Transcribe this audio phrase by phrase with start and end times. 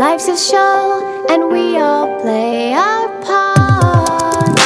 [0.00, 4.56] Life's a show, and we all play our part.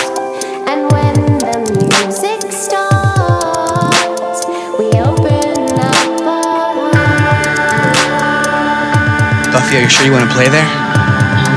[0.70, 4.46] And when the music starts,
[4.78, 8.14] we open up our hearts.
[9.50, 10.70] Buffy, are you sure you want to play there?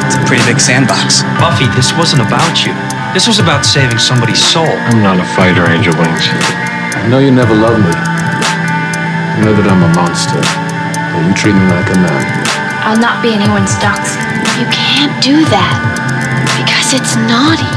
[0.10, 1.22] It's a pretty big sandbox.
[1.38, 2.74] Buffy, this wasn't about you.
[3.14, 4.66] This was about saving somebody's soul.
[4.90, 6.26] I'm not a fighter, Angel Wings.
[6.98, 7.94] I know you never loved me.
[9.38, 10.42] You know that I'm a monster.
[10.42, 12.37] But you treat me like a man.
[12.88, 14.16] I'll not be anyone's dachshund.
[14.56, 15.76] You can't do that
[16.56, 17.68] because it's naughty.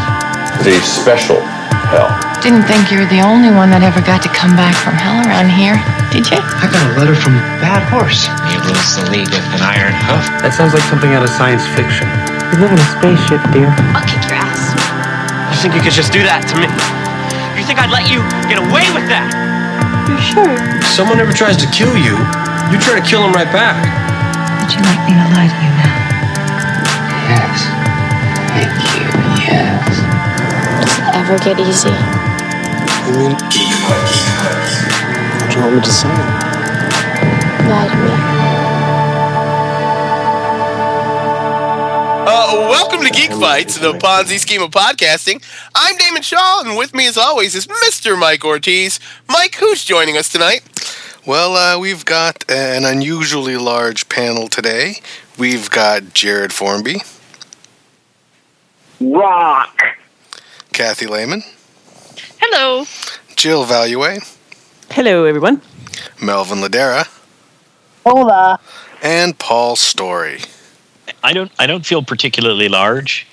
[0.63, 1.43] The special
[1.91, 2.15] hell.
[2.39, 5.19] Didn't think you were the only one that ever got to come back from hell
[5.27, 5.75] around here,
[6.15, 6.39] did you?
[6.39, 8.31] I got a letter from Bad Horse.
[8.55, 10.23] It was the League with an Iron Hoof.
[10.47, 12.07] That sounds like something out of science fiction.
[12.55, 13.67] You live in a spaceship, dear.
[13.99, 14.79] I'll kick your ass.
[15.51, 16.71] You think you could just do that to me?
[17.59, 19.27] You think I'd let you get away with that?
[20.07, 20.55] You sure?
[20.79, 22.15] If someone ever tries to kill you,
[22.71, 23.75] you try to kill him right back.
[24.71, 25.95] Would you like me to lie to you now?
[27.27, 27.59] Yes.
[28.55, 29.03] Thank you.
[29.43, 29.99] Yes.
[30.79, 31.91] Does it ever get easy?
[31.91, 33.59] I mean, what do
[35.59, 36.07] you want me to say?
[37.67, 38.15] Lie to me.
[42.31, 45.43] Uh, welcome to Geek Fights, the Ponzi scheme of podcasting.
[45.75, 48.17] I'm Damon Shaw, and with me, as always, is Mr.
[48.17, 49.01] Mike Ortiz.
[49.29, 50.63] Mike, who's joining us tonight?
[51.27, 54.97] Well, uh, we've got an unusually large panel today.
[55.39, 57.03] We've got Jared Formby,
[59.01, 59.83] Rock.
[60.73, 61.43] Kathy Lehman,
[62.41, 62.85] Hello.
[63.37, 64.03] Jill Value,
[64.91, 65.61] Hello, everyone.
[66.23, 67.07] Melvin Ladera,
[68.05, 68.59] Hola.
[69.03, 70.41] and Paul Story.
[71.23, 73.27] I don't I don't feel particularly large.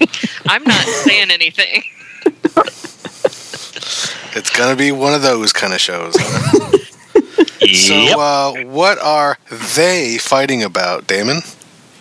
[0.46, 1.84] I'm not saying anything.
[4.34, 6.14] It's going to be one of those kind of shows.
[6.18, 6.78] huh?
[7.60, 8.16] So, Yep.
[8.18, 9.36] uh, what are
[9.76, 11.36] they fighting about, Damon?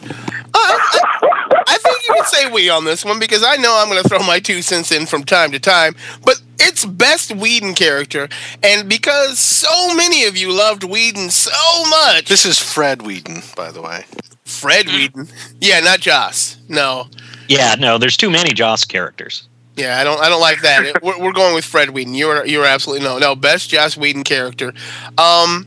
[0.05, 0.07] Uh,
[0.53, 4.01] I, I think you can say we on this one because I know I'm going
[4.01, 8.29] to throw my two cents in from time to time, but it's best Whedon character,
[8.63, 13.69] and because so many of you loved Whedon so much, This is Fred Whedon, by
[13.71, 14.05] the way.
[14.45, 15.27] Fred Whedon,
[15.59, 17.07] yeah, not Joss, no,
[17.49, 19.48] yeah, no, there's too many Joss characters.
[19.79, 20.19] Yeah, I don't.
[20.19, 21.01] I don't like that.
[21.01, 22.13] We're, we're going with Fred Whedon.
[22.13, 24.73] You're you're absolutely no no best Joss Whedon character.
[25.17, 25.65] Um,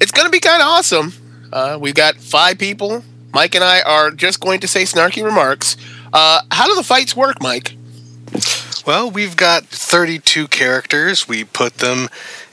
[0.00, 1.12] it's gonna be kind of awesome.
[1.52, 3.04] Uh, we've got five people.
[3.32, 5.76] Mike and I are just going to say snarky remarks.
[6.12, 7.76] Uh, how do the fights work, Mike?
[8.86, 11.26] Well, we've got 32 characters.
[11.26, 12.08] We put them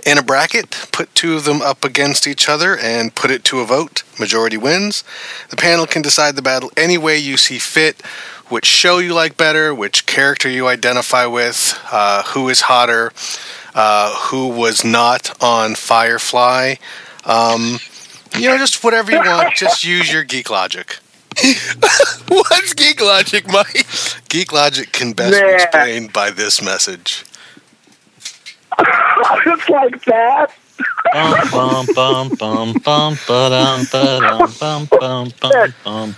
[0.06, 3.60] in a bracket, put two of them up against each other, and put it to
[3.60, 4.04] a vote.
[4.20, 5.04] Majority wins.
[5.50, 8.02] The panel can decide the battle any way you see fit,
[8.52, 13.12] which show you like better, which character you identify with, uh, who is hotter,
[13.74, 16.76] uh, who was not on Firefly.
[17.26, 17.80] Um,
[18.38, 19.54] you know, just whatever you want.
[19.56, 20.98] Just use your geek logic.
[22.28, 23.86] What's geek logic, Mike?
[24.30, 27.26] Geek logic can best be explained by this message.
[29.44, 30.52] Just like that.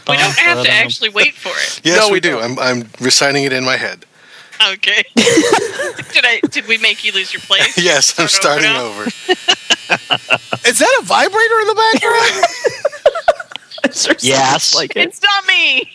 [0.08, 1.82] We don't have to actually wait for it.
[1.84, 2.40] Yes, No, we, we do.
[2.40, 4.06] I'm, I'm reciting it in my head.
[4.72, 5.04] Okay.
[5.16, 6.40] did I?
[6.50, 7.78] Did we make you lose your place?
[7.84, 8.86] Yes, I'm starting now?
[8.86, 9.04] over.
[10.66, 12.46] Is that a vibrator in the background?
[14.22, 14.74] Yes.
[14.76, 15.08] Like it.
[15.08, 15.90] It's not me.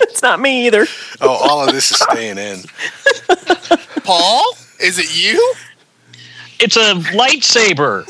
[0.00, 0.86] It's not me either.
[1.20, 2.62] Oh, all of this is staying in.
[4.02, 4.42] Paul,
[4.80, 5.54] is it you?
[6.60, 8.04] It's a lightsaber.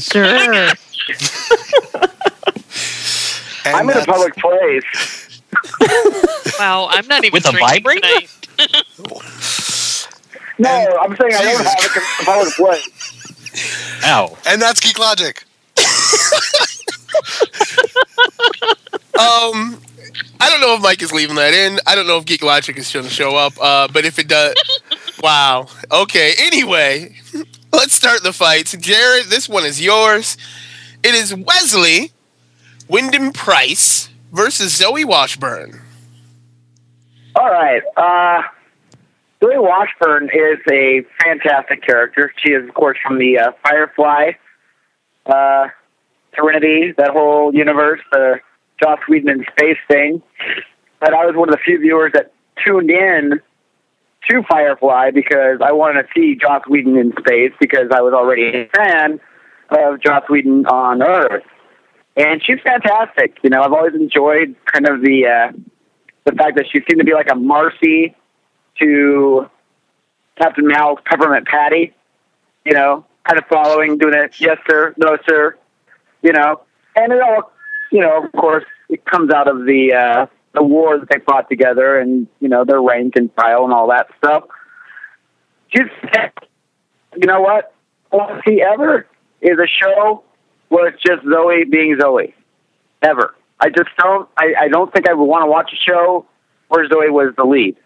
[0.00, 0.72] Sure.
[3.64, 4.84] And I'm in a public place.
[6.58, 8.26] Wow, I'm not even With a drinking vibrator?
[10.60, 10.70] No,
[11.00, 12.88] I'm saying I don't Jesus have it 'cause it's a public place.
[14.04, 14.36] Ow.
[14.46, 15.44] and that's Geek Logic.
[19.18, 19.80] Um,
[20.40, 21.78] I don't know if Mike is leaving that in.
[21.86, 23.54] I don't know if Geek Logic is going to show up.
[23.60, 24.54] Uh, but if it does,
[25.22, 25.66] wow.
[25.92, 26.34] Okay.
[26.38, 27.14] Anyway,
[27.72, 28.76] let's start the fights.
[28.78, 30.36] Jared, this one is yours.
[31.02, 32.12] It is Wesley
[32.88, 35.80] Wyndam-Pryce versus Zoe Washburn.
[37.36, 37.82] All right.
[37.96, 38.42] Uh,
[39.40, 42.32] Zoe Washburn is a fantastic character.
[42.38, 44.32] She is, of course, from the uh, Firefly,
[45.26, 45.68] uh,
[46.34, 48.40] Serenity, that whole universe, the
[48.82, 50.22] Joss Whedon space thing.
[51.00, 52.32] But I was one of the few viewers that
[52.64, 53.40] tuned in
[54.30, 58.48] to Firefly because I wanted to see Joss Whedon in space because I was already
[58.48, 59.20] a fan
[59.70, 61.44] of Joss Whedon on Earth.
[62.16, 63.38] And she's fantastic.
[63.42, 65.52] You know, I've always enjoyed kind of the uh,
[66.24, 68.16] the fact that she seemed to be like a Marcy
[68.80, 69.48] to
[70.36, 71.94] Captain Mal's Peppermint Patty.
[72.64, 75.56] You know, kind of following, doing it, yes sir, no sir.
[76.22, 76.62] You know,
[76.96, 77.52] and it all,
[77.92, 81.48] you know, of course, it comes out of the uh, the war that they fought
[81.48, 84.44] together, and you know their rank and file and all that stuff.
[85.70, 85.90] Just,
[87.16, 87.74] you know what?
[88.12, 89.06] I see ever
[89.40, 90.24] is a show
[90.68, 92.34] where it's just Zoe being Zoe.
[93.02, 93.34] Ever.
[93.60, 94.28] I just don't.
[94.36, 96.26] I, I don't think I would want to watch a show
[96.68, 97.76] where Zoe was the lead.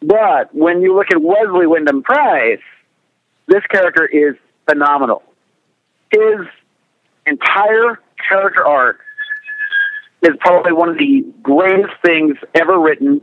[0.00, 2.60] But when you look at Wesley Wyndam-Pryce,
[3.46, 4.36] this character is
[4.68, 5.22] phenomenal.
[6.12, 6.46] His
[7.26, 9.00] entire character arc
[10.22, 13.20] is probably one of the greatest things ever written,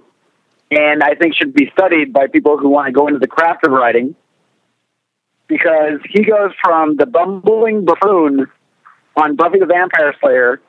[0.71, 3.65] and I think should be studied by people who want to go into the craft
[3.65, 4.15] of writing.
[5.47, 8.47] Because he goes from the bumbling buffoon
[9.15, 10.59] on Buffy the Vampire Slayer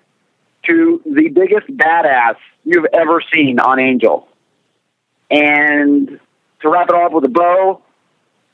[0.67, 4.29] to the biggest badass you've ever seen on Angel.
[5.31, 6.21] And
[6.61, 7.83] to wrap it all up with a bow,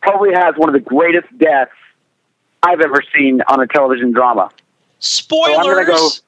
[0.00, 1.72] probably has one of the greatest deaths
[2.62, 4.50] I've ever seen on a television drama.
[5.00, 6.14] Spoilers.
[6.14, 6.22] So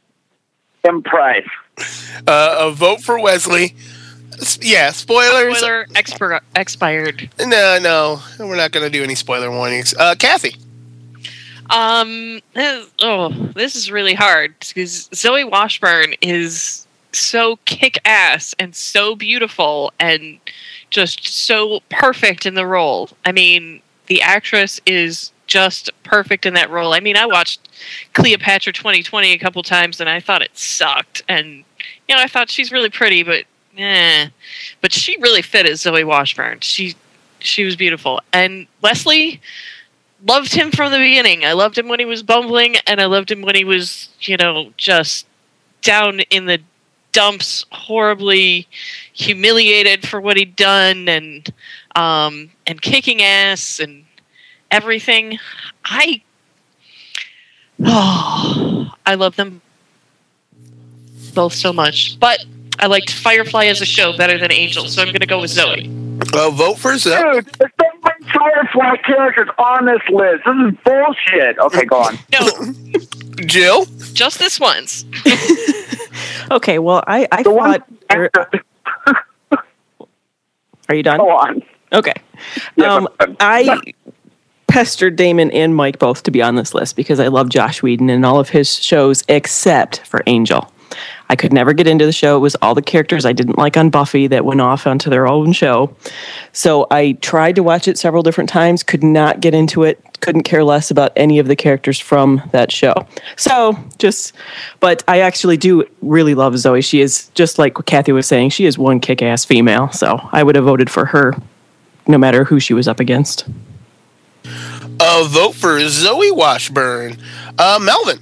[0.84, 1.44] I'm going to go M.
[1.74, 2.22] Price.
[2.26, 3.74] Uh, a vote for Wesley.
[4.60, 5.58] Yeah, spoilers.
[5.58, 7.30] Spoiler expir- expired.
[7.40, 9.94] No, no, we're not going to do any spoiler warnings.
[9.94, 10.56] Uh, Kathy.
[11.70, 12.40] Um.
[13.00, 19.92] Oh, this is really hard because Zoe Washburn is so kick ass and so beautiful
[19.98, 20.38] and
[20.90, 23.08] just so perfect in the role.
[23.24, 26.94] I mean, the actress is just perfect in that role.
[26.94, 27.68] I mean, I watched
[28.12, 31.22] Cleopatra 2020 a couple times and I thought it sucked.
[31.28, 31.64] And,
[32.08, 33.44] you know, I thought she's really pretty, but
[33.76, 34.28] eh.
[34.80, 36.60] But she really fit as Zoe Washburn.
[36.60, 36.94] She
[37.40, 38.20] she was beautiful.
[38.32, 39.40] And Wesley
[40.26, 41.44] loved him from the beginning.
[41.44, 44.36] I loved him when he was bumbling, and I loved him when he was, you
[44.36, 45.26] know, just
[45.82, 46.60] down in the
[47.12, 48.66] dumps, horribly
[49.12, 51.52] humiliated for what he'd done, and
[51.94, 54.04] um, and kicking ass and
[54.74, 55.38] everything.
[55.84, 56.22] I,
[57.84, 59.60] oh, I love them
[61.34, 62.44] both so much, but
[62.78, 65.50] I liked Firefly as a show better than Angel, so I'm going to go with
[65.50, 65.90] Zoe.
[66.32, 67.14] Uh, vote for Zoe.
[67.32, 70.44] Dude, there's so many Firefly characters on this list.
[70.44, 71.58] This is bullshit.
[71.58, 72.18] Okay, go on.
[72.32, 72.48] No,
[73.46, 73.86] Jill.
[74.12, 75.04] just this once.
[76.50, 77.82] Okay, well, I, I thought.
[78.12, 78.30] er,
[80.88, 81.18] are you done?
[81.18, 81.62] Go on.
[81.92, 82.12] Okay.
[82.82, 83.08] Um,
[83.40, 83.80] I
[84.74, 88.10] pestered Damon and Mike both to be on this list because I love Joss Whedon
[88.10, 90.68] and all of his shows except for Angel.
[91.28, 92.36] I could never get into the show.
[92.36, 95.28] It was all the characters I didn't like on Buffy that went off onto their
[95.28, 95.94] own show.
[96.52, 100.42] So I tried to watch it several different times, could not get into it, couldn't
[100.42, 102.94] care less about any of the characters from that show.
[103.36, 104.32] So just,
[104.80, 106.82] but I actually do really love Zoe.
[106.82, 109.92] She is, just like what Kathy was saying, she is one kick ass female.
[109.92, 111.34] So I would have voted for her
[112.08, 113.44] no matter who she was up against.
[114.46, 117.16] A vote for Zoe Washburn.
[117.58, 118.20] Uh, Melvin.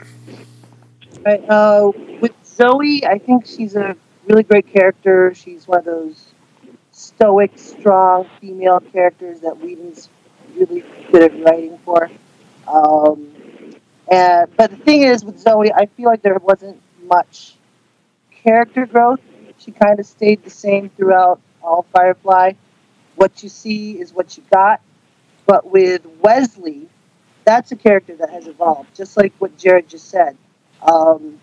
[1.24, 3.96] Right, uh, with Zoe, I think she's a
[4.26, 5.34] really great character.
[5.34, 6.32] She's one of those
[6.90, 10.08] stoic, strong female characters that Whedon's
[10.56, 12.10] really good at writing for.
[12.66, 13.28] Um,
[14.10, 17.54] and but the thing is, with Zoe, I feel like there wasn't much
[18.30, 19.20] character growth.
[19.58, 22.52] She kind of stayed the same throughout all Firefly.
[23.14, 24.80] What you see is what you got.
[25.52, 26.88] But with Wesley,
[27.44, 30.34] that's a character that has evolved, just like what Jared just said.
[30.80, 31.42] Um,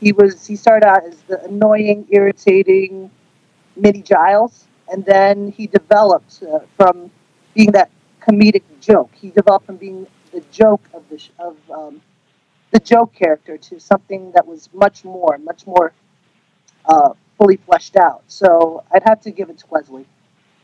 [0.00, 3.10] he was he started out as the annoying, irritating
[3.76, 7.10] Mitty Giles, and then he developed uh, from
[7.52, 7.90] being that
[8.26, 9.10] comedic joke.
[9.20, 12.00] He developed from being the joke of the of um,
[12.70, 15.92] the joke character to something that was much more, much more
[16.86, 18.22] uh, fully fleshed out.
[18.28, 20.06] So I'd have to give it to Wesley.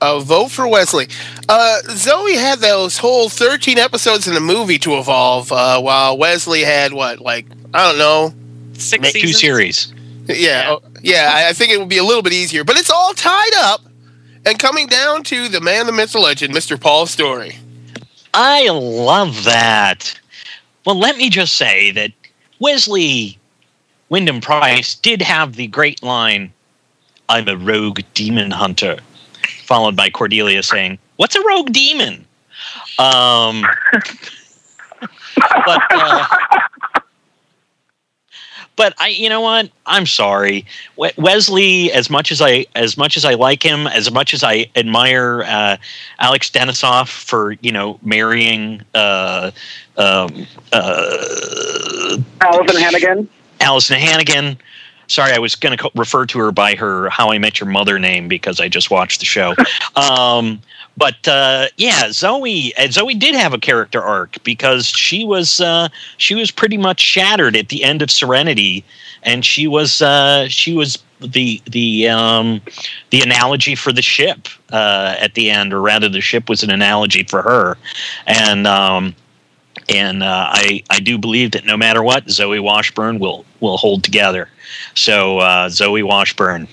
[0.00, 1.08] A vote for Wesley.
[1.48, 6.62] Uh, Zoe had those whole 13 episodes in the movie to evolve, uh, while Wesley
[6.62, 8.32] had what, like, I don't know.
[8.74, 9.92] Six Make two series.
[10.26, 11.32] Yeah, oh, yeah.
[11.34, 13.80] I, I think it would be a little bit easier, but it's all tied up
[14.46, 16.80] and coming down to the man, the myth, the legend, Mr.
[16.80, 17.58] Paul Story.
[18.34, 20.18] I love that.
[20.86, 22.12] Well, let me just say that
[22.60, 23.38] Wesley
[24.10, 26.52] Wyndam-Pryce did have the great line,
[27.28, 28.98] I'm a rogue demon hunter,
[29.68, 32.25] followed by Cordelia saying, What's a rogue demon?
[32.98, 33.64] Um,
[35.66, 36.26] but, uh,
[38.76, 39.70] but I, you know what?
[39.84, 40.64] I'm sorry,
[40.96, 41.92] Wesley.
[41.92, 45.42] As much as I, as much as I like him, as much as I admire
[45.46, 45.76] uh,
[46.20, 49.50] Alex Denisof for you know marrying uh,
[49.96, 53.28] um, uh, Alyson Hannigan.
[53.60, 54.56] Alyson Hannigan.
[55.08, 57.68] Sorry, I was going to co- refer to her by her How I Met Your
[57.68, 59.54] Mother name because I just watched the show.
[59.96, 60.60] um,
[60.96, 65.88] but uh, yeah, Zoe uh, Zoe did have a character arc because she was uh,
[66.16, 68.84] she was pretty much shattered at the end of Serenity,
[69.22, 72.60] and she was uh, she was the the um,
[73.10, 76.70] the analogy for the ship uh, at the end, or rather, the ship was an
[76.70, 77.76] analogy for her,
[78.26, 78.66] and.
[78.66, 79.14] Um,
[79.88, 84.04] and uh, I I do believe that no matter what, Zoe Washburn will will hold
[84.04, 84.50] together.
[84.94, 86.68] So uh, Zoe Washburn.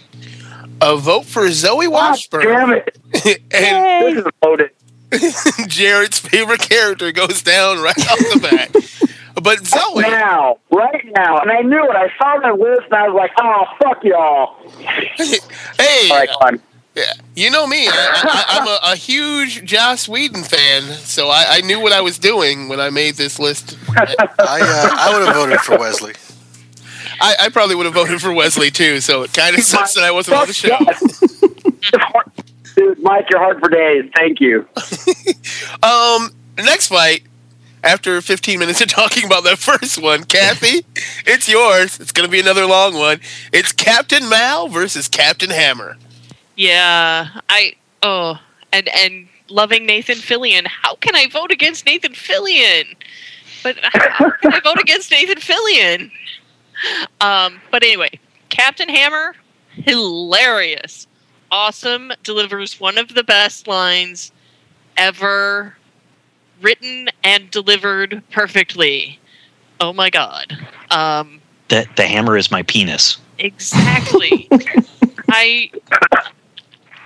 [0.81, 2.45] A vote for Zoe Washburn.
[2.45, 2.97] damn it!
[3.51, 4.71] and this is loaded.
[5.67, 9.11] Jared's favorite character goes down right off the bat.
[9.41, 11.95] But Zoe, now, right now, and I knew it.
[11.95, 14.55] I saw that list, and I was like, "Oh, fuck y'all."
[15.17, 16.61] hey, All right, come on.
[16.95, 17.87] Yeah, you know me.
[17.87, 21.99] I, I, I'm a, a huge Joss Whedon fan, so I, I knew what I
[21.99, 23.77] was doing when I made this list.
[23.89, 26.13] I uh, I would have voted for Wesley.
[27.19, 28.99] I, I probably would have voted for Wesley too.
[29.01, 30.77] So it kind of sucks that I wasn't on the show.
[32.75, 34.09] Dude, Mike, you're hard for days.
[34.15, 34.67] Thank you.
[35.83, 37.23] Um, next fight.
[37.83, 40.83] After 15 minutes of talking about that first one, Kathy,
[41.27, 41.99] it's yours.
[41.99, 43.19] It's going to be another long one.
[43.53, 45.95] It's Captain Mal versus Captain Hammer.
[46.55, 48.39] Yeah, I oh,
[48.73, 50.65] and and loving Nathan Fillion.
[50.65, 52.95] How can I vote against Nathan Fillion?
[53.61, 56.11] But how can I vote against Nathan Fillion?
[57.21, 59.35] Um, but anyway, Captain Hammer,
[59.69, 61.07] hilarious,
[61.51, 64.31] awesome, delivers one of the best lines
[64.97, 65.75] ever
[66.61, 69.19] written and delivered perfectly.
[69.79, 70.57] Oh my god.
[70.91, 73.17] Um, The the hammer is my penis.
[73.39, 74.47] Exactly.
[75.29, 75.69] I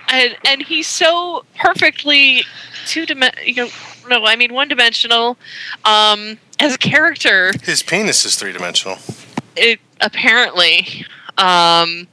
[0.08, 2.42] and and he's so perfectly
[2.86, 3.44] two dimensional.
[3.46, 3.68] You know,
[4.08, 5.36] no, I mean one dimensional.
[5.84, 8.98] Um, as a character, His penis is three dimensional.
[9.56, 11.04] It apparently.
[11.38, 12.08] Um,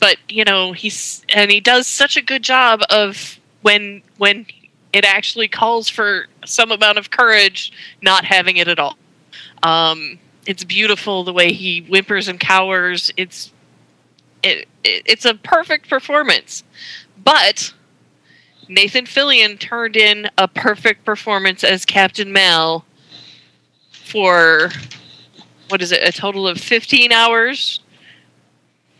[0.00, 4.46] but you know he's and he does such a good job of when when
[4.92, 8.96] it actually calls for some amount of courage, not having it at all.
[9.62, 13.12] Um, it's beautiful the way he whimpers and cowers.
[13.16, 13.52] It's
[14.42, 16.64] it, it it's a perfect performance,
[17.22, 17.74] but
[18.68, 22.84] Nathan Fillion turned in a perfect performance as Captain Mal
[23.90, 24.70] for
[25.68, 26.02] what is it?
[26.02, 27.80] A total of fifteen hours,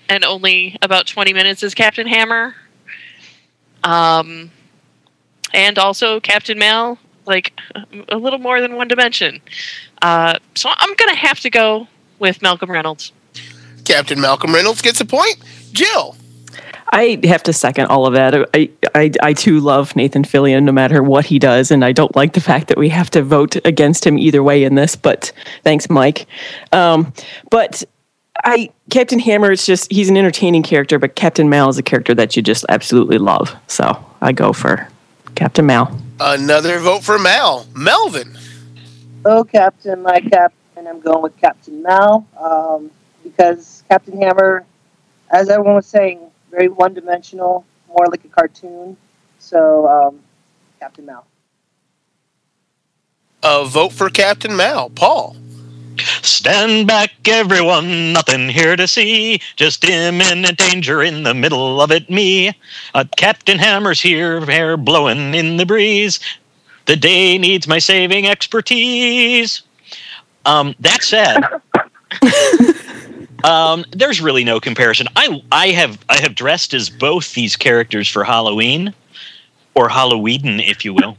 [0.09, 2.55] and only about twenty minutes as Captain Hammer.
[3.85, 4.51] Um,
[5.55, 7.53] and also Captain Mal, like
[8.09, 9.41] a little more than one dimension.
[10.03, 11.87] Uh, so I'm gonna have to go
[12.19, 13.13] with Malcolm Reynolds.
[13.85, 15.37] Captain Malcolm Reynolds gets a point.
[15.73, 16.17] Jill.
[16.93, 18.35] I have to second all of that.
[18.55, 22.15] I, I, I too love Nathan Fillion no matter what he does, and I don't
[22.15, 24.97] like the fact that we have to vote against him either way in this.
[24.97, 25.33] But
[25.65, 26.27] thanks, Mike.
[26.73, 27.13] Um,
[27.51, 27.83] but
[28.45, 32.15] I Captain Hammer is just he's an entertaining character, but Captain Mal is a character
[32.15, 33.55] that you just absolutely love.
[33.67, 34.89] So I go for
[35.35, 35.99] Captain Mal.
[36.21, 37.67] Another vote for Mal.
[37.75, 38.39] Melvin.
[39.25, 42.91] Oh, Captain, my captain, I'm going with Captain Mal um,
[43.25, 44.65] because Captain Hammer,
[45.31, 46.21] as everyone was saying,
[46.57, 48.97] very one dimensional, more like a cartoon.
[49.39, 50.21] So, um,
[50.81, 51.25] Captain Mal.
[53.43, 54.89] A vote for Captain Mal.
[54.91, 55.37] Paul.
[56.23, 59.41] Stand back, everyone, nothing here to see.
[59.57, 62.53] Just imminent danger in the middle of it, me.
[62.95, 66.21] Uh, Captain Hammer's here, hair blowing in the breeze.
[66.87, 69.63] The day needs my saving expertise.
[70.45, 71.43] Um, that said,
[73.47, 75.07] um, there's really no comparison.
[75.15, 78.93] I I have I have dressed as both these characters for Halloween,
[79.75, 81.17] or Halloween, if you will.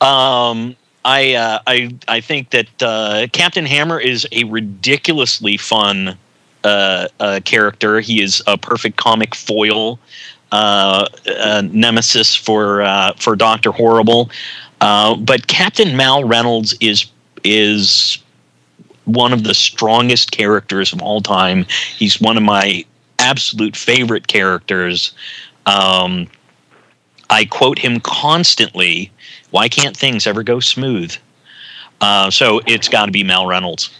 [0.00, 6.18] Um, I uh, I I think that uh, Captain Hammer is a ridiculously fun
[6.64, 8.00] uh, uh, character.
[8.00, 9.98] He is a perfect comic foil,
[10.52, 12.84] uh, uh, nemesis for
[13.16, 14.30] for Doctor Horrible.
[14.80, 17.06] But Captain Mal Reynolds is
[17.42, 18.18] is
[19.06, 21.64] one of the strongest characters of all time.
[21.96, 22.84] He's one of my
[23.18, 25.14] absolute favorite characters.
[25.64, 26.28] Um,
[27.30, 29.10] I quote him constantly.
[29.50, 31.16] Why can't things ever go smooth?
[32.00, 33.90] Uh, so it's got to be Mal Reynolds.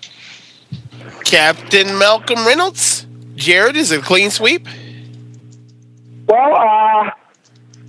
[1.24, 3.06] Captain Malcolm Reynolds.
[3.36, 4.66] Jared is a clean sweep.
[6.26, 7.10] Well, uh,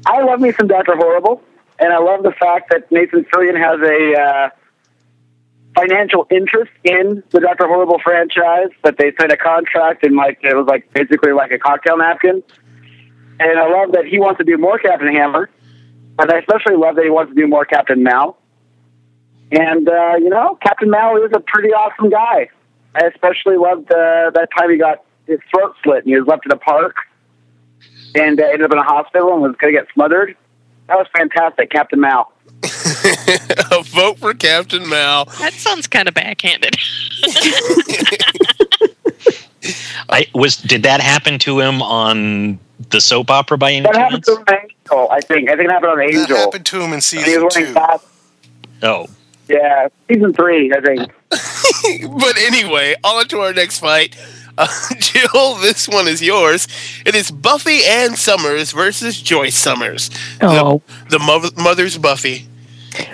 [0.06, 1.42] I love me some Doctor Horrible,
[1.80, 4.50] and I love the fact that Nathan Fillion has a uh,
[5.78, 8.70] financial interest in the Doctor Horrible franchise.
[8.84, 12.44] That they signed a contract, and like it was like basically like a cocktail napkin.
[13.40, 15.50] And I love that he wants to do more Captain Hammer,
[16.20, 18.38] and I especially love that he wants to do more Captain Mal.
[19.52, 22.50] And uh, you know, Captain Mal is a pretty awesome guy.
[22.96, 26.46] I especially loved uh, that time he got his throat slit and he was left
[26.46, 26.96] in a park
[28.16, 30.36] and uh, ended up in a hospital and was going to get smothered.
[30.88, 32.32] That was fantastic, Captain Mal.
[33.72, 35.26] a vote for Captain Mal.
[35.40, 36.76] That sounds kind of backhanded.
[40.10, 40.58] I was.
[40.58, 44.28] Did that happen to him on the soap opera by any That chance?
[44.30, 45.50] happened to Angel, I think.
[45.50, 46.28] I think it happened on Angel.
[46.28, 47.74] That happened to him in And he season was two.
[47.74, 48.08] glasses.
[48.84, 49.08] Oh,
[49.50, 51.12] Yeah, season three, I think.
[52.20, 54.16] but anyway, on to our next fight.
[54.58, 54.68] Uh,
[55.00, 56.68] Jill, this one is yours.
[57.06, 60.10] It is Buffy Ann Summers versus Joyce Summers.
[60.42, 60.82] Oh.
[61.10, 62.48] The, the mother, mother's Buffy.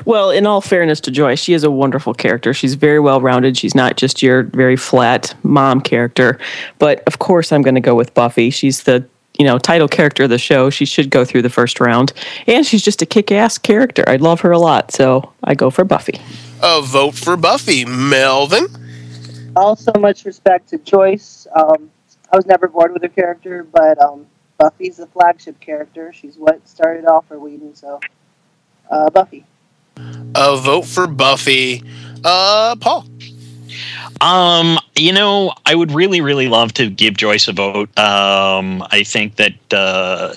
[0.06, 2.54] Well, in all fairness to Joyce, she is a wonderful character.
[2.54, 3.58] She's very well rounded.
[3.58, 6.40] She's not just your very flat mom character.
[6.80, 8.50] But of course, I'm going to go with Buffy.
[8.50, 9.06] She's the
[9.38, 10.70] you know title character of the show.
[10.70, 12.14] She should go through the first round,
[12.48, 14.04] and she's just a kick-ass character.
[14.08, 16.20] I love her a lot, so I go for Buffy.
[16.62, 17.86] A vote for Buffy.
[17.86, 18.68] Melvin.
[19.56, 21.46] Also, much respect to Joyce.
[21.56, 21.92] Um,
[22.32, 24.26] I was never bored with her character, but um,
[24.58, 26.12] Buffy's the flagship character.
[26.14, 28.00] She's what started off for Whedon, so
[28.90, 29.46] uh, Buffy.
[29.98, 31.84] A vote for Buffy.
[32.24, 33.06] Uh, Paul.
[34.22, 37.98] Um, you know, I would really, really love to give Joyce a vote.
[37.98, 40.36] Um, I think that uh,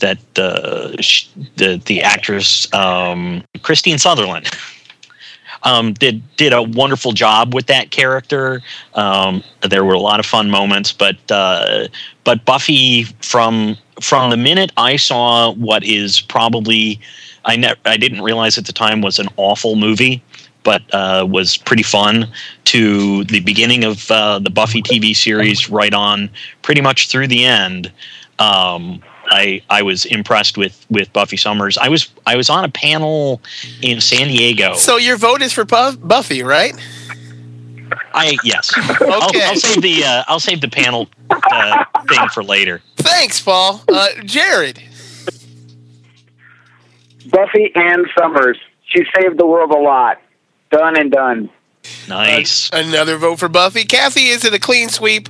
[0.00, 4.48] that uh, sh- the the actress um, Kristine Sutherland
[5.62, 8.62] um, did did a wonderful job with that character.
[8.94, 11.88] Um, there were a lot of fun moments, but uh,
[12.24, 17.00] but Buffy from from the minute I saw what is probably
[17.44, 20.22] I ne- I didn't realize at the time was an awful movie,
[20.64, 22.28] but uh, was pretty fun.
[22.66, 26.30] To the beginning of uh, the Buffy TV series, right on
[26.62, 27.90] pretty much through the end.
[28.38, 31.78] Um, I I was impressed with with Buffy Summers.
[31.78, 33.40] I was I was on a panel
[33.82, 34.74] in San Diego.
[34.74, 36.74] So your vote is for Buff- Buffy, right?
[38.12, 38.70] I yes.
[38.76, 42.82] I'll, I'll save the uh, I'll save the panel uh, thing for later.
[42.96, 43.82] Thanks, Paul.
[43.88, 44.82] Uh, Jared.
[47.30, 48.58] Buffy Ann Summers.
[48.86, 50.20] She saved the world a lot.
[50.70, 51.50] Done and done.
[52.08, 52.70] Nice.
[52.72, 53.84] Another vote for Buffy.
[53.84, 55.28] Kathy, is it a clean sweep?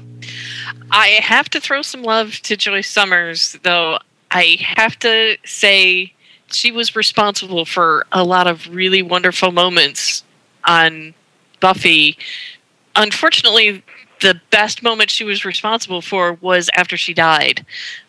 [0.90, 3.98] I have to throw some love to Joyce Summers, though.
[4.30, 6.12] I have to say
[6.50, 10.24] she was responsible for a lot of really wonderful moments
[10.64, 11.14] on
[11.60, 12.16] Buffy.
[12.96, 13.82] Unfortunately,
[14.20, 17.64] the best moment she was responsible for was after she died.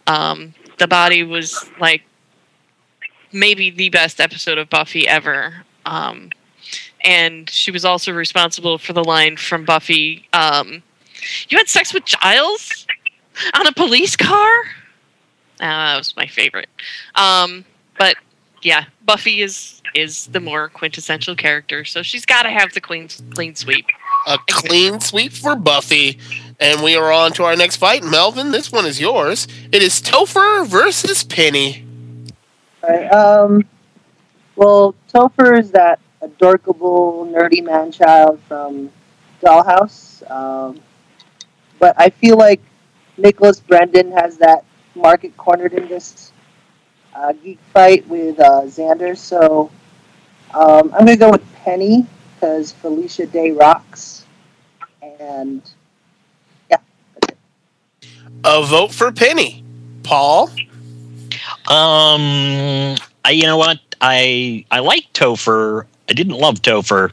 [0.07, 2.01] Um, the body was like
[3.31, 5.65] maybe the best episode of Buffy ever.
[5.85, 6.29] Um,
[7.03, 10.83] and she was also responsible for the line from Buffy um,
[11.47, 12.85] You had sex with Giles
[13.53, 14.59] on a police car?
[15.59, 16.69] Uh, that was my favorite.
[17.15, 17.65] Um,
[17.97, 18.15] but
[18.61, 23.09] yeah, Buffy is is the more quintessential character, so she's got to have the clean
[23.33, 23.85] clean sweep.
[24.27, 26.19] A clean sweep for Buffy.
[26.59, 28.03] And we are on to our next fight.
[28.03, 29.47] Melvin, this one is yours.
[29.71, 31.85] It is Topher versus Penny.
[32.97, 33.65] Um,
[34.55, 38.91] well, Topher is that adorable, nerdy man child from
[39.41, 40.29] Dollhouse.
[40.29, 40.79] Um,
[41.79, 42.61] but I feel like
[43.17, 46.31] Nicholas Brendon has that market cornered in this
[47.15, 49.17] uh, geek fight with uh, Xander.
[49.17, 49.71] So
[50.53, 54.25] um, I'm going to go with Penny because Felicia Day rocks.
[55.19, 55.61] And
[56.69, 56.77] yeah,
[58.43, 59.63] A vote for Penny.
[60.03, 60.49] Paul.
[61.67, 63.79] Um, I, you know what?
[64.01, 65.85] I I like Topher.
[66.09, 67.11] I didn't love Topher.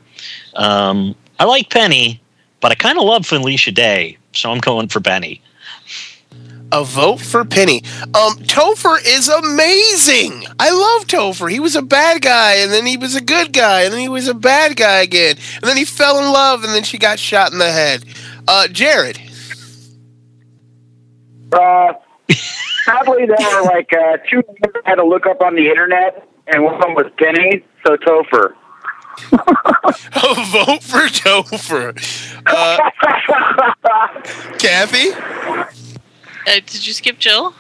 [0.55, 2.20] Um, I like Penny,
[2.61, 5.42] but I kind of love Felicia Day, so I'm going for Penny.
[6.72, 7.83] A vote for Penny.
[8.07, 10.44] Um, Topher is amazing.
[10.59, 11.51] I love Topher.
[11.51, 14.09] He was a bad guy, and then he was a good guy, and then he
[14.09, 17.18] was a bad guy again, and then he fell in love, and then she got
[17.18, 18.05] shot in the head.
[18.49, 19.20] Uh, Jared.
[21.53, 21.92] Uh,
[22.87, 24.42] sadly, there were like uh, two
[24.85, 27.96] I had to look up on the internet, and one of them was Penny, so
[27.96, 28.55] Topher.
[29.33, 31.92] A vote for Topher.
[32.46, 32.90] Uh,
[34.59, 35.11] Kathy.
[36.46, 37.55] Uh, did you skip Jill?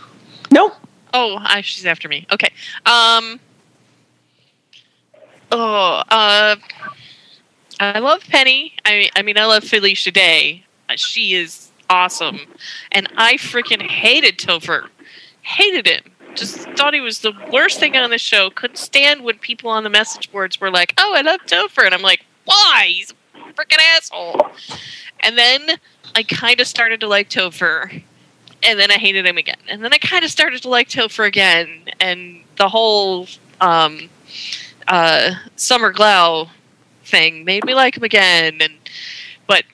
[0.50, 0.72] No.
[1.14, 2.26] Oh, I, she's after me.
[2.32, 2.50] Okay.
[2.84, 3.40] Um.
[5.52, 6.56] Oh, uh,
[7.80, 8.74] I love Penny.
[8.84, 10.64] I I mean, I love Felicia Day.
[10.88, 12.40] Uh, She is awesome,
[12.92, 14.88] and I freaking hated Topher.
[15.46, 16.02] Hated him.
[16.34, 18.50] Just thought he was the worst thing on the show.
[18.50, 21.94] Couldn't stand when people on the message boards were like, "Oh, I love Topher," and
[21.94, 22.86] I'm like, "Why?
[22.88, 24.50] He's a freaking asshole."
[25.20, 25.78] And then
[26.16, 28.02] I kind of started to like Topher,
[28.64, 29.56] and then I hated him again.
[29.68, 33.28] And then I kind of started to like Topher again, and the whole
[33.60, 34.10] um,
[34.88, 36.50] uh, Summer Glau
[37.04, 38.58] thing made me like him again.
[38.60, 38.74] And
[39.46, 39.64] but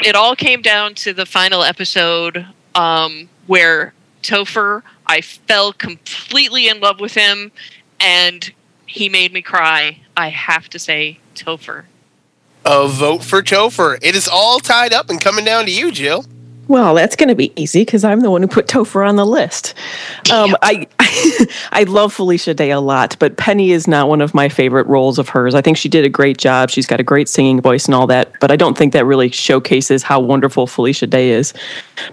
[0.00, 6.80] it all came down to the final episode um, where Topher, I fell completely in
[6.80, 7.50] love with him,
[7.98, 8.52] and
[8.86, 10.00] he made me cry.
[10.16, 11.84] I have to say Topher.
[12.64, 13.98] A vote for Topher.
[14.02, 16.24] It is all tied up and coming down to you, Jill.
[16.68, 19.24] Well, that's going to be easy because I'm the one who put Topher on the
[19.24, 19.72] list.
[20.30, 20.86] Um, I
[21.72, 25.18] I love Felicia Day a lot, but Penny is not one of my favorite roles
[25.18, 25.54] of hers.
[25.54, 26.68] I think she did a great job.
[26.68, 29.30] She's got a great singing voice and all that, but I don't think that really
[29.30, 31.54] showcases how wonderful Felicia Day is.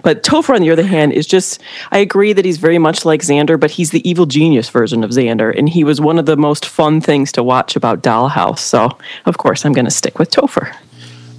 [0.02, 3.20] But Topher, on the other hand, is just I agree that he's very much like
[3.20, 6.36] Xander, but he's the evil genius version of Xander, and he was one of the
[6.36, 8.60] most fun things to watch about Dollhouse.
[8.60, 10.74] So, of course, I'm going to stick with Topher.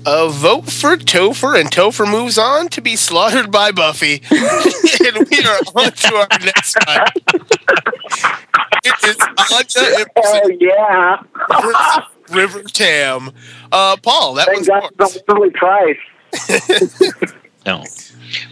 [0.10, 4.22] A vote for Topher, and Topher moves on to be slaughtered by Buffy.
[4.32, 7.08] and we are on to our next one.
[8.86, 11.24] It is Anya Oh yeah.
[11.62, 13.32] versus River Tam.
[13.70, 17.34] Uh, Paul, that Thank was God it's Billy Price.
[17.66, 17.84] No.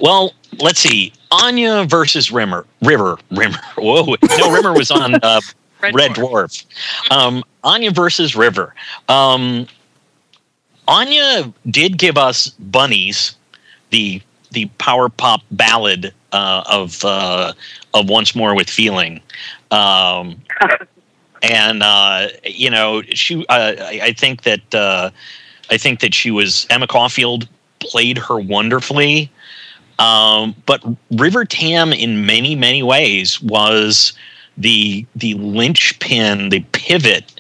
[0.01, 1.13] Well, let's see.
[1.31, 2.65] Anya versus Rimmer.
[2.81, 3.17] River.
[3.31, 3.59] Rimmer.
[3.77, 4.15] Whoa.
[4.37, 5.39] No, Rimmer was on uh,
[5.81, 6.65] Red Red, Dwarf.
[7.11, 8.75] Um, Anya versus River.
[9.07, 9.67] Um,
[10.87, 13.35] Anya did give us Bunnies,
[13.89, 14.21] the
[14.51, 17.53] the power pop ballad uh, of uh,
[17.93, 19.21] of Once More with Feeling.
[19.71, 20.41] Um,
[21.43, 23.45] and uh, you know, she.
[23.47, 25.09] Uh, I, I think that uh,
[25.69, 27.47] I think that she was Emma Caulfield
[27.79, 29.31] played her wonderfully.
[29.97, 34.13] Um, but River Tam, in many many ways, was
[34.57, 37.34] the the linchpin, the pivot.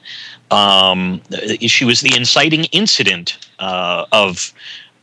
[0.51, 1.21] Um,
[1.59, 4.53] she was the inciting incident uh, of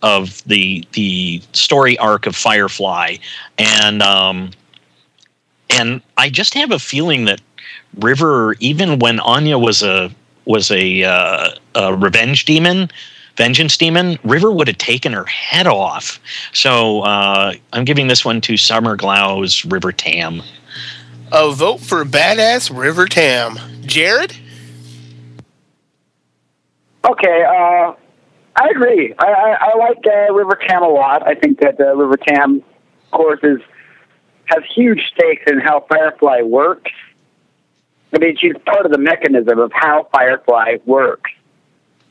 [0.02, 3.16] of the the story arc of Firefly,
[3.58, 4.50] and um,
[5.70, 7.40] and I just have a feeling that
[7.98, 10.10] River, even when Anya was a
[10.44, 12.90] was a, uh, a revenge demon,
[13.36, 16.18] vengeance demon, River would have taken her head off.
[16.52, 20.42] So uh, I'm giving this one to Summer Glau's River Tam.
[21.30, 23.58] A vote for badass River Tam.
[23.82, 24.36] Jared?
[27.04, 27.94] Okay, uh,
[28.54, 29.14] I agree.
[29.18, 31.26] I, I, I like uh, River Tam a lot.
[31.26, 32.62] I think that uh, River Tam,
[33.06, 33.60] of course, is
[34.46, 36.90] has huge stakes in how Firefly works.
[38.14, 41.30] I mean, she's part of the mechanism of how Firefly works,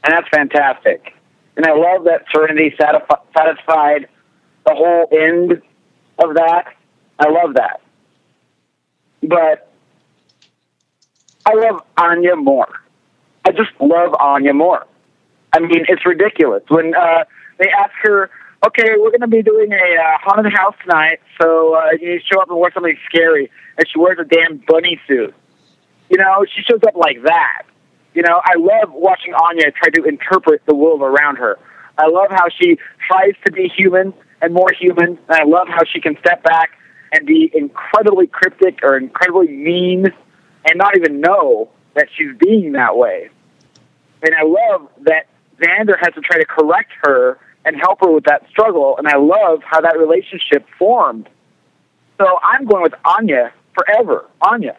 [0.04, 1.14] and that's fantastic.
[1.56, 4.08] And I love that Serenity satisfi- satisfied
[4.66, 5.62] the whole end
[6.18, 6.74] of that.
[7.20, 7.82] I love that.
[9.22, 9.72] But
[11.46, 12.81] I love Anya more.
[13.46, 14.86] I just love Anya more.
[15.54, 17.26] I mean, it's ridiculous when uh,
[17.58, 18.30] they ask her,
[18.66, 22.20] "Okay, we're going to be doing a uh, haunted house tonight, so uh, you need
[22.20, 25.34] to show up and wear something scary," and she wears a damn bunny suit.
[26.10, 27.64] You know, she shows up like that.
[28.14, 31.58] You know, I love watching Anya try to interpret the world around her.
[31.98, 32.78] I love how she
[33.08, 36.72] tries to be human and more human, and I love how she can step back
[37.12, 40.08] and be incredibly cryptic or incredibly mean
[40.66, 43.30] and not even know that she's being that way.
[44.24, 45.28] And I love that
[45.60, 49.18] Xander has to try to correct her and help her with that struggle, and I
[49.18, 51.30] love how that relationship formed.
[52.18, 54.26] So I'm going with Anya forever.
[54.42, 54.78] Anya.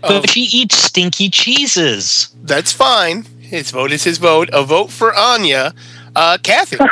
[0.00, 2.34] But she eats stinky cheeses.
[2.42, 3.24] That's fine.
[3.40, 4.48] His vote is his vote.
[4.52, 5.74] A vote for Anya.
[6.14, 6.76] Uh, Kathy.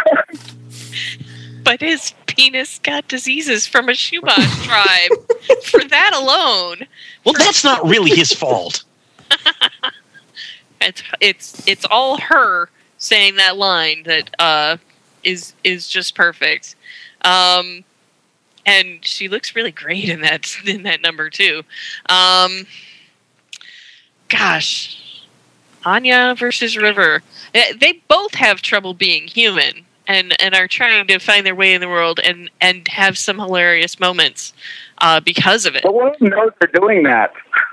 [1.67, 5.65] But his penis got diseases from a Chumash tribe.
[5.65, 6.87] For that alone,
[7.25, 8.85] Well, that's not really his fault.
[10.81, 14.77] it's it's it's all her saying that line that uh,
[15.23, 16.77] is is just perfect.
[17.23, 17.85] Um,
[18.65, 21.63] and she looks really great in that in that number too.
[22.09, 22.67] Um,
[24.29, 25.23] gosh,
[25.85, 27.23] Anya versus River.
[27.53, 31.81] They both have trouble being human and and are trying to find their way in
[31.81, 34.53] the world and and have some hilarious moments
[34.99, 35.83] uh, because of it.
[35.83, 37.33] But them knows they're doing that.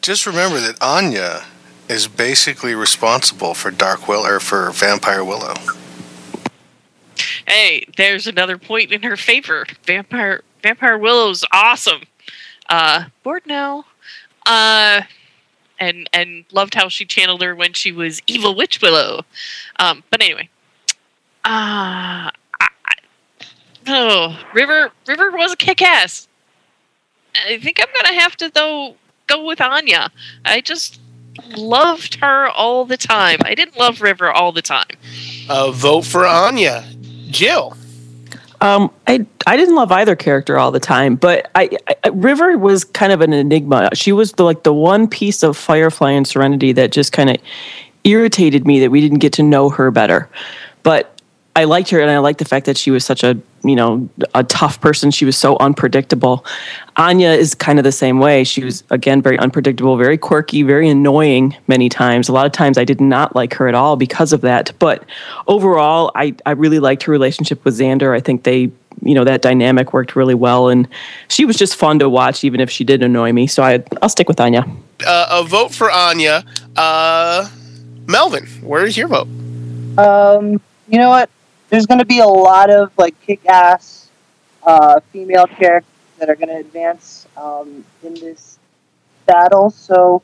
[0.00, 1.44] Just remember that Anya
[1.88, 5.54] is basically responsible for Dark Will or for Vampire Willow.
[7.46, 9.66] Hey, there's another point in her favor.
[9.84, 12.02] Vampire Vampire Willow's awesome.
[12.68, 13.84] Uh, bored now.
[14.46, 15.02] Uh,
[15.78, 19.22] and and loved how she channeled her when she was evil witch Willow.
[19.78, 20.48] Um, but anyway,
[21.44, 22.94] uh, I, I,
[23.88, 26.28] oh, River River was a kick ass.
[27.46, 30.10] I think I'm gonna have to though go with Anya.
[30.44, 31.00] I just
[31.56, 33.38] loved her all the time.
[33.44, 34.96] I didn't love River all the time.
[35.48, 36.84] A vote for Anya.
[37.30, 37.76] Jill.
[38.60, 41.70] Um, I I didn't love either character all the time, but I,
[42.04, 43.90] I River was kind of an enigma.
[43.94, 47.36] She was the like the one piece of Firefly and Serenity that just kind of
[48.04, 50.28] irritated me that we didn't get to know her better.
[50.84, 51.20] But
[51.56, 54.08] I liked her, and I liked the fact that she was such a you know
[54.34, 55.10] a tough person.
[55.10, 56.44] She was so unpredictable.
[56.96, 58.44] Anya is kind of the same way.
[58.44, 62.28] She was again very unpredictable, very quirky, very annoying many times.
[62.28, 64.72] A lot of times I did not like her at all because of that.
[64.78, 65.04] But
[65.46, 68.14] overall, I I really liked her relationship with Xander.
[68.14, 68.70] I think they
[69.02, 70.86] you know that dynamic worked really well, and
[71.28, 73.46] she was just fun to watch, even if she did annoy me.
[73.46, 74.66] So I I'll stick with Anya.
[75.06, 76.44] Uh, a vote for Anya.
[76.76, 77.48] Uh,
[78.06, 79.28] Melvin, where's your vote?
[79.96, 81.30] Um, you know what?
[81.70, 84.10] There's going to be a lot of like kick-ass
[84.62, 85.91] uh, female characters
[86.22, 88.60] that are going to advance um, in this
[89.26, 89.70] battle.
[89.70, 90.22] So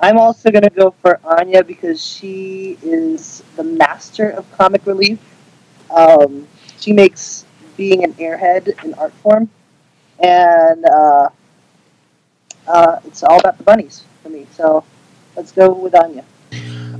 [0.00, 5.18] I'm also going to go for Anya because she is the master of comic relief.
[5.90, 6.48] Um,
[6.80, 9.50] she makes being an airhead an art form,
[10.20, 11.28] and uh,
[12.66, 14.46] uh, it's all about the bunnies for me.
[14.52, 14.84] So
[15.36, 16.24] let's go with Anya.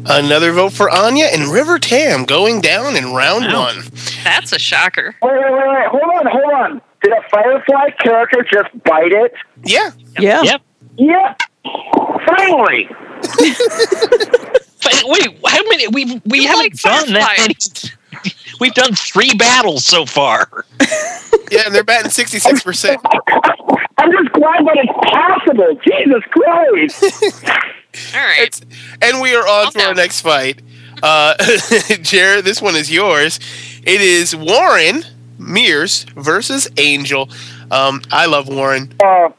[0.06, 3.84] Another vote for Anya and River Tam going down in round one.
[4.24, 5.14] That's a shocker.
[5.22, 5.86] Wait, wait, wait, wait.
[5.88, 6.82] Hold on, hold on.
[7.02, 9.32] Did a Firefly character just bite it?
[9.64, 9.90] Yeah.
[10.18, 10.42] Yeah.
[10.42, 10.62] Yep.
[10.96, 11.34] Yeah.
[12.26, 12.88] Finally.
[14.84, 15.86] But wait, how many?
[15.88, 17.54] We we haven't done that many.
[18.58, 20.64] We've done three battles so far.
[21.50, 22.96] Yeah, and they're batting 66%.
[23.98, 25.78] I'm just glad that it's possible.
[25.84, 27.74] Jesus Christ.
[28.14, 28.60] All right.
[29.02, 30.62] and we are on to our next fight.
[31.02, 31.34] Uh,
[32.02, 33.38] Jared, this one is yours.
[33.84, 35.02] It is Warren
[35.38, 37.28] Mears versus Angel.
[37.70, 38.94] Um, I love Warren.
[39.02, 39.30] Uh,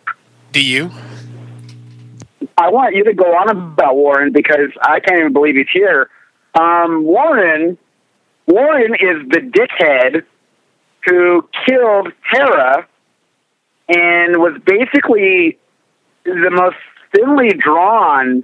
[0.52, 0.92] Do you?
[2.58, 6.10] I want you to go on about Warren because I can't even believe he's here.
[6.60, 7.78] Um, Warren,
[8.48, 10.24] Warren is the dickhead
[11.06, 12.88] who killed Hera
[13.89, 15.58] and was basically
[16.26, 16.78] the most
[17.15, 18.43] thinly drawn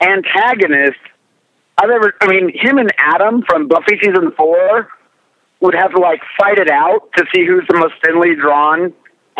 [0.00, 0.98] antagonist
[1.78, 2.14] I've ever.
[2.20, 4.88] I mean, him and Adam from Buffy season four
[5.60, 8.92] would have to like fight it out to see who's the most thinly drawn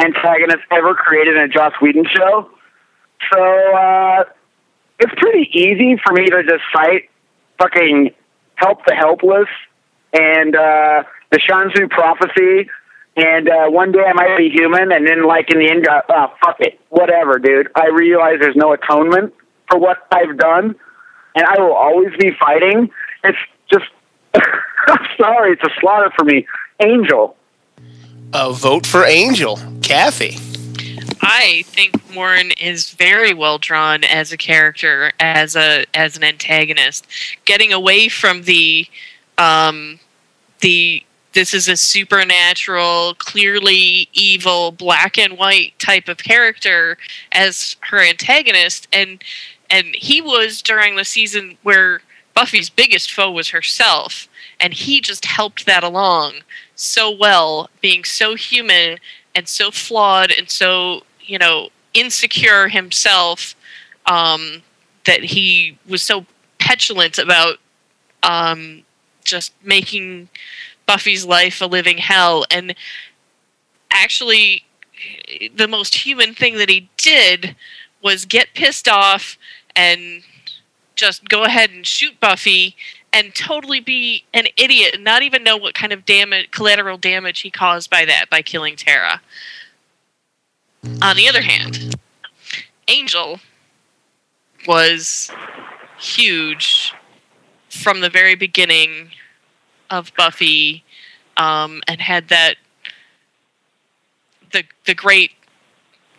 [0.03, 2.51] antagonist ever created in a Joss Whedon show.
[3.33, 3.43] So
[3.75, 4.25] uh,
[4.99, 7.11] it's pretty easy for me to just cite
[7.59, 8.15] fucking
[8.57, 9.49] help the helpless
[10.13, 12.69] and uh, the Shanzu prophecy.
[13.17, 16.01] And uh, one day I might be human, and then like in the end, go,
[16.09, 17.69] oh fuck it, whatever, dude.
[17.75, 19.35] I realize there's no atonement
[19.69, 20.77] for what I've done,
[21.35, 22.91] and I will always be fighting.
[23.25, 23.39] It's
[23.71, 23.87] just,
[24.35, 26.47] I'm sorry, it's a slaughter for me.
[26.81, 27.37] Angel.
[28.33, 29.59] A vote for Angel.
[29.83, 30.39] Kathy.
[31.23, 37.07] I think Warren is very well drawn as a character, as a as an antagonist,
[37.45, 38.87] getting away from the
[39.37, 40.01] um,
[40.61, 46.99] the this is a supernatural, clearly evil, black and white type of character
[47.33, 49.23] as her antagonist, and
[49.69, 52.03] and he was during the season where
[52.35, 56.41] Buffy's biggest foe was herself, and he just helped that along
[56.75, 58.99] so well, being so human
[59.35, 63.55] and so flawed and so you know insecure himself
[64.07, 64.63] um,
[65.05, 66.25] that he was so
[66.59, 67.59] petulant about
[68.23, 68.83] um,
[69.25, 70.29] just making
[70.91, 72.75] Buffy's life a living hell and
[73.93, 74.65] actually
[75.55, 77.55] the most human thing that he did
[78.03, 79.39] was get pissed off
[79.77, 80.25] and
[80.97, 82.75] just go ahead and shoot Buffy
[83.13, 87.43] and totally be an idiot and not even know what kind of damage collateral damage
[87.43, 89.21] he caused by that by killing Tara.
[91.01, 91.95] On the other hand,
[92.89, 93.39] Angel
[94.67, 95.31] was
[96.01, 96.93] huge
[97.69, 99.13] from the very beginning
[99.91, 100.85] of Buffy
[101.37, 102.57] um, and had that
[104.53, 105.33] the the great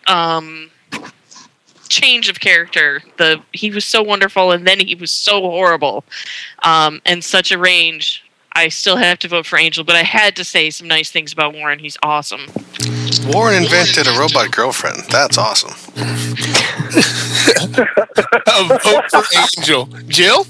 [0.08, 0.70] um,
[1.88, 3.02] change of character.
[3.18, 6.04] The he was so wonderful and then he was so horrible,
[6.64, 8.24] um, and such a range.
[8.54, 11.32] I still have to vote for Angel, but I had to say some nice things
[11.32, 11.80] about Warren.
[11.80, 12.48] He's awesome.
[13.28, 15.04] Warren invented a robot girlfriend.
[15.10, 15.72] That's awesome.
[18.48, 19.24] A vote for
[19.58, 19.86] Angel.
[20.08, 20.46] Jill?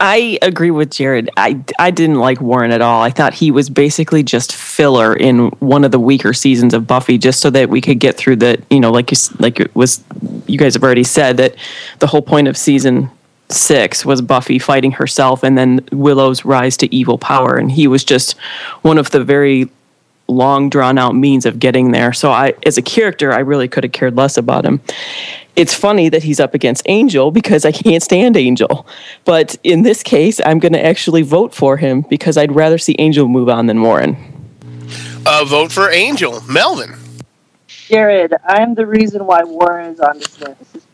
[0.00, 1.30] I agree with Jared.
[1.36, 3.02] I, I didn't like Warren at all.
[3.02, 7.16] I thought he was basically just filler in one of the weaker seasons of Buffy,
[7.16, 10.02] just so that we could get through the you know like you like it was
[10.46, 11.54] you guys have already said that
[12.00, 13.10] the whole point of season
[13.50, 18.04] six was Buffy fighting herself and then Willow's rise to evil power, and he was
[18.04, 18.32] just
[18.82, 19.70] one of the very
[20.28, 22.12] long drawn out means of getting there.
[22.12, 24.80] So I as a character, I really could have cared less about him.
[25.56, 28.86] It's funny that he's up against Angel because I can't stand Angel.
[29.24, 32.96] But in this case, I'm going to actually vote for him because I'd rather see
[32.98, 34.16] Angel move on than Warren.
[35.26, 36.42] A vote for Angel.
[36.48, 36.96] Melvin.
[37.68, 40.86] Jared, I'm the reason why Warren is on this list.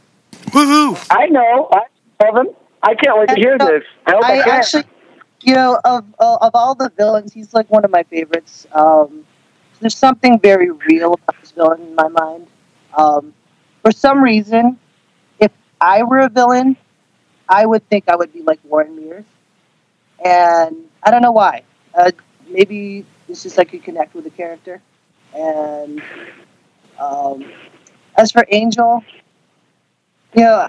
[0.51, 1.07] Woohoo!
[1.11, 1.69] I know.
[1.73, 2.55] I love him.
[2.83, 3.85] I can't wait to hear this.
[4.07, 4.85] I I, I actually,
[5.42, 8.66] you know, of of all the villains, he's like one of my favorites.
[8.72, 9.26] Um,
[9.81, 12.46] there's something very real about this villain in my mind.
[12.96, 13.35] Um,
[13.83, 14.79] for some reason,
[15.40, 16.76] if I were a villain,
[17.48, 19.24] I would think I would be like Warren Mears,
[20.24, 21.62] and I don't know why.
[21.94, 22.11] Uh,
[22.48, 24.83] maybe it's just I could connect with the character.
[25.35, 26.03] And
[26.98, 27.53] um,
[28.16, 29.05] as for Angel,
[30.35, 30.68] you know,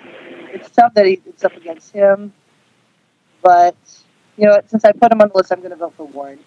[0.54, 2.34] it's tough that he, it's up against him,
[3.42, 3.76] but
[4.38, 6.40] you know, since I put him on the list, I'm going to vote for Warren.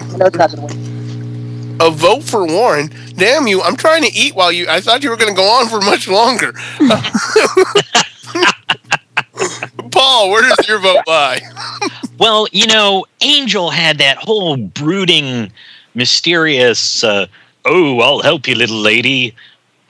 [0.00, 1.76] I know it's not going to win.
[1.80, 2.88] A vote for Warren?
[3.16, 3.60] Damn you!
[3.60, 4.66] I'm trying to eat while you.
[4.68, 6.52] I thought you were going to go on for much longer.
[9.90, 11.40] Paul, where does your vote lie?
[12.18, 15.50] well, you know, Angel had that whole brooding,
[15.94, 17.02] mysterious.
[17.02, 17.26] Uh,
[17.64, 19.34] oh, I'll help you, little lady.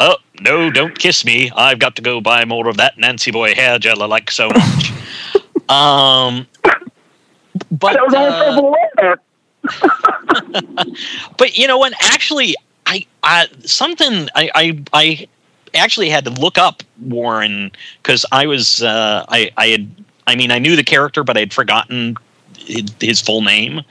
[0.01, 1.51] Oh no, don't kiss me.
[1.55, 4.49] I've got to go buy more of that Nancy Boy hair gel I like so
[4.49, 4.94] much.
[5.69, 6.47] Um,
[7.71, 9.17] but that was uh,
[11.39, 11.93] but you know what?
[12.01, 12.55] Actually,
[12.87, 15.29] I, I something I, I I
[15.75, 17.73] actually had to look up Warren
[18.03, 19.89] because I was uh, I I had
[20.27, 22.17] I mean I knew the character but I had forgotten
[22.67, 23.83] his, full name.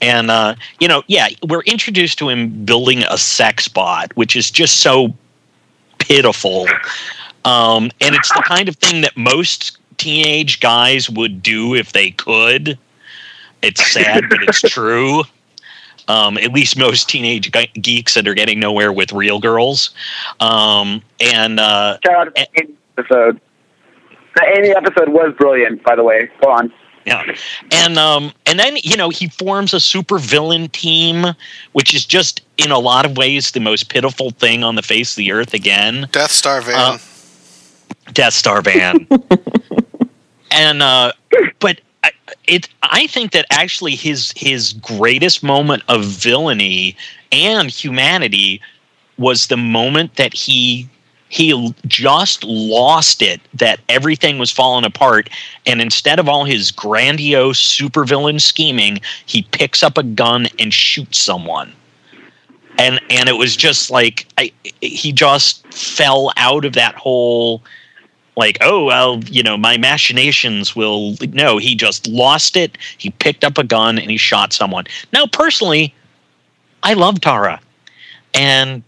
[0.00, 4.50] And uh, you know, yeah, we're introduced to him building a sex bot, which is
[4.50, 5.14] just so
[5.98, 6.66] pitiful.
[7.44, 12.10] Um, and it's the kind of thing that most teenage guys would do if they
[12.10, 12.76] could.
[13.62, 15.22] It's sad, but it's true.
[16.08, 19.94] Um, at least most teenage geeks that are getting nowhere with real girls.
[20.40, 23.40] Um, and uh, shout out to the episode.
[24.34, 26.28] The Amy episode was brilliant, by the way.
[26.42, 26.72] Go on.
[27.04, 27.22] Yeah,
[27.70, 31.26] and um, and then you know he forms a super villain team,
[31.72, 35.12] which is just in a lot of ways the most pitiful thing on the face
[35.12, 35.54] of the earth.
[35.54, 36.74] Again, Death Star van.
[36.74, 36.98] Uh,
[38.12, 39.06] Death Star van.
[40.52, 41.12] and uh,
[41.60, 42.10] but I,
[42.46, 46.96] it, I think that actually his his greatest moment of villainy
[47.30, 48.60] and humanity
[49.18, 50.88] was the moment that he
[51.28, 55.30] he just lost it that everything was falling apart
[55.64, 61.18] and instead of all his grandiose supervillain scheming he picks up a gun and shoots
[61.22, 61.72] someone.
[62.78, 67.62] And and it was just like I, he just fell out of that whole
[68.36, 73.44] like oh well you know my machinations will no he just lost it he picked
[73.44, 75.94] up a gun and he shot someone now personally
[76.82, 77.60] i love tara
[78.34, 78.82] and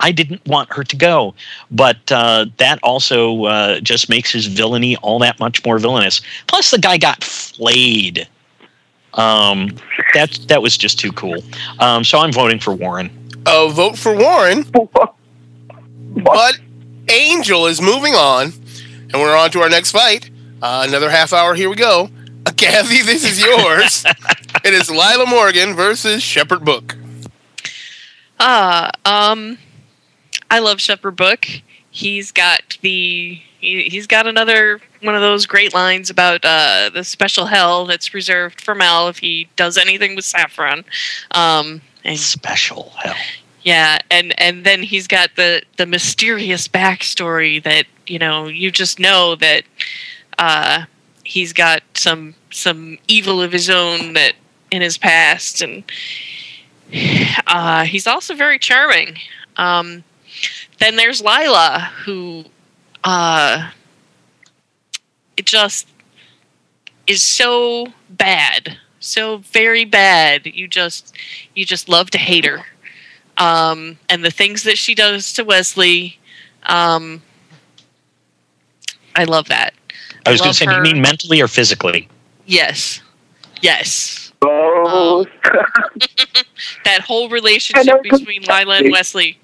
[0.00, 1.34] I didn't want her to go.
[1.70, 6.20] But uh, that also uh, just makes his villainy all that much more villainous.
[6.46, 8.28] Plus, the guy got flayed.
[9.14, 9.76] Um,
[10.14, 11.42] that that was just too cool.
[11.80, 13.10] Um, so I'm voting for Warren.
[13.46, 14.64] Uh, vote for Warren.
[16.10, 16.58] But
[17.10, 18.52] Angel is moving on,
[19.12, 20.30] and we're on to our next fight.
[20.60, 21.54] Uh, another half hour.
[21.54, 22.10] Here we go.
[22.46, 24.04] Uh, Kathy, this is yours.
[24.64, 26.96] it is Lilah Morgan versus Shepherd Book.
[28.38, 29.58] Uh, um,
[30.50, 31.46] I love Shepherd Book.
[31.90, 37.02] He's got the he, has got another one of those great lines about uh, the
[37.02, 40.84] special hell that's reserved for Mel if he does anything with Saffron.
[41.32, 43.16] Um, and special hell.
[43.62, 48.98] Yeah, and and then he's got the the mysterious backstory that you know you just
[48.98, 49.62] know that
[50.38, 50.84] uh,
[51.24, 54.34] he's got some some evil of his own that
[54.70, 55.84] in his past, and
[57.46, 59.16] uh, he's also very charming.
[59.56, 60.04] Um,
[60.78, 62.44] then there's Lilah, who
[63.04, 63.70] uh,
[65.36, 65.88] it just
[67.06, 70.46] is so bad, so very bad.
[70.46, 71.14] You just
[71.54, 72.60] you just love to hate her,
[73.36, 76.18] um, and the things that she does to Wesley.
[76.66, 77.22] Um,
[79.18, 79.74] I love that.
[80.24, 80.76] I was going to say, her.
[80.76, 82.08] you mean mentally or physically?
[82.46, 83.02] Yes,
[83.62, 84.32] yes.
[84.42, 85.26] Oh.
[85.44, 85.50] Um,
[86.84, 89.36] that whole relationship between Lilah and Wesley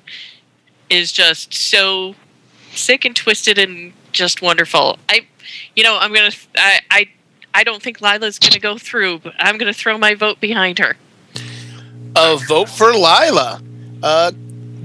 [0.91, 2.15] is just so
[2.71, 4.97] sick and twisted and just wonderful.
[5.09, 5.27] I,
[5.75, 6.31] you know, I'm gonna.
[6.57, 7.09] I I,
[7.53, 10.97] I don't think Lilah's gonna go through, but I'm gonna throw my vote behind her.
[12.15, 13.61] A vote for Lilah.
[14.05, 14.31] Uh,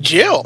[0.02, 0.46] Jill.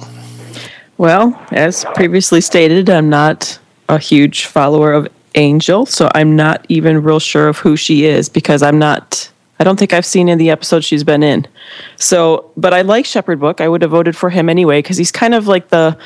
[0.98, 3.58] Well, as previously stated, I'm not
[3.90, 8.30] a huge follower of Angel, so I'm not even real sure of who she is
[8.30, 11.48] because I'm not I don't think I've seen of the episodes she's been in.
[11.96, 13.62] So, but I like Shepherd Book.
[13.62, 15.98] I would have voted for him anyway because he's kind of like the,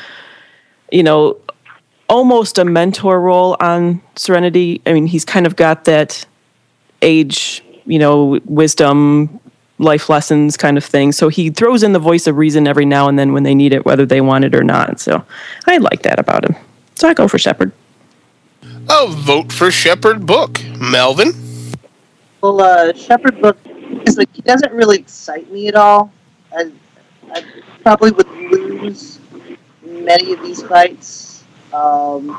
[0.92, 1.38] you know,
[2.10, 4.82] almost a mentor role on Serenity.
[4.86, 6.26] I mean, he's kind of got that
[7.02, 9.40] age, you know, wisdom,
[9.80, 11.12] life lessons kind of thing.
[11.12, 13.74] So he throws in the voice of reason every now and then when they need
[13.74, 15.00] it, whether they want it or not.
[15.00, 15.26] So
[15.66, 16.56] I like that about him.
[16.98, 17.72] So I go for Shepherd.
[18.90, 20.60] Oh, vote for Shepherd Book.
[20.80, 21.32] Melvin?
[22.42, 23.56] Well, uh, Shepherd Book
[24.08, 26.12] is like he doesn't really excite me at all.
[26.52, 26.72] I,
[27.32, 27.44] I
[27.84, 29.20] probably would lose
[29.84, 31.44] many of these fights.
[31.72, 32.36] Um,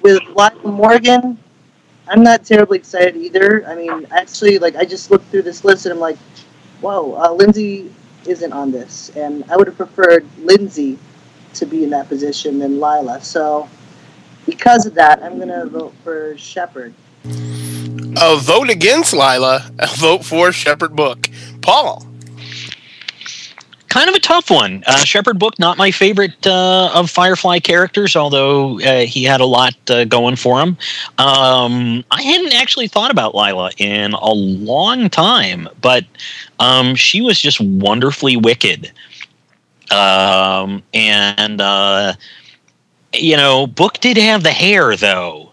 [0.00, 1.36] with Lyle Morgan,
[2.08, 3.68] I'm not terribly excited either.
[3.68, 6.16] I mean, actually, like I just looked through this list and I'm like,
[6.80, 7.92] whoa, uh, Lindsey
[8.24, 10.98] isn't on this, and I would have preferred Lindsey
[11.58, 13.22] to be in that position than Lilah.
[13.22, 13.68] So,
[14.46, 16.94] because of that, I'm going to vote for Shepherd.
[17.24, 21.28] A vote against Lilah, a vote for Shepherd Book.
[21.60, 22.06] Paul.
[23.88, 24.84] Kind of a tough one.
[24.86, 29.46] Uh, Shepherd Book, not my favorite uh, of Firefly characters, although uh, he had a
[29.46, 30.76] lot uh, going for him.
[31.18, 36.04] Um, I hadn't actually thought about Lilah in a long time, but
[36.58, 38.92] um, she was just wonderfully wicked.
[39.90, 42.14] Um, and, uh,
[43.14, 45.52] you know, Book did have the hair, though.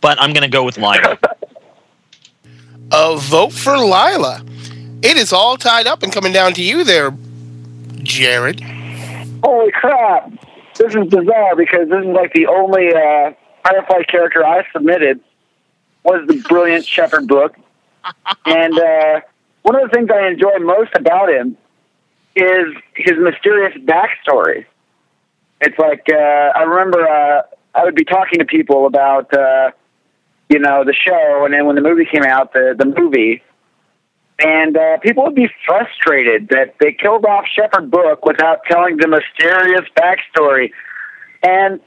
[0.00, 1.18] But I'm going to go with Lilah.
[2.92, 4.46] A vote for Lilah.
[5.02, 7.12] It is all tied up and coming down to you there,
[8.02, 8.60] Jared.
[9.42, 10.30] Holy crap!
[10.76, 13.32] This is bizarre because this is like the only uh,
[13.64, 15.20] Firefly character I submitted
[16.04, 17.56] was the brilliant Shepherd book,
[18.46, 19.20] and uh,
[19.62, 21.56] one of the things I enjoy most about him
[22.34, 24.66] is his mysterious backstory.
[25.60, 27.42] It's like uh, I remember uh,
[27.74, 29.70] I would be talking to people about uh,
[30.48, 33.42] you know the show, and then when the movie came out, the the movie,
[34.38, 39.08] and uh, people would be frustrated that they killed off Shepherd Book without telling the
[39.08, 40.72] mysterious backstory.
[41.42, 41.80] And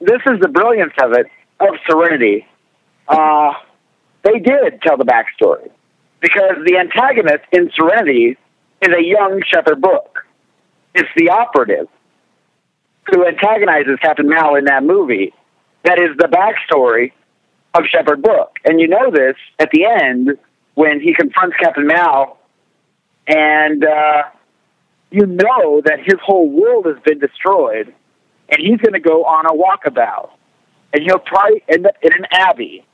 [0.00, 1.26] this is the brilliance of it
[1.60, 2.46] of Serenity.
[3.08, 3.52] Uh,
[4.22, 5.70] they did tell the backstory
[6.20, 8.36] because the antagonist in Serenity
[8.84, 10.24] is a young Shepherd Book.
[10.94, 11.88] It's the operative
[13.10, 15.32] who antagonizes Captain Mal in that movie.
[15.84, 17.12] That is the backstory
[17.74, 18.58] of Shepherd Book.
[18.64, 20.38] And you know this at the end
[20.74, 22.38] when he confronts Captain Mal,
[23.26, 24.22] and uh,
[25.10, 27.94] you know that his whole world has been destroyed,
[28.48, 30.30] and he's going to go on a walkabout,
[30.92, 32.84] and he'll probably end up in an abbey,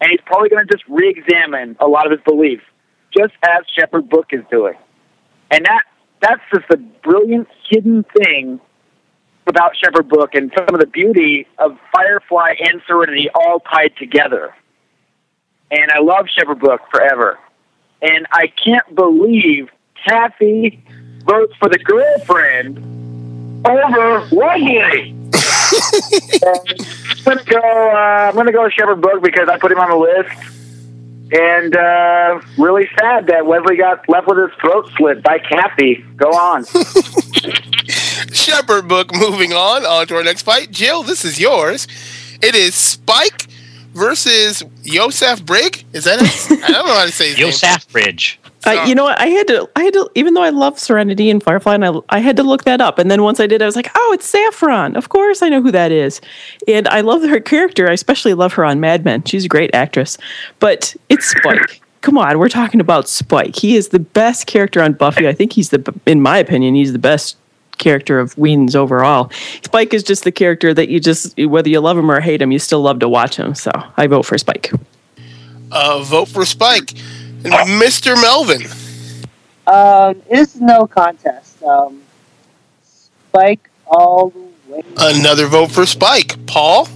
[0.00, 2.64] and he's probably going to just re-examine a lot of his beliefs,
[3.16, 4.74] just as Shepherd Book is doing,
[5.50, 5.82] and that
[6.20, 8.60] that's just the brilliant hidden thing
[9.46, 14.54] about Shepherd Book and some of the beauty of Firefly and Serenity all tied together
[15.70, 17.38] and I love Shepherd Book forever.
[18.02, 19.68] And I can't believe
[20.06, 20.82] Kathy
[21.24, 22.78] votes for the girlfriend
[23.66, 25.14] over Wesley.
[26.46, 27.58] I'm gonna go.
[27.58, 30.55] Uh, I'm gonna go with Shepherd Book because I put him on the list.
[31.32, 36.04] And uh, really sad that Wesley got left with his throat slit by Kathy.
[36.16, 36.64] Go on.
[38.32, 39.84] Shepherd Book moving on.
[39.84, 40.70] On to our next fight.
[40.70, 41.88] Jill, this is yours.
[42.42, 43.46] It is Spike
[43.92, 45.84] versus Yosef Brigg.
[45.92, 46.18] Is that?
[46.20, 46.62] it?
[46.64, 47.50] I don't know how to say his name.
[47.50, 48.36] YoSaffBridge.
[48.66, 49.18] Uh, you know what?
[49.20, 49.68] I had to.
[49.76, 50.10] I had to.
[50.14, 52.98] Even though I love Serenity and Firefly, and I, I had to look that up.
[52.98, 54.96] And then once I did, I was like, "Oh, it's Saffron.
[54.96, 56.20] Of course, I know who that is."
[56.66, 57.88] And I love her character.
[57.88, 59.24] I especially love her on Mad Men.
[59.24, 60.18] She's a great actress.
[60.58, 61.80] But it's Spike.
[62.02, 63.56] Come on, we're talking about Spike.
[63.56, 65.26] He is the best character on Buffy.
[65.26, 67.36] I think he's the, in my opinion, he's the best
[67.78, 69.30] character of Whedon's overall.
[69.64, 72.52] Spike is just the character that you just, whether you love him or hate him,
[72.52, 73.56] you still love to watch him.
[73.56, 74.70] So I vote for Spike.
[75.72, 76.92] Uh, vote for Spike.
[77.52, 78.20] And Mr.
[78.20, 78.62] Melvin.
[79.66, 81.62] Um, it's no contest.
[81.62, 82.02] Um,
[82.82, 84.82] Spike all the way.
[84.96, 86.46] Another vote for Spike.
[86.46, 86.88] Paul.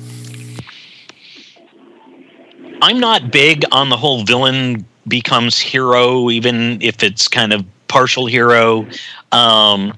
[2.83, 8.27] I'm not big on the whole villain becomes hero, even if it's kind of partial
[8.27, 8.87] hero.
[9.33, 9.93] Um,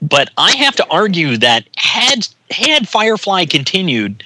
[0.00, 4.22] but I have to argue that had had Firefly continued,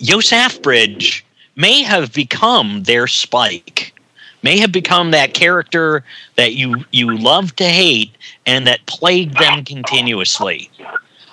[0.00, 1.22] YoSaffBridge
[1.56, 3.94] may have become their Spike,
[4.42, 6.04] may have become that character
[6.36, 8.12] that you you love to hate
[8.46, 10.70] and that plagued them continuously.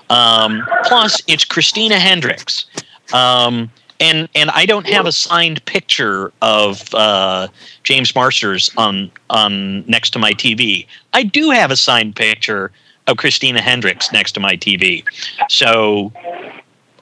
[0.09, 2.65] Um, plus, it's Christina Hendricks.
[3.13, 7.47] Um, and and I don't have a signed picture of uh,
[7.83, 10.85] James Marsters on on next to my TV.
[11.13, 12.71] I do have a signed picture
[13.07, 15.03] of Christina Hendricks next to my TV.
[15.49, 16.11] So,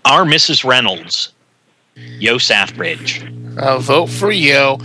[0.06, 0.64] our Mrs.
[0.66, 1.32] Reynolds,
[1.96, 2.38] Yo
[2.76, 3.24] Bridge.
[3.58, 4.80] I'll vote for Yo.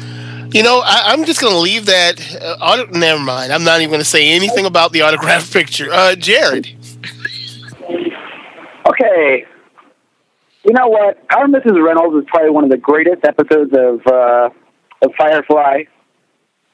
[0.51, 2.37] You know, I, am just going to leave that.
[2.41, 3.53] Uh, auto- never mind.
[3.53, 5.93] I'm not even going to say anything about the autograph picture.
[5.93, 6.69] Uh, Jared.
[8.89, 9.45] Okay.
[10.65, 11.23] You know what?
[11.35, 11.85] Our Mrs.
[11.85, 14.51] Reynolds is probably one of the greatest episodes of uh,
[15.03, 15.85] of Firefly,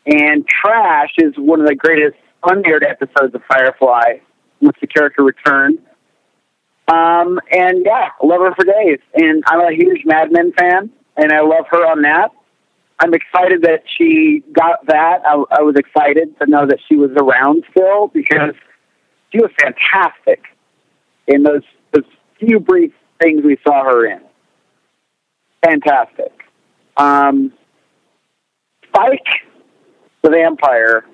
[0.06, 4.18] and Trash is one of the greatest unaired episodes of Firefly
[4.60, 5.78] once the character returned.
[6.88, 9.00] Um, and yeah, love her for days.
[9.14, 12.30] And I'm a huge Mad Men fan, and I love her on that.
[12.98, 15.22] I'm excited that she got that.
[15.26, 18.54] I, I was excited to know that she was around still because
[19.32, 20.44] she was fantastic
[21.26, 22.04] in those, those
[22.38, 24.20] few brief things we saw her in.
[25.64, 26.32] Fantastic.
[26.96, 27.52] Um,
[28.86, 29.26] Spike,
[30.22, 31.04] the vampire,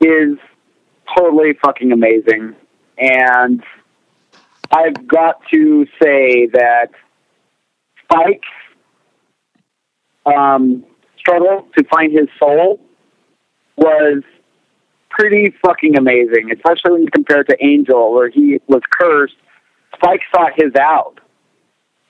[0.00, 0.36] is
[1.16, 2.56] totally fucking amazing.
[2.98, 3.62] And
[4.70, 6.88] I've got to say that
[8.04, 8.48] Spike's
[10.26, 10.84] um,
[11.18, 12.80] struggle to find his soul
[13.76, 14.22] was
[15.10, 19.34] pretty fucking amazing, especially when compared to Angel, where he was cursed.
[19.94, 21.20] Spike sought his out.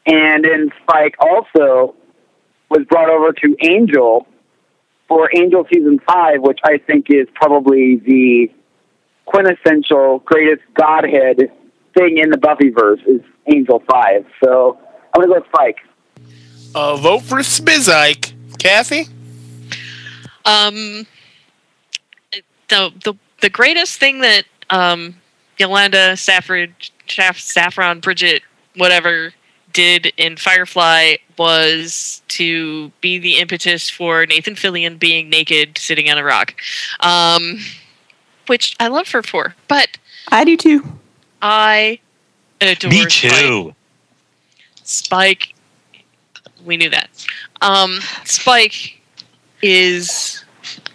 [0.07, 1.95] And then Spike also
[2.71, 4.27] was brought over to Angel
[5.09, 8.49] for Angel season five, which I think is probably the
[9.27, 11.51] quintessential greatest godhead
[11.97, 13.21] thing in the Buffyverse is
[13.53, 14.25] Angel five.
[14.43, 14.79] So
[15.15, 15.77] I'm gonna go with Spike.
[16.75, 18.33] Uh, vote for Spizike.
[18.59, 19.07] Kathy?
[20.45, 21.07] Um,
[22.69, 25.15] the the the greatest thing that um,
[25.59, 26.75] Yolanda Saffron,
[27.07, 28.43] Saff, Saffron, Bridget,
[28.77, 29.33] whatever,
[29.73, 36.19] did in Firefly was to be the impetus for Nathan Fillion being naked sitting on
[36.19, 36.55] a rock,
[37.01, 37.59] um,
[38.47, 39.55] which I love her for.
[39.69, 39.99] But
[40.29, 40.85] I do too.
[41.41, 41.99] I
[42.61, 43.31] adore Me Spike.
[43.33, 43.75] too.
[44.85, 45.52] Spike,
[46.65, 47.09] we knew that.
[47.61, 49.01] Um, Spike
[49.63, 50.45] is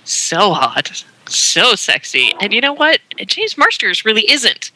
[0.04, 3.00] so hot, so sexy, and you know what?
[3.26, 4.72] James Marsters really isn't,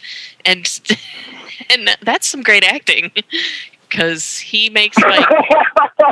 [0.46, 0.68] and
[1.70, 3.12] and that's some great acting
[3.90, 5.26] because he makes Spike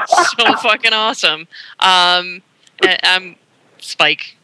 [0.07, 1.41] so fucking awesome.
[1.79, 2.41] Um,
[2.83, 3.35] I- I'm
[3.79, 4.35] Spike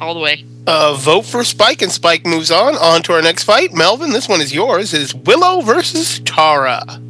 [0.00, 0.44] all the way.
[0.66, 2.74] Uh, vote for Spike, and Spike moves on.
[2.76, 3.72] On to our next fight.
[3.72, 4.92] Melvin, this one is yours.
[4.94, 7.01] Is Willow versus Tara.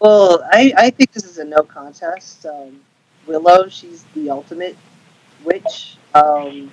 [0.00, 2.44] Well, I, I think this is a no contest.
[2.46, 2.80] Um,
[3.26, 4.76] Willow, she's the ultimate
[5.44, 5.96] witch.
[6.14, 6.72] Um,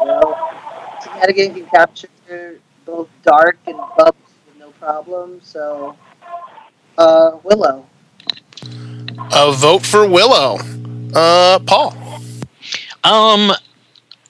[0.00, 0.34] you know,
[1.00, 2.08] Hannigan can capture
[2.84, 4.14] both dark and bubbles
[4.46, 5.40] with no problem.
[5.42, 5.96] So,
[6.98, 7.86] uh, Willow.
[9.32, 10.58] A vote for Willow.
[11.14, 11.94] Uh, Paul.
[13.04, 13.52] Um,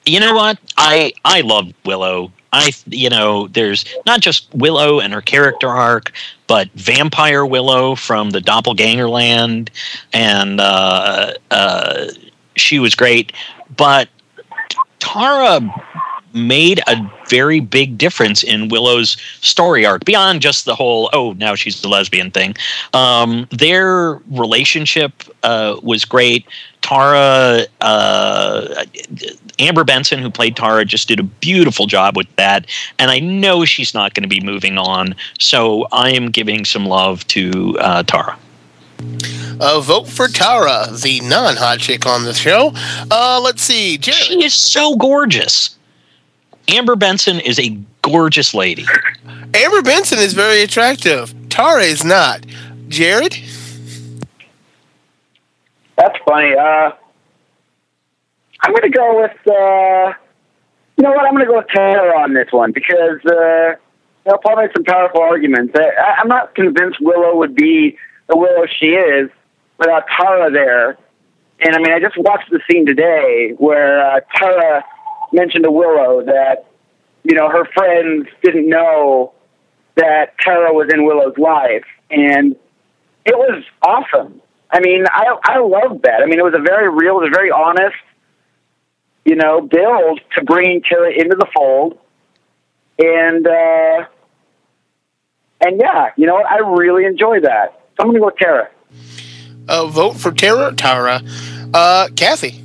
[0.05, 0.59] you know what?
[0.77, 2.31] I I love Willow.
[2.55, 6.13] I you know, there's not just Willow and her character arc,
[6.47, 9.69] but Vampire Willow from the Doppelgangland,
[10.13, 12.07] and uh, uh,
[12.55, 13.33] she was great.
[13.75, 14.07] But
[14.99, 15.59] Tara
[16.33, 21.55] made a very big difference in Willow's story arc beyond just the whole oh now
[21.55, 22.55] she's the lesbian thing.
[22.93, 26.45] Um, their relationship uh, was great.
[26.81, 28.85] Tara uh,
[29.59, 32.67] Amber Benson, who played Tara, just did a beautiful job with that,
[32.99, 35.15] and I know she's not going to be moving on.
[35.39, 38.37] So I am giving some love to uh, Tara.
[39.59, 42.71] Uh, vote for Tara, the non-hot chick on the show.
[43.11, 43.97] Uh, let's see.
[43.97, 44.17] Jared.
[44.17, 45.77] She is so gorgeous.
[46.67, 48.85] Amber Benson is a gorgeous lady.
[49.53, 51.33] Amber Benson is very attractive.
[51.49, 52.45] Tara is not.
[52.87, 53.37] Jared?
[55.97, 56.53] That's funny.
[56.55, 56.91] Uh,
[58.65, 60.13] I'm going to go with, uh,
[60.97, 61.27] you know what?
[61.27, 63.75] I'm going to go with Tara on this one because, uh,
[64.25, 65.75] you know, Paul made some powerful arguments.
[65.77, 67.95] I, I'm not convinced Willow would be
[68.27, 69.29] the Willow she is
[69.77, 70.97] without Tara there.
[71.59, 74.83] And I mean, I just watched the scene today where uh, Tara
[75.31, 76.65] mentioned to Willow that,
[77.23, 79.33] you know, her friends didn't know
[79.93, 81.85] that Tara was in Willow's life.
[82.09, 82.55] And
[83.25, 84.41] it was awesome.
[84.71, 86.23] I mean, I I loved that.
[86.23, 87.95] I mean, it was a very real, it was very honest,
[89.25, 91.97] you know, build to bring Tara into the fold,
[92.99, 94.05] and uh,
[95.61, 96.45] and yeah, you know, what?
[96.45, 97.81] I really enjoy that.
[97.97, 98.69] So I'm gonna go with Tara.
[99.67, 100.73] Uh, vote for Tara.
[100.75, 101.21] Tara.
[101.73, 102.63] Uh, Kathy.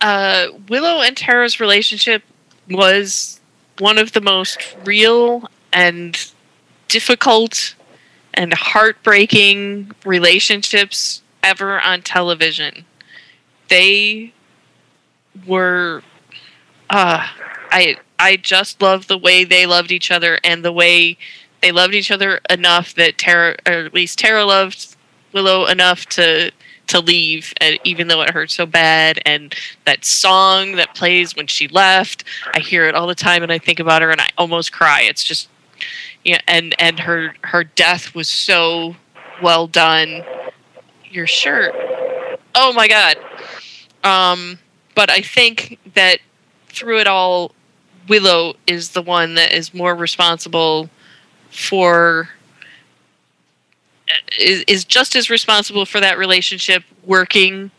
[0.00, 2.22] uh, Willow and Tara's relationship
[2.68, 3.40] was
[3.78, 6.30] one of the most real and
[6.88, 7.74] difficult
[8.34, 12.84] and heartbreaking relationships ever on television.
[13.68, 14.32] They
[15.46, 16.02] were
[16.90, 17.26] uh
[17.70, 21.16] I I just love the way they loved each other and the way
[21.60, 24.96] they loved each other enough that Tara or at least Tara loved
[25.32, 26.50] Willow enough to
[26.86, 31.46] to leave and even though it hurt so bad and that song that plays when
[31.46, 32.24] she left
[32.54, 35.02] i hear it all the time and i think about her and i almost cry.
[35.02, 35.48] It's just
[36.24, 38.96] yeah and and her her death was so
[39.42, 40.24] well done.
[41.10, 41.74] Your shirt.
[42.54, 43.16] Oh my god.
[44.04, 44.58] Um
[44.98, 46.18] but i think that
[46.66, 47.52] through it all
[48.08, 50.90] willow is the one that is more responsible
[51.50, 52.30] for
[54.36, 57.70] is, is just as responsible for that relationship working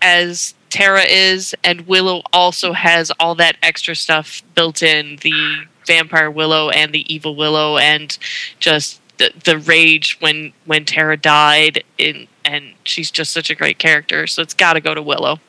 [0.00, 6.30] as Tara is, and Willow also has all that extra stuff built in the vampire
[6.30, 8.16] Willow and the evil Willow, and
[8.58, 13.78] just the the rage when when Tara died, in, and she's just such a great
[13.78, 14.26] character.
[14.26, 15.40] So it's got to go to Willow.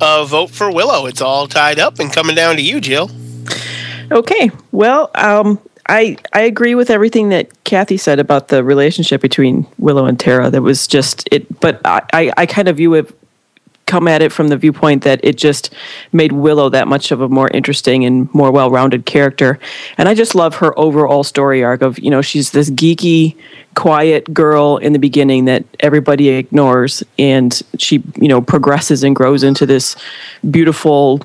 [0.00, 1.06] Uh, vote for Willow.
[1.06, 3.10] It's all tied up and coming down to you, Jill.
[4.10, 4.50] Okay.
[4.72, 10.06] Well, um, I I agree with everything that Kathy said about the relationship between Willow
[10.06, 10.50] and Tara.
[10.50, 11.60] That was just it.
[11.60, 13.14] But I I, I kind of view it
[13.90, 15.74] come at it from the viewpoint that it just
[16.12, 19.58] made Willow that much of a more interesting and more well-rounded character.
[19.98, 23.36] And I just love her overall story arc of, you know, she's this geeky,
[23.74, 29.42] quiet girl in the beginning that everybody ignores and she, you know, progresses and grows
[29.42, 29.96] into this
[30.50, 31.20] beautiful,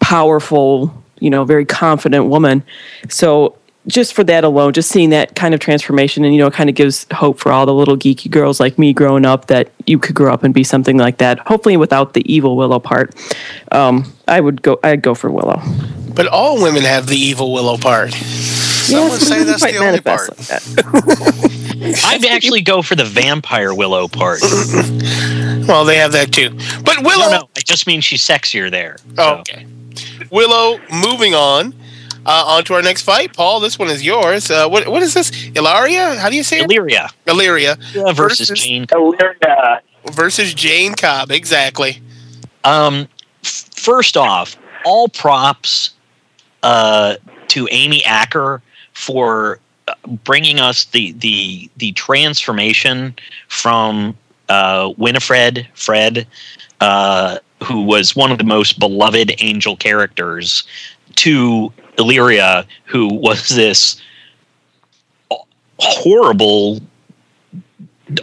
[0.00, 2.62] powerful, you know, very confident woman.
[3.08, 3.56] So
[3.86, 6.68] just for that alone, just seeing that kind of transformation, and you know, it kind
[6.68, 9.98] of gives hope for all the little geeky girls like me growing up that you
[9.98, 11.38] could grow up and be something like that.
[11.40, 13.14] Hopefully, without the evil Willow part.
[13.72, 14.78] Um, I would go.
[14.84, 15.60] I'd go for Willow.
[16.14, 18.12] But all women have the evil Willow part.
[18.12, 20.30] Some would say that's the only part.
[22.04, 24.40] I'd actually go for the vampire Willow part.
[25.66, 26.50] well, they have that too.
[26.84, 27.30] But Willow.
[27.30, 28.96] No, no, I just mean she's sexier there.
[29.16, 29.66] Oh, okay.
[30.30, 31.74] Willow, moving on.
[32.30, 33.58] Uh, on to our next fight, Paul.
[33.58, 34.52] This one is yours.
[34.52, 35.32] Uh, what what is this?
[35.56, 36.14] Ilaria?
[36.14, 36.66] How do you say it?
[36.70, 37.08] Illyria.
[37.26, 38.86] Illyria Yeah, versus Jayne.
[38.92, 39.80] Illyria.
[40.12, 41.32] versus Jayne Cobb.
[41.32, 42.00] Exactly.
[42.62, 43.08] Um,
[43.42, 45.90] f- first off, all props
[46.62, 47.16] uh,
[47.48, 48.62] to Amy Acker
[48.92, 49.58] for
[49.88, 53.12] uh, bringing us the the the transformation
[53.48, 54.16] from
[54.48, 56.28] uh, Winifred Fred,
[56.80, 60.62] uh, who was one of the most beloved angel characters,
[61.16, 64.00] to Illyria, who was this
[65.78, 66.80] horrible,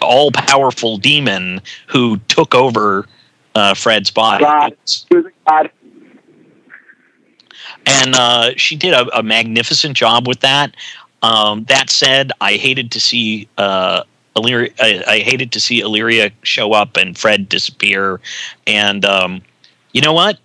[0.01, 3.07] all powerful demon who took over
[3.55, 4.43] uh, Fred's body.
[4.43, 4.75] God,
[7.85, 10.75] And uh, she did a, a magnificent job with that.
[11.21, 14.03] Um, that said, I hated to see uh,
[14.35, 18.19] Illyria, I, I hated to see Illyria show up and Fred disappear.
[18.67, 19.41] And um,
[19.93, 20.37] you know what?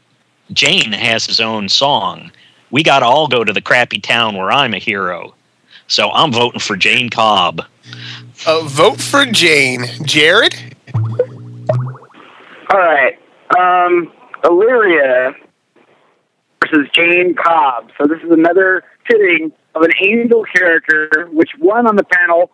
[0.52, 2.30] Jayne has his own song.
[2.72, 5.34] We got to all go to the crappy town where I'm a hero.
[5.86, 7.60] So I'm voting for Jayne Cobb.
[8.46, 9.84] Uh, vote for Jayne.
[10.04, 10.54] Jared?
[10.94, 13.18] All right.
[13.58, 14.10] Um,
[14.42, 15.34] Illyria
[16.62, 17.90] versus Jayne Cobb.
[17.98, 22.50] So this is another fitting of an angel character, which one on the panel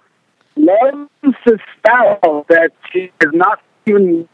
[0.57, 1.09] loves
[1.47, 4.29] to spout that she is not even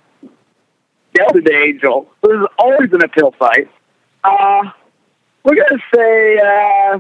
[1.12, 2.08] dealt with the angel.
[2.22, 3.68] This is always an uphill fight.
[4.24, 4.70] Uh,
[5.44, 6.98] we're going to say uh,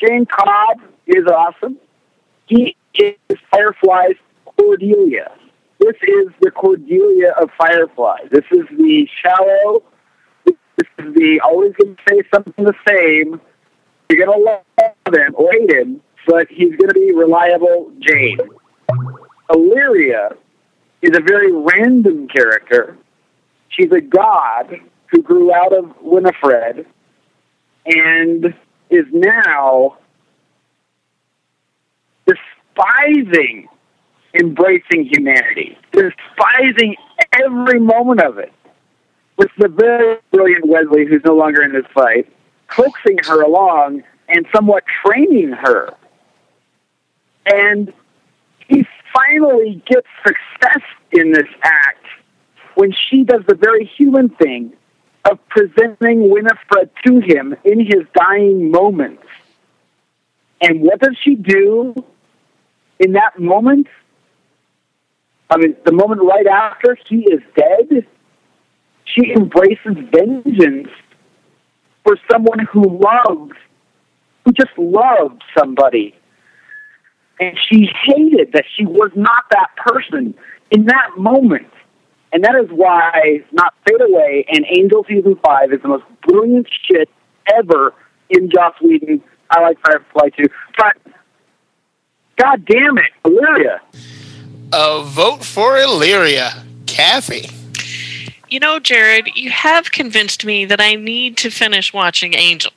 [0.00, 1.78] Jayne Cobb is awesome.
[2.46, 5.30] He is Firefly's Cordelia.
[5.78, 8.18] This is the Cordelia of Firefly.
[8.30, 9.82] This is the shallow.
[10.44, 13.40] This is the always going to say something the same.
[14.10, 18.38] You're going to love him or hate him, but he's going to be reliable Jayne.
[19.52, 20.30] Illyria
[21.00, 22.96] is a very random character.
[23.68, 26.86] She's a god who grew out of Winifred
[27.86, 28.54] and
[28.90, 29.96] is now
[32.26, 33.68] despising
[34.34, 36.96] embracing humanity, despising
[37.32, 38.52] every moment of it.
[39.36, 42.28] With the very brilliant Wesley, who's no longer in this fight,
[42.68, 45.90] coaxing her along and somewhat training her.
[47.46, 47.92] And
[48.68, 50.82] he finally gets success
[51.12, 52.04] in this act
[52.76, 54.72] when she does the very human thing
[55.30, 59.22] of presenting Winifred to him in his dying moments.
[60.60, 61.94] And what does she do
[62.98, 63.86] in that moment?
[65.50, 68.06] I mean, the moment right after he is dead,
[69.04, 70.88] she embraces vengeance
[72.02, 73.52] for someone who loves,
[74.44, 76.14] who just loved somebody.
[77.40, 80.34] And she hated that she was not that person
[80.70, 81.70] in that moment.
[82.34, 86.66] And that is why Not Fade Away and Angel Season 5 is the most brilliant
[86.82, 87.08] shit
[87.56, 87.94] ever
[88.28, 89.22] in Joss Whedon.
[89.50, 90.48] I like Firefly too.
[90.76, 90.96] But,
[92.36, 93.80] god damn it, Illyria.
[94.72, 96.64] A vote for Illyria.
[96.86, 97.50] Kathy.
[98.48, 102.72] You know, Jared, you have convinced me that I need to finish watching Angel.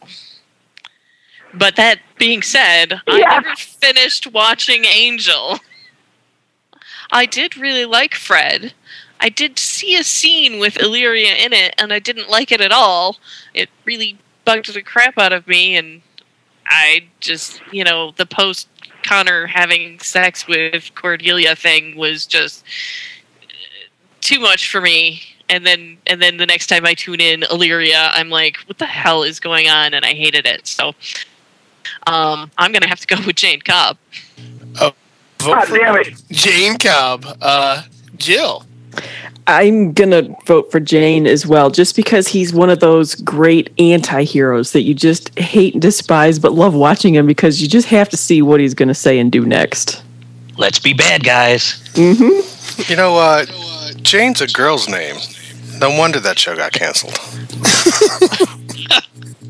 [1.56, 5.58] But that being said, I never finished watching Angel.
[7.12, 8.74] I did really like Fred.
[9.20, 12.72] I did see a scene with Illyria in it, and I didn't like it at
[12.72, 13.18] all.
[13.54, 16.02] It really bugged the crap out of me, and
[16.68, 18.68] I just, you know, the post
[19.04, 22.64] Connor having sex with Cordelia thing was just
[24.22, 25.22] too much for me.
[25.50, 28.86] And then, and then the next time I tune in Illyria, I'm like, "What the
[28.86, 30.68] hell is going on?" And I hated it.
[30.68, 30.94] So,
[32.06, 33.98] um, I'm gonna have to go with Jayne Cobb.
[34.82, 34.94] Oh,
[35.40, 37.26] vote for Jayne Cobb.
[37.42, 37.84] Uh,
[38.18, 38.67] Jill.
[39.48, 44.74] I'm gonna vote for Jayne as well, just because he's one of those great anti-heroes
[44.74, 48.18] that you just hate and despise, but love watching him because you just have to
[48.18, 50.04] see what he's gonna say and do next.
[50.58, 51.82] Let's be bad guys.
[51.94, 52.92] Mm-hmm.
[52.92, 53.48] You know what?
[54.04, 55.16] Jayne's a girl's name.
[55.80, 57.18] No wonder that show got canceled.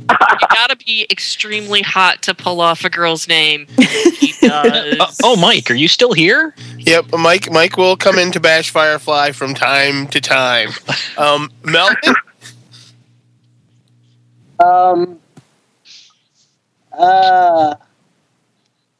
[0.10, 3.68] you gotta be extremely hot to pull off a girl's name.
[4.18, 4.99] He does.
[4.99, 6.55] Uh, oh, Mike, are you still here?
[6.80, 7.51] Yep, Mike.
[7.51, 10.70] Mike will come in to bash Firefly from time to time.
[11.18, 12.16] Um, Melvin.
[14.60, 15.20] Um.
[16.91, 17.76] Uh.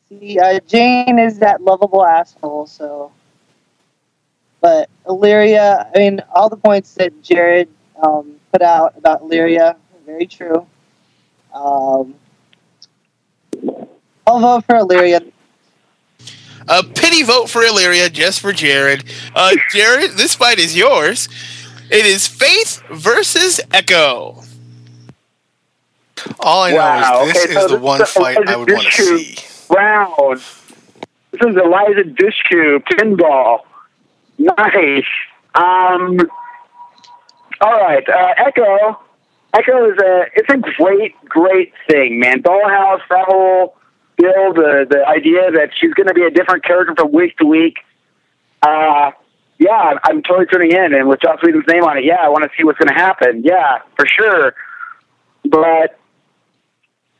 [0.10, 2.68] See, uh, Jayne is that lovable asshole.
[2.68, 3.12] So,
[4.62, 7.70] but Illyria, I mean, all the points that Jared
[8.02, 10.68] um, put out about Illyria, are very true.
[11.54, 12.16] Um,
[14.26, 15.22] I'll vote for Illyria.
[16.70, 19.04] A pity vote for Illyria, just for Jared.
[19.34, 21.30] Uh, Jared, this fight is yours.
[21.90, 24.44] It is Faith versus Echo.
[26.40, 28.56] All I know Wow, is this okay, so is the this one is fight I
[28.58, 29.38] would want to see.
[29.70, 30.42] Round.
[31.32, 33.60] This is Eliza Dushku pinball.
[34.38, 35.06] Nice.
[35.56, 36.20] Um.
[37.62, 39.00] All right, uh, Echo.
[39.54, 42.42] Echo is a it's a great great thing, man.
[42.44, 43.76] Dollhouse, that whole
[44.18, 47.46] build, the the idea that she's going to be a different character from week to
[47.46, 47.78] week.
[48.62, 49.12] Uh,
[49.60, 52.44] yeah, I'm, totally tuning in, and with Joss Whedon's name on it, yeah, I want
[52.44, 53.44] to see what's going to happen.
[53.44, 54.54] Yeah, for sure.
[55.44, 55.98] But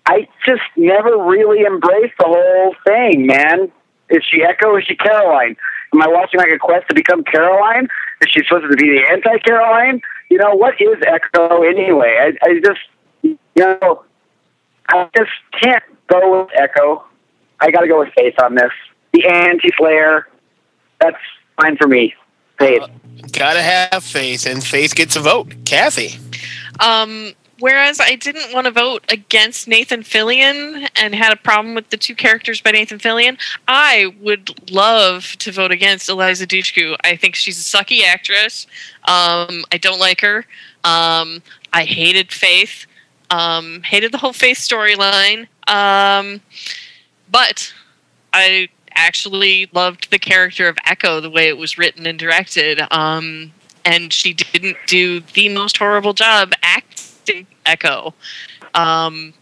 [0.06, 3.72] I just never really embraced the whole thing, man.
[4.10, 4.78] Is she Echo?
[4.78, 5.56] Is she Caroline?
[5.94, 7.88] Am I watching like a quest to become Caroline?
[8.22, 10.02] Is she supposed to be the anti Caroline?
[10.30, 12.18] You know, what is Echo anyway?
[12.20, 12.80] I, I just,
[13.22, 14.04] you know,
[14.90, 17.06] I just can't go with Echo.
[17.60, 18.72] I got to go with Faith on this.
[19.14, 20.28] The anti Slayer,
[21.00, 21.18] that's
[21.60, 22.14] fine for me.
[22.60, 22.84] Faith.
[23.32, 25.54] Gotta have faith, and faith gets a vote.
[25.66, 26.20] Kathy.
[26.80, 31.90] Um, whereas I didn't want to vote against Nathan Fillion and had a problem with
[31.90, 36.96] the two characters by Nathan Fillion, I would love to vote against Eliza Dushku.
[37.04, 38.68] I think she's a sucky actress.
[39.06, 40.46] Um, I don't like her.
[40.84, 41.42] Um,
[41.74, 42.86] I hated Faith.
[43.30, 45.48] Um, hated the whole Faith storyline.
[45.68, 46.42] Um,
[47.30, 47.74] but
[48.34, 52.82] I actually loved the character of Echo, the way it was written and directed.
[52.92, 53.52] Um,
[53.84, 57.17] and she didn't do the most horrible job acting
[57.66, 58.14] Echo.
[58.74, 59.34] Um,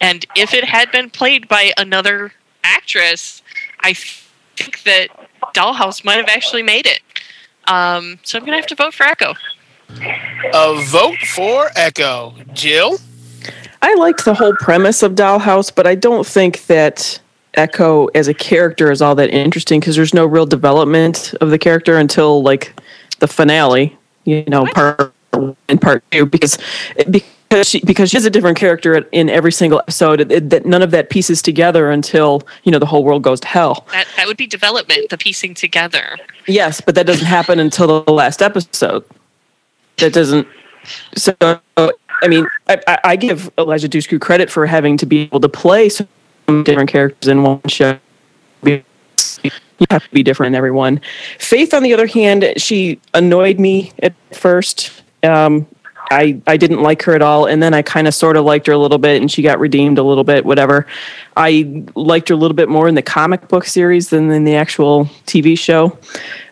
[0.00, 2.32] and if it had been played by another
[2.62, 3.42] actress,
[3.80, 5.08] I think that
[5.54, 7.00] Dollhouse might have actually made it.
[7.66, 9.34] Um, so I'm going to have to vote for Echo.
[10.52, 12.34] A vote for Echo.
[12.52, 12.98] Jill.
[13.82, 17.20] I liked the whole premise of Dollhouse, but I don't think that
[17.54, 21.58] Echo as a character is all that interesting because there's no real development of the
[21.58, 22.74] character until like
[23.20, 25.12] the finale, you know, part one
[25.68, 26.58] and part two because
[27.10, 30.20] because she because she's a different character in every single episode.
[30.20, 33.40] It, it- that none of that pieces together until you know the whole world goes
[33.40, 33.86] to hell.
[33.92, 36.16] That, that would be development, the piecing together.
[36.46, 39.04] Yes, but that doesn't happen until the last episode.
[39.98, 40.46] That doesn't.
[41.16, 45.40] So I mean, I, I- I give Eliza Dushku credit for having to be able
[45.40, 46.08] to play some
[46.64, 47.98] different characters in one show.
[48.64, 51.00] You have to be different in everyone.
[51.38, 55.02] Faith, on the other hand, she annoyed me at first.
[55.24, 55.66] Um,
[56.10, 58.66] I I didn't like her at all, and then I kind of sort of liked
[58.66, 60.44] her a little bit, and she got redeemed a little bit.
[60.44, 60.86] Whatever.
[61.36, 64.54] I liked her a little bit more in the comic book series than in the
[64.54, 65.98] actual TV show.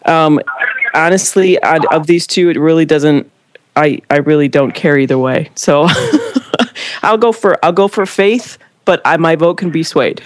[0.06, 0.40] Um,
[0.94, 3.30] honestly, I, of these two, it really doesn't.
[3.76, 5.50] I I really don't care either way.
[5.54, 5.86] So
[7.02, 10.22] I'll go for I'll go for Faith, but I, my vote can be swayed.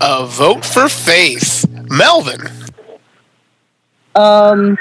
[0.00, 1.66] A vote for Faith.
[1.88, 2.40] Melvin.
[4.14, 4.78] Um,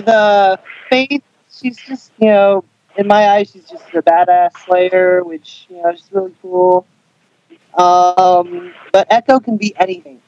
[0.00, 2.64] the Faith, she's just, you know,
[2.96, 6.86] in my eyes, she's just a badass Slayer, which, you know, is really cool.
[7.74, 10.20] Um, but Echo can be anything.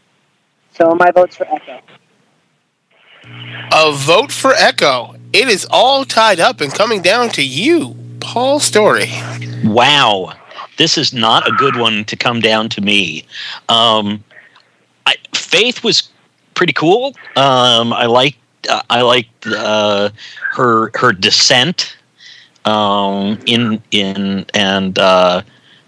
[0.73, 1.81] So my vote's for Echo.
[3.73, 5.15] A vote for Echo.
[5.33, 9.11] It is all tied up and coming down to you, Paul Story.
[9.65, 10.33] Wow,
[10.79, 13.25] this is not a good one to come down to me.
[13.69, 14.25] Um,
[15.07, 16.09] I, Faith was
[16.55, 17.15] pretty cool.
[17.37, 18.39] Um, I liked
[18.69, 20.11] uh, I liked uh,
[20.53, 21.97] her her descent
[22.65, 25.43] um, in in and uh,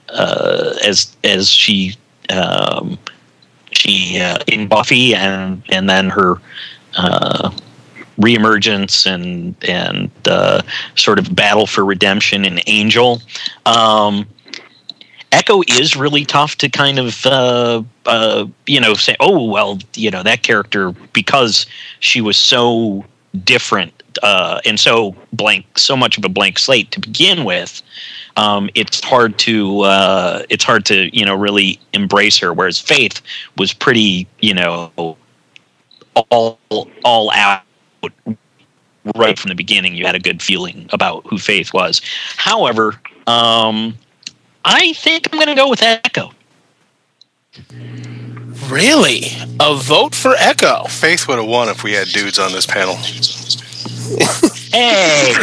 [0.09, 1.97] uh, as as she
[2.31, 2.99] um,
[3.73, 6.37] she uh, in Buffy and and then her
[6.97, 7.51] uh,
[8.19, 10.11] reemergence and and
[10.97, 13.21] sort of battle for redemption in Angel.
[13.67, 14.27] Um,
[15.33, 20.11] Echo is really tough to kind of uh, uh, you know say, oh well, you
[20.11, 21.67] know that character because
[22.01, 23.05] she was so
[23.45, 27.83] different uh, and so blank, so much of a blank slate to begin with.
[28.37, 32.53] Um, it's hard to uh, it's hard to you know really embrace her.
[32.53, 33.21] Whereas Faith
[33.57, 35.17] was pretty you know
[36.31, 36.59] all
[37.05, 37.63] all out
[39.17, 39.95] right from the beginning.
[39.95, 42.01] You had a good feeling about who Faith was.
[42.37, 43.97] However, um,
[44.65, 46.33] I think I'm going to go with Echo.
[48.69, 49.27] Really?
[49.61, 50.85] A vote for Echo?
[50.85, 52.95] Faith would have won if we had dudes on this panel.
[54.73, 55.35] hey!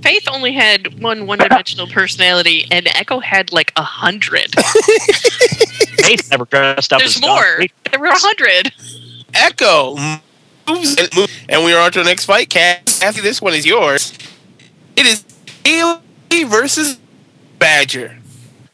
[0.00, 4.54] Faith only had one one-dimensional personality, and Echo had like a hundred.
[6.04, 7.58] Faith never dressed up There's as more.
[7.60, 7.70] Doc.
[7.90, 8.72] There were a hundred.
[9.34, 9.96] Echo
[10.68, 12.48] moves and, moves, and we are on to the next fight.
[12.48, 14.16] Kathy, this one is yours.
[14.96, 15.24] It is
[15.64, 16.98] Kaylee versus
[17.64, 18.18] Badger.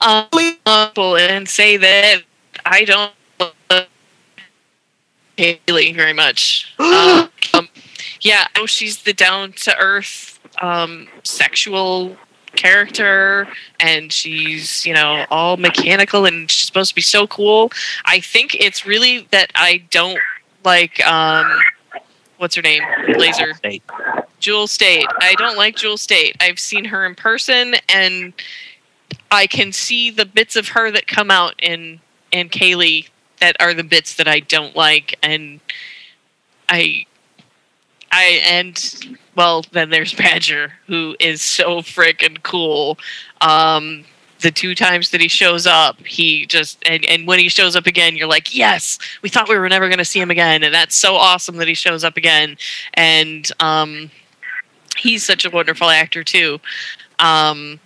[0.00, 0.26] Um,
[0.66, 2.22] and say that
[2.66, 3.86] I don't love
[5.38, 6.74] Kaylee very much.
[6.80, 7.68] um, um,
[8.20, 12.16] yeah, I know she's the down to earth um, sexual
[12.56, 13.46] character
[13.78, 17.70] and she's you know all mechanical and she's supposed to be so cool
[18.06, 20.18] i think it's really that i don't
[20.64, 21.46] like um
[22.38, 22.82] what's her name
[23.16, 23.84] laser State.
[24.40, 28.32] jewel Staite i don't like jewel Staite i've seen her in person and
[29.30, 32.00] i can see the bits of her that come out in
[32.32, 33.08] in kaylee
[33.40, 35.60] that are the bits that i don't like and
[36.68, 37.04] i
[38.12, 42.98] I and well, then there's Badger, who is so freaking cool.
[43.40, 44.04] Um,
[44.40, 47.86] the two times that he shows up, he just and, and when he shows up
[47.86, 50.74] again, you're like, yes, we thought we were never going to see him again, and
[50.74, 52.56] that's so awesome that he shows up again.
[52.94, 54.10] And um,
[54.96, 56.58] he's such a wonderful actor too.
[57.18, 57.78] Um,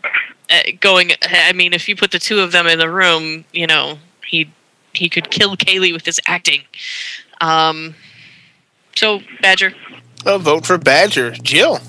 [0.80, 3.98] going, I mean, if you put the two of them in the room, you know,
[4.26, 4.50] he
[4.92, 6.62] he could kill Kaylee with his acting.
[7.40, 7.94] Um,
[8.94, 9.74] so Badger.
[10.26, 11.32] A vote for Badger.
[11.32, 11.80] Jill.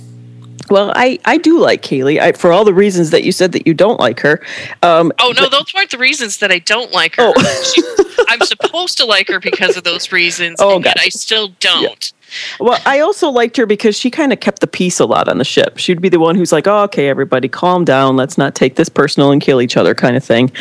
[0.69, 3.67] Well, I, I do like Kaylee I, for all the reasons that you said that
[3.67, 4.41] you don't like her.
[4.81, 7.31] Um, Oh no, those weren't the reasons that I don't like her.
[7.63, 7.83] She-
[8.29, 11.05] I'm supposed to like her because of those reasons, Oh, and yet gotcha.
[11.05, 12.11] I still don't.
[12.59, 15.37] Well, I also liked her because she kind of kept the peace a lot on
[15.37, 15.77] the ship.
[15.77, 18.15] She'd be the one who's like, oh, okay, everybody, calm down.
[18.15, 20.51] Let's not take this personal and kill each other, kind of thing.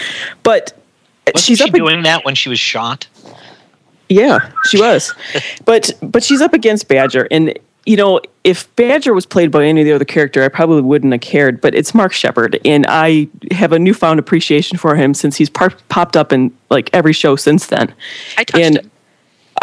[0.42, 0.72] But
[1.26, 1.68] Wasn't she's she up.
[1.68, 3.06] ag- doing that when she was shot?
[4.08, 5.14] yeah, she was.
[5.64, 9.82] but but she's up against Badger, and you know, if Badger was played by any
[9.82, 11.60] of the other character, I probably wouldn't have cared.
[11.60, 15.72] But it's Mark Sheppard, and I have a newfound appreciation for him since he's par-
[15.88, 17.92] popped up in like every show since then.
[18.38, 18.90] I touched and him.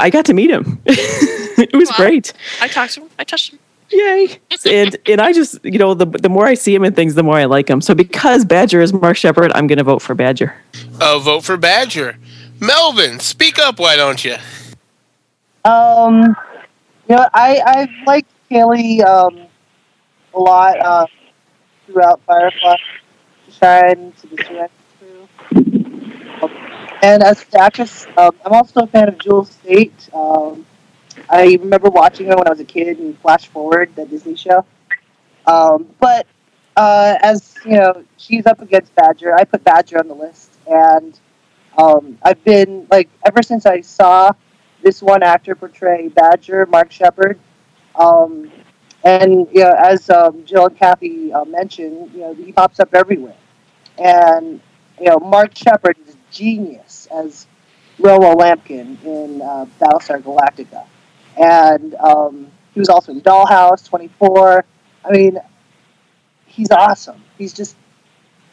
[0.02, 0.82] I got to meet him.
[0.86, 1.96] it was Wow.
[1.98, 2.34] great.
[2.62, 3.10] I talked to him.
[3.20, 3.60] I touched him.
[3.94, 4.40] Yay!
[4.70, 7.24] and and I just you know the the more I see him in things, the
[7.24, 7.82] more I like him.
[7.82, 10.56] So because Badger is Mark Sheppard, I'm going to vote for Badger.
[11.02, 12.18] A vote for Badger.
[12.62, 14.38] Melvin, speak up, why don't you?
[15.66, 16.36] Um,
[17.10, 19.46] you know, I I've liked Kaylee um,
[20.34, 21.06] a lot uh,
[21.86, 22.78] throughout Firefly,
[23.60, 25.91] Shine to the Surrender Crew,
[27.02, 30.10] and as an actress, um, I'm also a fan of Jewel Staite.
[30.14, 30.66] Um,
[31.30, 34.66] I remember watching her when I was a kid in Flash Forward, the Disney show.
[35.48, 36.28] Um, but
[36.78, 39.36] uh, as you know, she's up against Badger.
[39.36, 41.20] I put Badger on the list, and
[41.78, 44.32] um, I've been like ever since I saw
[44.84, 47.40] this one actor portray Badger, Mark Sheppard.
[47.96, 48.52] Um,
[49.04, 52.94] and you know, as um, Jill and Kathy uh, mentioned, you know, he pops up
[52.94, 53.36] everywhere.
[53.98, 54.62] And
[55.00, 57.48] you know, Mark Sheppard is a genius as
[58.00, 60.86] Romo Lampkin in uh, Battlestar Galactica,
[61.38, 64.66] and um, he was also in Dollhouse 24.
[65.04, 65.38] I mean,
[66.46, 67.24] he's awesome.
[67.38, 67.76] He's just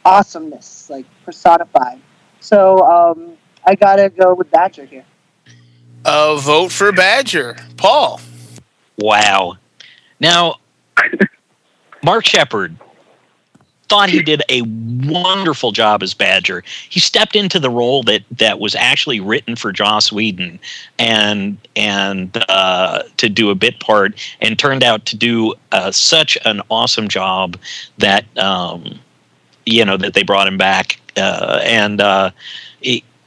[0.05, 1.99] awesomeness, like personified.
[2.39, 5.05] So um, I gotta go with Badger here.
[6.05, 7.57] A vote for Badger.
[7.77, 8.21] Paul.
[8.97, 9.57] Wow.
[10.19, 10.55] Now,
[12.03, 12.77] Mark Sheppard
[13.89, 16.63] thought he did a wonderful job as Badger.
[16.89, 20.59] He stepped into the role that that was actually written for Joss Whedon,
[20.97, 26.37] and and uh, to do a bit part, and turned out to do uh, such
[26.45, 27.57] an awesome job
[27.97, 28.99] that um,
[29.65, 30.99] you know that they brought him back.
[31.17, 32.31] Uh, and uh,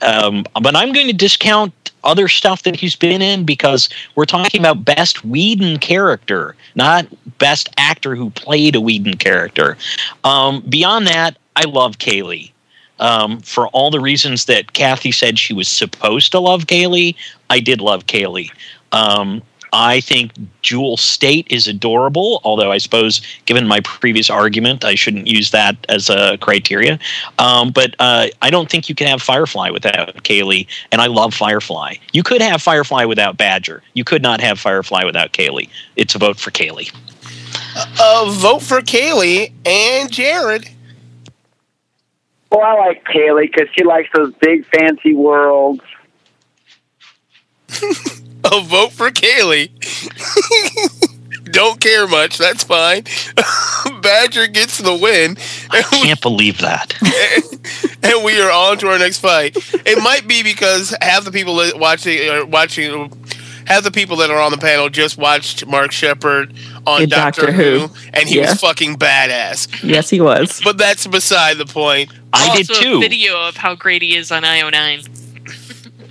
[0.03, 4.61] um, but I'm going to discount other stuff that he's been in because we're talking
[4.61, 7.07] about best Whedon character, not
[7.39, 9.77] best actor who played a Whedon character.
[10.25, 12.51] Um, beyond that, I love Kaylee.
[12.99, 17.17] Um, for all the reasons that Kathy said she was supposed to love Kaylee,
[17.51, 18.51] I did love Kaylee.
[18.93, 19.43] Um,
[19.73, 25.27] I think Jewel Staite is adorable, although I suppose, given my previous argument, I shouldn't
[25.27, 26.99] use that as a criteria.
[27.39, 31.33] Um, but uh, I don't think you can have Firefly without Kaylee, and I love
[31.33, 31.95] Firefly.
[32.13, 33.83] You could have Firefly without Badger.
[33.95, 35.71] You could not have Firefly without Kaylee.
[35.97, 36.95] It's a vote for Kaylee.
[37.99, 40.69] Uh, vote for Kaylee and Jared.
[42.51, 45.81] Well, I like Kaylee because she likes those big fancy worlds.
[48.53, 49.71] A vote for Kaylee.
[51.53, 52.39] Don't care much.
[52.39, 53.05] That's fine.
[54.03, 55.37] Badger gets the win.
[55.71, 56.95] I can't believe that.
[58.03, 59.57] and we are on to our next fight.
[59.87, 63.13] It might be because half the people that watching are watching
[63.67, 66.55] half the people that are on the panel just watched Mark Sheppard
[66.87, 67.95] on Doctor, Doctor Who, Who.
[68.15, 68.51] and he Yeah.
[68.51, 69.83] was fucking badass.
[69.85, 70.61] Yes, he was.
[70.65, 72.11] But that's beside the point.
[72.33, 72.97] I also did too.
[72.97, 75.07] a video of how great he is on IO9.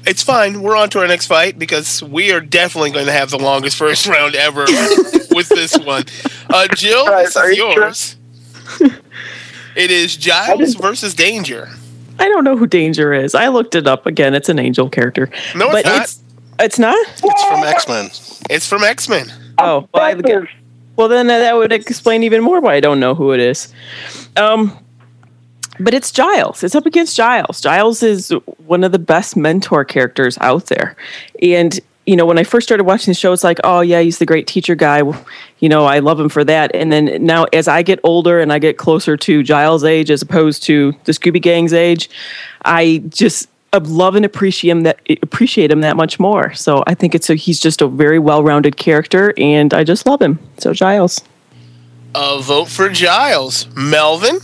[0.05, 0.61] It's fine.
[0.61, 3.77] We're on to our next fight because we are definitely going to have the longest
[3.77, 4.61] first round ever
[5.31, 6.03] with this one.
[6.49, 8.15] Uh, Jill, this are is you yours.
[9.75, 11.69] it is Giles versus Danger.
[12.19, 13.35] I don't know who Danger is.
[13.35, 14.33] I looked it up again.
[14.33, 15.29] It's an angel character.
[15.55, 16.03] No, it's but not.
[16.03, 16.19] it's
[16.59, 16.97] it's not.
[17.23, 18.05] It's from X Men.
[18.49, 19.31] It's from X Men.
[19.57, 20.45] Oh, well, I,
[20.95, 23.73] well, then that would explain even more why I don't know who it is.
[24.35, 24.77] Um,
[25.79, 26.63] but it's Giles.
[26.63, 27.61] It's up against Giles.
[27.61, 28.33] Giles is
[28.65, 30.95] one of the best mentor characters out there,
[31.41, 34.17] and you know when I first started watching the show, it's like, oh yeah, he's
[34.17, 35.01] the great teacher guy.
[35.59, 36.73] You know, I love him for that.
[36.73, 40.21] And then now, as I get older and I get closer to Giles' age as
[40.21, 42.09] opposed to the Scooby Gang's age,
[42.65, 43.47] I just
[43.83, 46.53] love and appreciate him that appreciate him that much more.
[46.53, 50.21] So I think it's a he's just a very well-rounded character, and I just love
[50.21, 50.39] him.
[50.57, 51.21] So Giles.
[52.13, 53.67] A vote for Giles.
[53.75, 54.39] Melvin.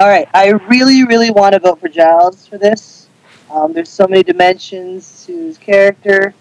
[0.00, 3.08] All right, I really, really want to vote for Giles for this.
[3.50, 6.34] Um, there's so many dimensions to his character,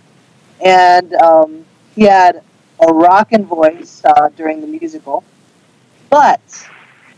[0.64, 2.44] and um, he had
[2.88, 5.24] a rockin' voice uh, during the musical.
[6.12, 6.70] But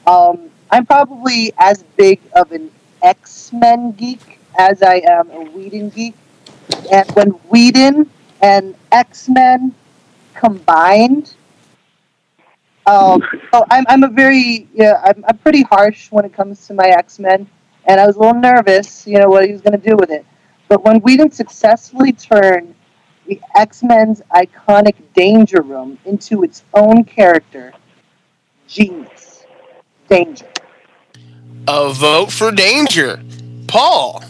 [0.07, 2.71] um, I'm probably as big of an
[3.01, 6.15] X Men geek as I am a Whedon geek,
[6.89, 8.09] and when Whedon
[8.41, 9.75] and X Men
[10.35, 11.33] combined,
[12.89, 13.21] um,
[13.53, 16.87] so I'm, I'm a very yeah I'm, I'm pretty harsh when it comes to my
[16.87, 17.47] X Men,
[17.85, 20.09] and I was a little nervous, you know, what he was going to do with
[20.09, 20.25] it.
[20.67, 22.73] But when Whedon successfully turned
[23.27, 27.73] the X Men's iconic Danger Room into its own character,
[28.67, 29.45] genius,
[30.07, 30.47] danger.
[31.67, 33.21] A vote for Danger.
[33.67, 34.23] Paul.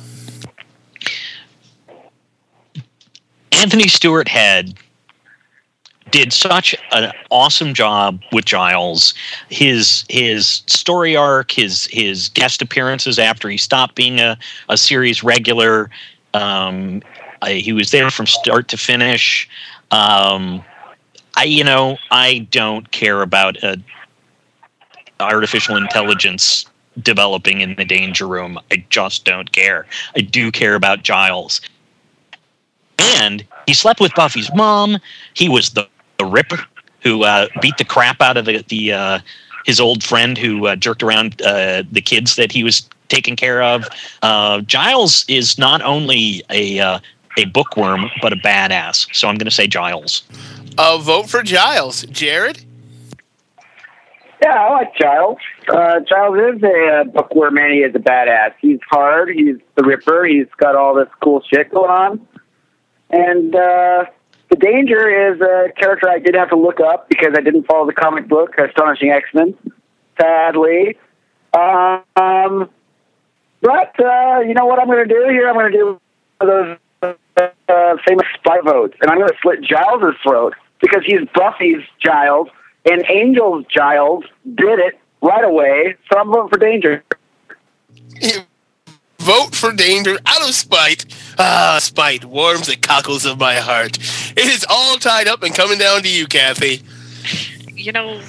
[3.54, 4.78] Anthony Stewart Head
[6.12, 9.14] did such an awesome job with Giles.
[9.50, 14.38] His his story arc, his his guest appearances after he stopped being a,
[14.70, 15.90] a series regular.
[16.34, 17.02] Um,
[17.42, 19.50] I, he was there from start to finish.
[19.92, 20.64] Um,
[21.36, 23.82] I you know I don't care about a
[25.20, 26.66] artificial intelligence
[27.02, 28.60] developing in the danger room.
[28.72, 29.86] I just don't care.
[30.16, 31.62] I do care about Giles.
[32.98, 34.98] And he slept with Buffy's mom.
[35.34, 35.88] He was the,
[36.20, 36.60] the Ripper
[37.02, 39.20] who uh, beat the crap out of the, the uh,
[39.66, 43.64] his old friend who uh, jerked around uh, the kids that he was taking care
[43.64, 43.88] of.
[44.22, 47.00] Uh, Giles is not only a uh,
[47.38, 49.08] a bookworm but a badass.
[49.16, 50.24] So I'm going to say Giles.
[50.78, 52.04] A vote for Giles.
[52.04, 52.64] Jared.
[54.42, 55.38] Yeah, I like Giles.
[55.68, 58.54] Uh, Giles is a uh, bookworm and he is a badass.
[58.62, 59.30] He's hard.
[59.30, 60.26] He's the Ripper.
[60.26, 62.28] He's got all this cool shit going on.
[63.10, 64.06] And uh,
[64.50, 67.86] the Danger is a character I did have to look up because I didn't follow
[67.86, 69.56] the comic book Astonishing X Men,
[70.20, 70.98] sadly.
[71.54, 72.70] Um,
[73.62, 75.48] but uh, you know what I'm going to do here?
[75.48, 76.02] I'm going to do
[76.42, 81.84] those uh, famous spy votes, and I'm going to slit Giles' throat because he's Buffy's
[82.00, 82.48] Giles,
[82.90, 85.96] and Angel's Giles did it right away.
[86.12, 87.04] So I'm voting for Danger.
[89.30, 91.06] Vote for Danger out of spite.
[91.38, 93.96] Ah, spite warms the cockles of my heart.
[94.36, 96.82] It is all tied up and coming down to you, Kathy.
[97.76, 98.20] You know,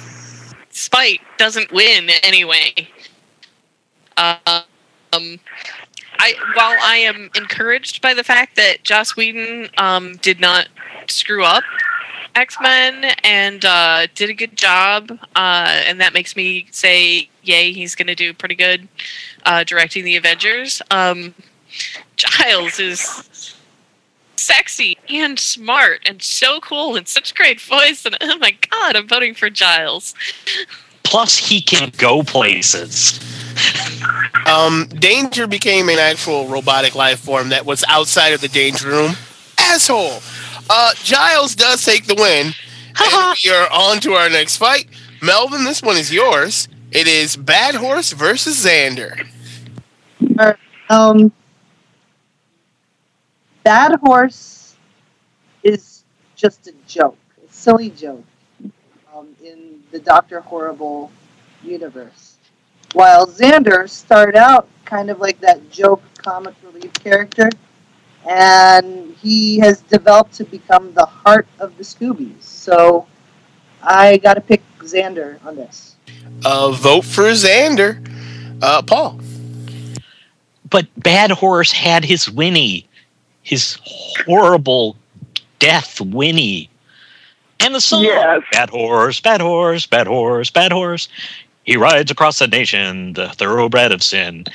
[0.69, 2.87] spite doesn't win anyway.
[4.15, 5.39] Um,
[6.19, 10.67] I while I am encouraged by the fact that Joss Whedon um, did not
[11.07, 11.63] screw up
[12.35, 17.71] X Men and uh, did a good job, uh, and that makes me say, "Yay,
[17.73, 18.87] he's going to do pretty good
[19.45, 21.33] uh, directing the Avengers." Um,
[22.15, 23.55] Giles is
[24.35, 29.07] sexy and smart and so cool and such great voice, and oh my god, I'm
[29.07, 30.13] voting for Giles.
[31.03, 33.19] Plus, he can go places.
[34.45, 39.11] Um, Danger became an actual robotic life form that was outside of the danger room.
[39.57, 40.21] Asshole.
[40.69, 42.53] Uh, Giles does take the win.
[42.99, 44.87] and we are on to our next fight.
[45.21, 46.67] Melvin, this one is yours.
[46.91, 49.25] It is Bad Horse versus Xander.
[50.89, 51.31] Um,
[53.63, 54.75] Bad Horse
[55.63, 56.03] is
[56.35, 57.17] just a joke,
[57.47, 58.25] a silly joke
[59.15, 61.13] um, in the Doctor Horrible
[61.63, 62.35] universe.
[62.91, 67.49] While Xander started out kind of like that joke comic relief character,
[68.27, 72.43] and he has developed to become the heart of the Scoobies.
[72.43, 73.07] So
[73.81, 75.90] I got to pick Xander on this.
[76.43, 77.99] Uh, vote for Xander.
[78.61, 79.19] Uh, Paul.
[80.69, 82.87] But Bad Horse had his Winnie,
[83.43, 84.95] his horrible
[85.59, 86.69] death Winnie.
[87.59, 88.03] And the song
[88.51, 91.07] Bad Horse, Bad Horse, Bad Horse, Bad Horse.
[91.63, 94.45] He rides across the nation, the thoroughbred of sin,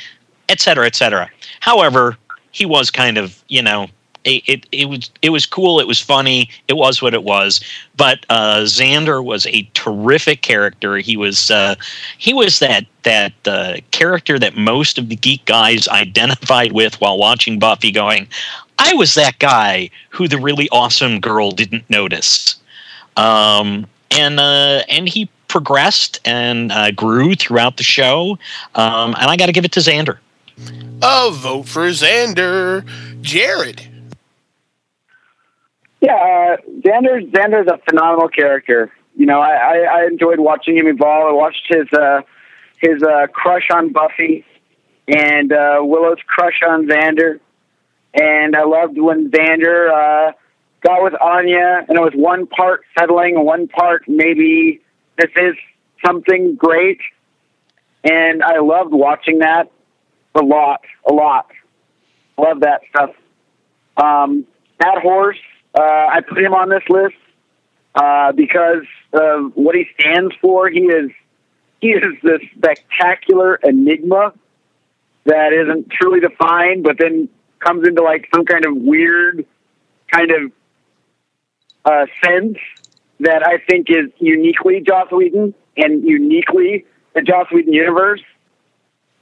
[0.49, 1.30] etc., etc.
[1.61, 2.16] However,
[2.51, 3.86] he was kind of, you know,
[4.26, 5.80] it, it, was it was cool.
[5.80, 6.50] It was funny.
[6.68, 7.60] It was what it was.
[7.96, 10.96] But uh, Xander was a terrific character.
[10.98, 11.76] He was uh,
[12.18, 17.18] he was that that uh, character that most of the geek guys identified with while
[17.18, 17.90] watching Buffy.
[17.90, 18.28] Going,
[18.78, 22.56] I was that guy who the really awesome girl didn't notice.
[23.16, 28.38] Um, and uh, and he progressed and uh, grew throughout the show.
[28.74, 30.18] Um, and I got to give it to Xander.
[31.02, 32.86] A vote for Xander.
[33.20, 33.95] Jared.
[36.01, 38.92] Yeah, uh, Xander Xander's a phenomenal character.
[39.16, 41.28] You know, I, I, I enjoyed watching him evolve.
[41.28, 42.20] I watched his uh,
[42.80, 44.44] his uh, crush on Buffy
[45.09, 47.40] and uh, Willow's crush on Xander,
[48.14, 50.32] and I loved when Xander uh,
[50.82, 54.80] got with Anya, and it was one part settling, one part maybe
[55.16, 55.55] this is
[56.05, 57.01] something great,
[58.05, 59.70] and I loved watching that
[60.34, 61.51] a lot, a lot.
[62.38, 63.11] Love that stuff.
[63.97, 64.47] Um,
[64.78, 65.38] that horse,
[65.76, 67.16] uh, I put him on this list
[67.94, 70.68] uh, because of what he stands for.
[70.68, 71.10] He is
[71.80, 74.32] he is this spectacular enigma
[75.24, 79.44] that isn't truly defined, but then comes into like some kind of weird
[80.10, 80.52] kind of
[81.84, 82.58] uh, sense
[83.20, 88.22] that I think is uniquely Joss Whedon and uniquely the Joss Whedon universe.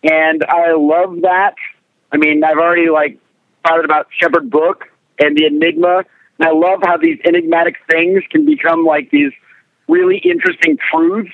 [0.02, 1.54] And I love that.
[2.12, 3.18] I mean, I've already like
[3.66, 4.84] thought about Shepherd Book
[5.18, 6.04] and the Enigma.
[6.38, 9.32] And I love how these enigmatic things can become like these
[9.88, 11.32] really interesting truths.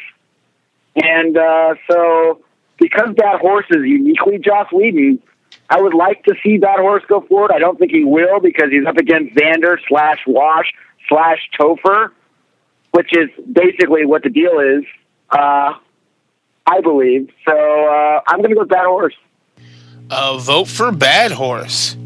[0.96, 2.42] And uh, so,
[2.78, 5.22] because that horse is uniquely Joss Whedon,
[5.68, 7.52] I would like to see that horse go forward.
[7.54, 10.72] I don't think he will because he's up against Xander slash Wash
[11.08, 12.10] slash Topher,
[12.90, 14.84] which is basically what the deal is.
[15.30, 15.74] Uh,
[16.66, 17.30] I believe.
[17.46, 19.14] So uh, I'm going to go with that horse.
[20.10, 21.96] Uh, vote for Bad Horse.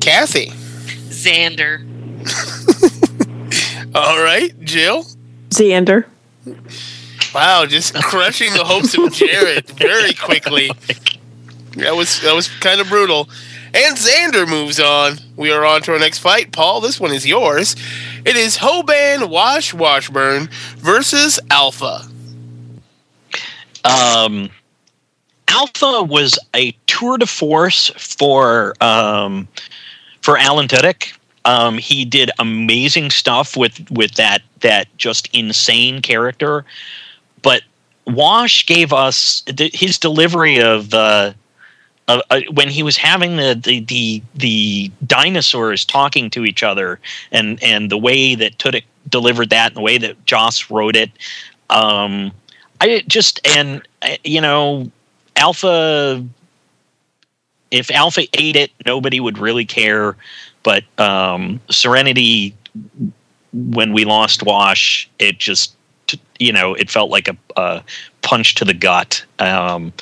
[0.00, 0.46] Kathy.
[0.46, 1.91] Xander.
[3.94, 5.04] All right, Jill.
[5.50, 6.06] Xander.
[7.34, 10.70] Wow, just crushing the hopes of Jared very quickly.
[11.76, 13.28] That was that was kind of brutal.
[13.74, 15.16] And Xander moves on.
[15.36, 16.52] We are on to our next fight.
[16.52, 17.74] Paul, this one is yours.
[18.24, 22.02] It is Hoban Wash Washburn versus Alpha.
[23.84, 24.50] Um,
[25.48, 29.48] Alpha was a tour de force for um,
[30.20, 31.14] for Alan Tudyk.
[31.44, 36.64] Um, he did amazing stuff with with that that just insane character,
[37.42, 37.62] but
[38.06, 40.92] Wash gave us the, his delivery of.
[40.94, 41.32] Uh,
[42.08, 46.98] uh, uh, when he was having the, the the the dinosaurs talking to each other,
[47.30, 51.10] and and the way that Tudyk delivered that, and the way that Joss wrote it,
[51.70, 52.32] um,
[52.80, 54.90] I just and uh, you know,
[55.36, 56.24] Alpha.
[57.70, 60.16] If Alpha ate it, nobody would really care.
[60.62, 62.54] But um, Serenity,
[63.52, 65.76] when we lost Wash, it just
[66.38, 67.84] you know it felt like a, a
[68.22, 69.92] punch to the gut, um,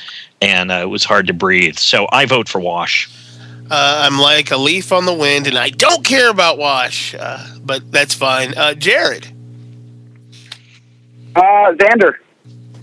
[0.40, 1.76] and uh, it was hard to breathe.
[1.76, 3.10] So I vote for Wash.
[3.70, 7.46] Uh, I'm like a leaf on the wind, and I don't care about Wash, uh,
[7.62, 8.52] but that's fine.
[8.56, 9.28] Uh, Jared.
[11.36, 12.16] Uh, Xander.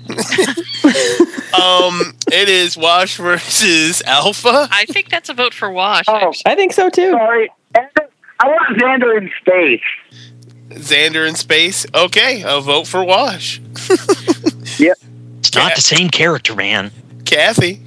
[1.54, 4.70] um, it is Wash versus Alpha.
[4.72, 6.06] I think that's a vote for Wash.
[6.08, 7.12] Oh, I think so too.
[7.12, 9.82] Sorry, I want Xander in space.
[10.70, 11.86] Xander in space.
[11.94, 13.60] Okay, I'll vote for Wash.
[14.80, 14.98] yep.
[15.40, 16.92] It's not the same character, man.
[17.26, 17.82] Kathy.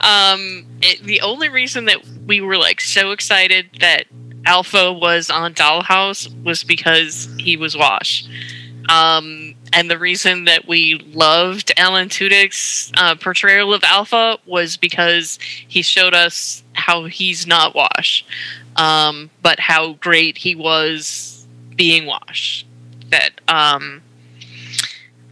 [0.00, 4.04] Um, it, the only reason that we were like so excited that
[4.44, 8.24] Alpha was on Dollhouse was because he was Wash.
[8.88, 15.38] Um, and the reason that we loved Alan Tudyk's uh, portrayal of Alpha was because
[15.66, 18.24] he showed us how he's not Wash,
[18.76, 22.66] um, but how great he was being Wash.
[23.10, 24.02] That um,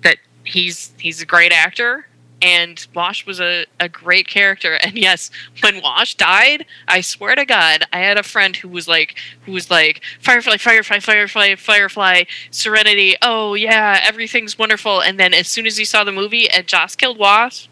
[0.02, 2.06] that he's he's a great actor
[2.44, 4.78] and Wash was a, a great character.
[4.84, 5.30] And yes,
[5.62, 9.16] when Wash died, I swear to God, I had a friend who was like,
[9.46, 13.16] who was like, Firefly, Firefly, Firefly, Firefly, Serenity.
[13.22, 15.00] Oh yeah, everything's wonderful.
[15.00, 17.70] And then as soon as he saw the movie and Joss killed Wash,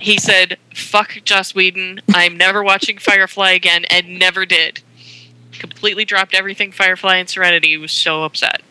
[0.00, 2.00] he said, "Fuck Joss Whedon.
[2.14, 4.80] I'm never watching Firefly again," and never did.
[5.52, 7.68] Completely dropped everything Firefly and Serenity.
[7.68, 8.62] He was so upset.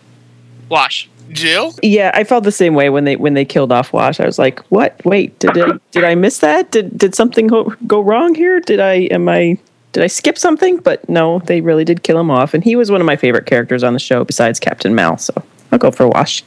[0.70, 1.10] Wash.
[1.32, 1.74] Jill?
[1.82, 4.20] Yeah, I felt the same way when they when they killed off Wash.
[4.20, 5.04] I was like, "What?
[5.06, 6.72] Wait, did I did I miss that?
[6.72, 8.60] Did did something go, go wrong here?
[8.60, 9.58] Did I am I
[9.92, 12.92] did I skip something?" But no, they really did kill him off, and he was
[12.92, 15.18] one of my favorite characters on the show besides Captain Mal.
[15.18, 15.34] So
[15.72, 16.44] I'll go for Wash.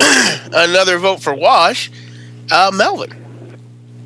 [0.52, 1.90] Another vote for Wash.
[2.50, 3.12] Uh, Melvin.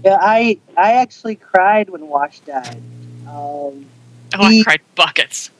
[0.04, 2.82] Yeah, I I actually cried when Wash died.
[3.26, 3.90] Um,
[4.36, 5.50] Oh, I cried buckets.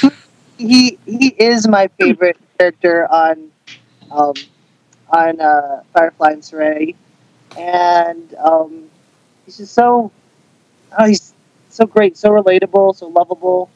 [0.58, 3.50] he he is my favorite character on
[4.10, 4.34] um,
[5.10, 6.96] on uh, Firefly and Serenity,
[7.56, 8.90] and um,
[9.44, 10.12] he's just so
[10.98, 11.34] oh, he's
[11.68, 13.70] so great, so relatable, so lovable,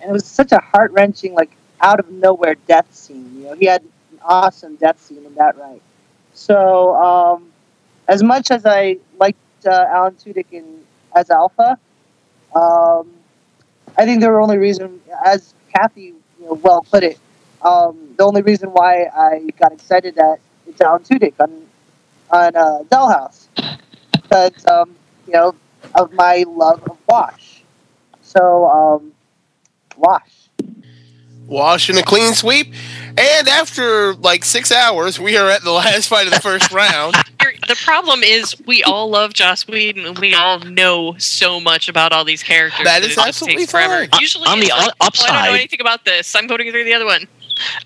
[0.00, 3.30] and it was such a heart wrenching, like out of nowhere death scene.
[3.36, 5.82] You know, he had an awesome death scene in that right.
[6.34, 7.52] So, um,
[8.08, 10.64] as much as I liked uh, Alan Tudyk in
[11.16, 11.78] as Alpha,
[12.54, 13.10] um,
[13.98, 17.18] I think the only reason, as Kathy you know, well put it,
[17.62, 21.66] um, the only reason why I got excited that it's Alan Tudyk on
[22.30, 23.48] on uh, Dollhouse
[24.12, 24.94] because um,
[25.26, 25.54] you know
[25.94, 27.62] of my love of Wash.
[28.22, 29.12] So um,
[29.96, 30.39] Wash.
[31.50, 32.72] Wash and a clean sweep.
[33.18, 37.14] And after like six hours, we are at the last fight of the first round.
[37.68, 42.12] The problem is we all love Joss Whedon and we all know so much about
[42.12, 42.84] all these characters.
[42.84, 44.06] That it is just absolutely takes forever.
[44.06, 44.20] fine.
[44.20, 46.34] Usually, On the it's like, u- "Oh, I don't know anything about this.
[46.36, 47.26] I'm voting through the other one.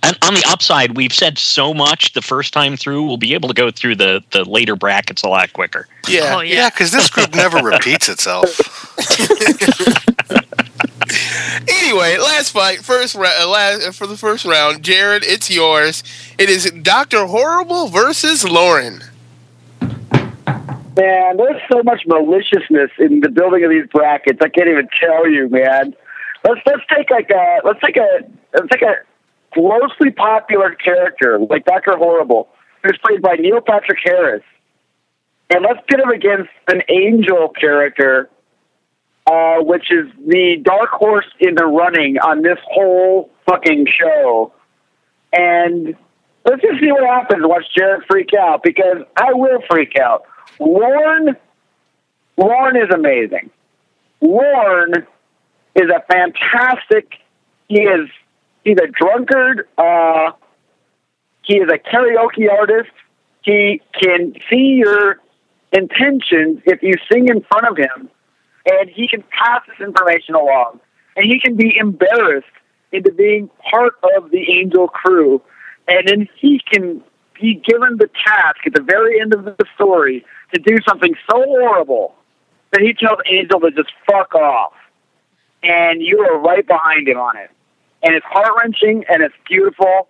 [0.04, 3.48] And on the upside, we've said so much the first time through, we'll be able
[3.48, 5.88] to go through the, the later brackets a lot quicker.
[6.06, 6.36] Yeah.
[6.36, 6.54] Oh, yeah.
[6.54, 8.56] Yeah, because this group never repeats itself.
[11.68, 14.82] Anyway, last fight, first uh, last for the first round.
[14.82, 16.02] Jared, it's yours.
[16.38, 19.02] It is Doctor Horrible versus Lorne.
[19.80, 24.38] Man, there's so much maliciousness in the building of these brackets.
[24.40, 25.94] I can't even tell you, man.
[26.44, 28.20] Let's let's take like a let's take a
[28.52, 28.96] let's take a
[29.50, 32.48] grossly popular character like Doctor Horrible,
[32.82, 34.42] who's played by Neil Patrick Harris,
[35.50, 38.28] and let's pit him against an angel character,
[39.26, 44.52] uh, which is the dark horse in the running on this whole fucking show.
[45.32, 45.96] And
[46.44, 47.42] let's just see what happens.
[47.44, 50.24] Watch Jared freak out because I will freak out.
[50.60, 51.36] Lorne,
[52.36, 53.50] Lorne is amazing.
[54.20, 55.06] Lorne
[55.74, 57.14] is a fantastic.
[57.68, 58.08] He is
[58.64, 59.68] he's a drunkard.
[59.76, 60.32] Uh,
[61.42, 62.90] he is a karaoke artist.
[63.42, 65.20] He can see your
[65.72, 68.08] intentions if you sing in front of him,
[68.66, 70.80] and he can pass this information along.
[71.16, 72.46] And he can be embarrassed
[72.92, 75.42] into being part of the Angel crew,
[75.88, 77.02] and then he can
[77.40, 80.24] be given the task at the very end of the story
[80.54, 82.14] to do something so horrible
[82.72, 84.72] that he tells Angel to just fuck off.
[85.62, 87.50] And you are right behind him on it.
[88.02, 90.08] And it's heart wrenching and it's beautiful.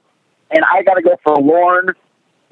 [0.50, 1.94] And I got to go for Lorne,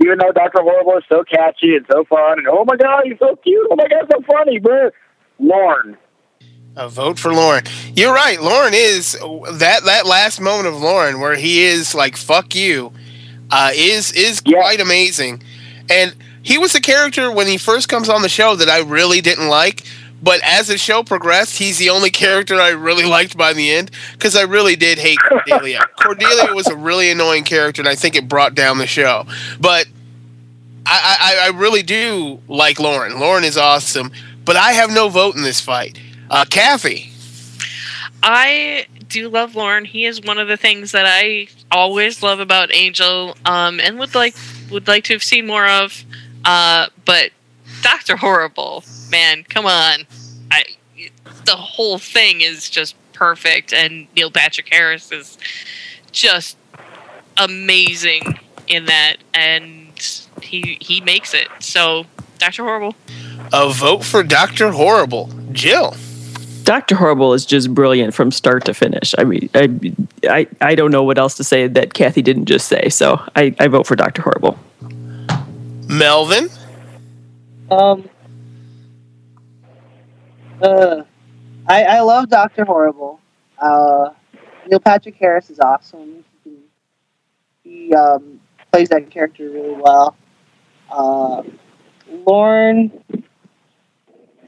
[0.02, 0.62] even though Dr.
[0.62, 2.38] Horrible is so catchy and so fun.
[2.38, 3.68] And oh my God, he's so cute.
[3.70, 4.90] Oh my God, so funny, bro.
[5.38, 5.96] Lorne.
[6.74, 7.64] A vote for Lorne.
[7.94, 8.40] You're right.
[8.40, 12.92] Lorne is that that last moment of Lorne where he is like "fuck you,"
[13.50, 15.42] uh, is is quite amazing.
[15.90, 19.20] And he was a character when he first comes on the show that I really
[19.20, 19.84] didn't like.
[20.22, 23.90] But as the show progressed, he's the only character I really liked by the end
[24.12, 25.80] because I really did hate Cordelia.
[26.00, 29.26] Cordelia was a really annoying character, and I think it brought down the show.
[29.60, 29.86] But
[30.86, 33.18] I, I, I really do like Lorne.
[33.18, 34.12] Lorne is awesome,
[34.44, 35.98] but I have no vote in this fight.
[36.30, 37.12] Uh, Kathy.
[38.22, 39.84] I do love Lorne.
[39.84, 44.14] He is one of the things that I always love about Angel, um, and would
[44.14, 44.34] like
[44.70, 46.04] would like to have seen more of.
[46.44, 47.30] Uh, but
[47.82, 50.06] Doctor Horrible, man, come on!
[50.50, 50.64] I
[51.44, 55.38] the whole thing is just perfect, and Neil Patrick Harris is
[56.12, 56.56] just
[57.36, 58.38] amazing
[58.68, 61.48] in that, and he he makes it.
[61.58, 62.06] So
[62.38, 62.94] Doctor Horrible.
[63.52, 65.30] A vote for Doctor Horrible.
[65.52, 65.94] Jill.
[66.64, 69.14] Doctor Horrible is just brilliant from start to finish.
[69.18, 69.68] I mean, I,
[70.28, 72.88] I, I don't know what else to say that Kathy didn't just say.
[72.88, 74.58] So I, I vote for Doctor Horrible.
[75.88, 76.48] Melvin.
[77.70, 78.08] Um.
[80.62, 81.02] Uh,
[81.66, 83.20] I I love Doctor Horrible.
[83.58, 84.10] Uh,
[84.68, 86.24] Neil Patrick Harris is awesome.
[86.44, 86.56] He,
[87.64, 88.40] he um,
[88.72, 90.16] plays that character really well.
[90.90, 91.42] Uh,
[92.08, 92.92] Lorne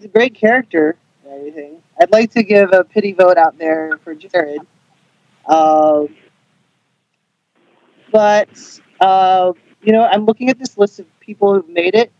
[0.05, 1.83] a great character and everything.
[2.01, 4.61] I'd like to give a pity vote out there for Jared.
[5.47, 6.05] Uh,
[8.11, 8.49] but,
[9.01, 9.53] uh,
[9.83, 12.13] you know, I'm looking at this list of people who've made it,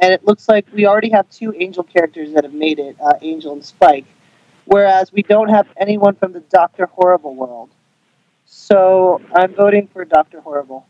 [0.00, 3.12] and it looks like we already have two Angel characters that have made it uh,
[3.20, 4.06] Angel and Spike,
[4.64, 7.70] whereas we don't have anyone from the Doctor Horrible world.
[8.46, 10.86] So I'm voting for Doctor Horrible.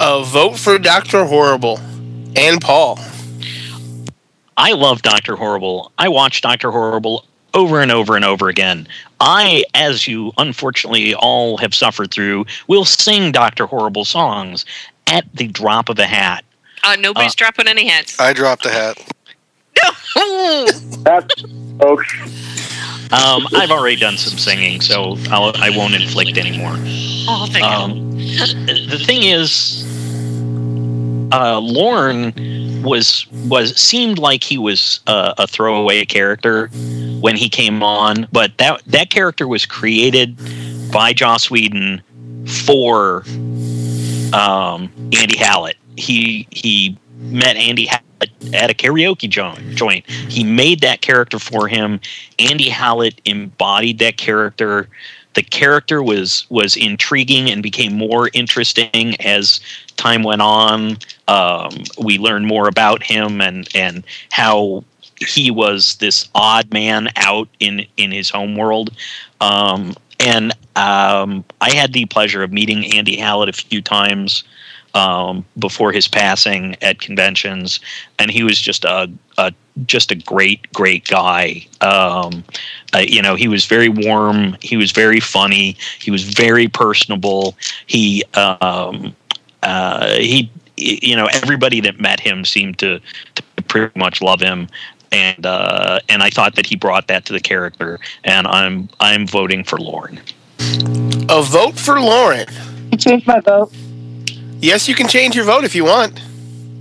[0.00, 1.78] A vote for Doctor Horrible
[2.36, 2.98] and Paul.
[4.56, 5.92] I love Doctor Horrible.
[5.98, 7.24] I watch Doctor Horrible
[7.54, 8.86] over and over and over again.
[9.20, 14.64] I, as you unfortunately all have suffered through, will sing Doctor Horrible songs
[15.06, 16.44] at the drop of a hat.
[16.84, 18.18] Uh, nobody's Uh, dropping any hats.
[18.18, 18.98] I dropped a hat.
[19.76, 20.66] No.
[21.02, 21.34] That's
[21.78, 22.12] folks.
[23.12, 26.74] Um, I've already done some singing, so I'll, I won't inflict anymore.
[27.28, 29.84] Oh, thank Um, the thing is,
[31.32, 36.68] uh, Lorne was was seemed like he was uh, a throwaway character
[37.20, 40.36] when he came on, but that that character was created
[40.92, 42.02] by Joss Whedon
[42.46, 43.24] for
[44.32, 45.76] um, Andy Hallett.
[45.96, 48.02] He he met Andy Hallett
[48.52, 49.58] at a karaoke joint.
[49.74, 50.08] joint.
[50.08, 52.00] He made that character for him.
[52.38, 54.88] Andy Hallett embodied that character.
[55.34, 59.60] The character was was intriguing and became more interesting as
[59.96, 60.98] time went on.
[61.28, 64.84] Um, we learned more about him and and how
[65.16, 68.90] he was this odd man out in in his home world.
[69.40, 74.44] Um, and um, I had the pleasure of meeting Andy Hallett a few times
[74.94, 77.80] um, before his passing at conventions,
[78.18, 79.52] and he was just a, a
[79.86, 81.66] just a great, great guy.
[81.80, 82.44] Um,
[82.94, 84.56] uh, you know, he was very warm.
[84.60, 85.76] He was very funny.
[85.98, 87.56] He was very personable.
[87.86, 89.14] He um,
[89.62, 93.00] uh, he you know everybody that met him seemed to,
[93.34, 94.68] to pretty much love him.
[95.10, 99.26] And uh, and I thought that he brought that to the character, and I'm I'm
[99.26, 100.20] voting for Lorne.
[101.28, 102.46] A vote for Lorne.
[102.92, 103.72] I changed my vote.
[104.60, 106.20] Yes, you can change your vote if you want.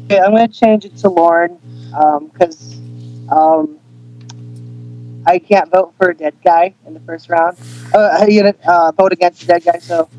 [0.06, 1.58] Okay, I'm going to change it to Lorne
[2.32, 2.81] because um,
[5.26, 7.58] I can't vote for a dead guy in the first round.
[7.94, 10.10] Uh, you know, uh, vote against a dead guy, so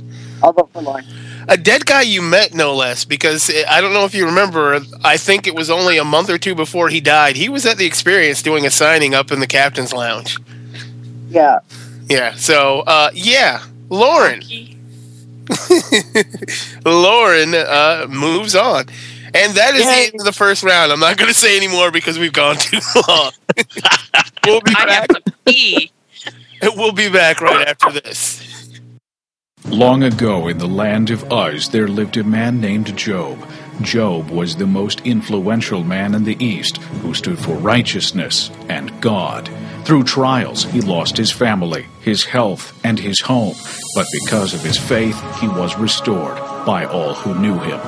[0.43, 1.05] I'll vote for Lorne.
[1.49, 4.79] A dead guy you met, no less, because eh, I don't know if you remember.
[5.03, 7.37] I think it was only a month or two before he died.
[7.37, 10.39] He was at the experience doing a signing up in the captain's lounge.
[11.29, 11.59] Yeah.
[12.09, 12.35] Yeah.
[12.37, 14.43] So, uh, yeah, Lorne.
[16.85, 18.85] Lorne uh, moves on.
[19.35, 20.93] And that is the end of the first round.
[20.93, 22.79] I'm not going to say anymore because we've gone too
[23.09, 23.33] long.
[24.45, 25.09] we'll be back.
[26.77, 28.41] We'll be back right after this.
[29.67, 33.49] Long ago in the land of Uz, there lived a man named Job.
[33.81, 39.51] Job was the most influential man in the East who stood for righteousness and God.
[39.85, 43.57] Through trials, he lost his family, his health, and his home,
[43.97, 47.81] but because of his faith, he was restored by all who knew him.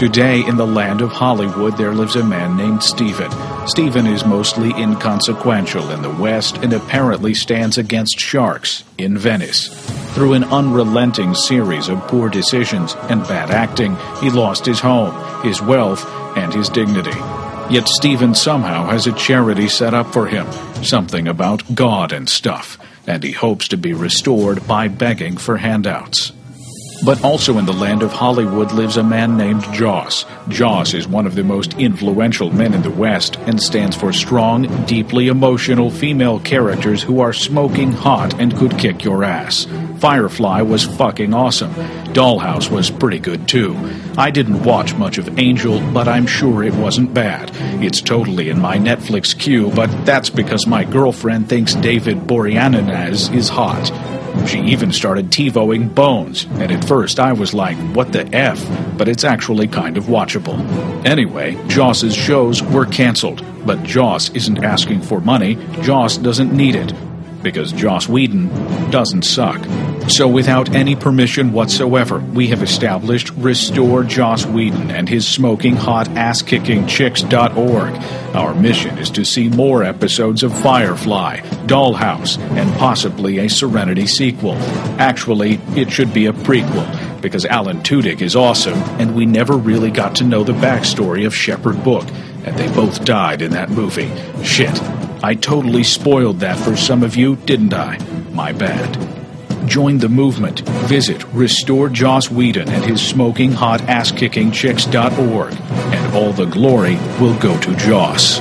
[0.00, 3.30] Today, in the land of Hollywood, there lives a man named Stephen.
[3.68, 9.68] Stephen is mostly inconsequential in the West and apparently stands against sharks in Venice.
[10.14, 15.60] Through an unrelenting series of poor decisions and bad acting, he lost his home, his
[15.60, 17.18] wealth, and his dignity.
[17.68, 20.50] Yet Stephen somehow has a charity set up for him,
[20.82, 26.32] something about God and stuff, and he hopes to be restored by begging for handouts.
[27.02, 30.26] But also in the land of Hollywood lives a man named Joss.
[30.48, 34.66] Joss is one of the most influential men in the West and stands for strong,
[34.84, 39.66] deeply emotional female characters who are smoking hot and could kick your ass.
[39.98, 41.72] Firefly was fucking awesome.
[42.12, 43.76] Dollhouse was pretty good too.
[44.18, 47.50] I didn't watch much of Angel, but I'm sure it wasn't bad.
[47.82, 53.48] It's totally in my Netflix queue, but that's because my girlfriend thinks David Boreanaz is
[53.48, 53.90] hot.
[54.46, 58.64] She even started TiVoing Bones, and at first I was like, what the F?
[58.96, 60.58] But it's actually kind of watchable.
[61.04, 66.92] Anyway, Joss's shows were cancelled, but Joss isn't asking for money, Joss doesn't need it.
[67.42, 68.48] Because Joss Whedon
[68.90, 69.64] doesn't suck.
[70.08, 76.08] So, without any permission whatsoever, we have established Restore Joss Whedon and his smoking hot
[76.10, 77.94] ass kicking chicks.org.
[78.34, 84.56] Our mission is to see more episodes of Firefly, Dollhouse, and possibly a Serenity sequel.
[84.98, 89.90] Actually, it should be a prequel, because Alan Tudyk is awesome, and we never really
[89.90, 92.08] got to know the backstory of Shepherd Book,
[92.44, 94.10] and they both died in that movie.
[94.42, 94.80] Shit.
[95.22, 97.98] I totally spoiled that for some of you, didn't I?
[98.32, 99.68] My bad.
[99.68, 100.60] Join the movement.
[100.88, 106.96] Visit Restore Joss Whedon and his smoking hot ass kicking chicks.org, and all the glory
[107.20, 108.40] will go to Joss.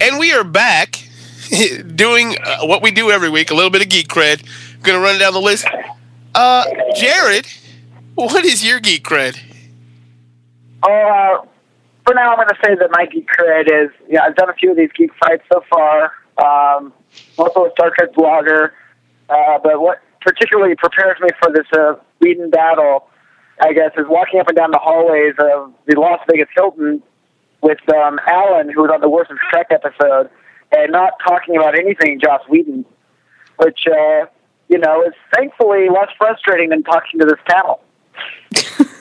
[0.00, 1.06] And we are back
[1.94, 4.42] doing uh, what we do every week a little bit of geek cred.
[4.82, 5.66] Gonna run down the list.
[6.34, 6.64] Uh,
[6.96, 7.46] Jared,
[8.14, 9.38] what is your geek cred?
[10.82, 11.46] Uh,
[12.04, 14.54] for now, I'm going to say that my geek cred is, yeah, I've done a
[14.54, 16.12] few of these geek fights so far.
[16.36, 16.92] Um,
[17.38, 18.70] also a Star Trek blogger.
[19.28, 23.08] Uh, but what particularly prepares me for this uh, Whedon battle,
[23.60, 27.02] I guess, is walking up and down the hallways of the Las Vegas Hilton
[27.62, 30.28] with um, Alan, who was on the Worst of Trek episode,
[30.76, 32.84] and not talking about anything Joss Whedon,
[33.58, 34.26] which, uh,
[34.68, 37.80] you know, is thankfully less frustrating than talking to this panel.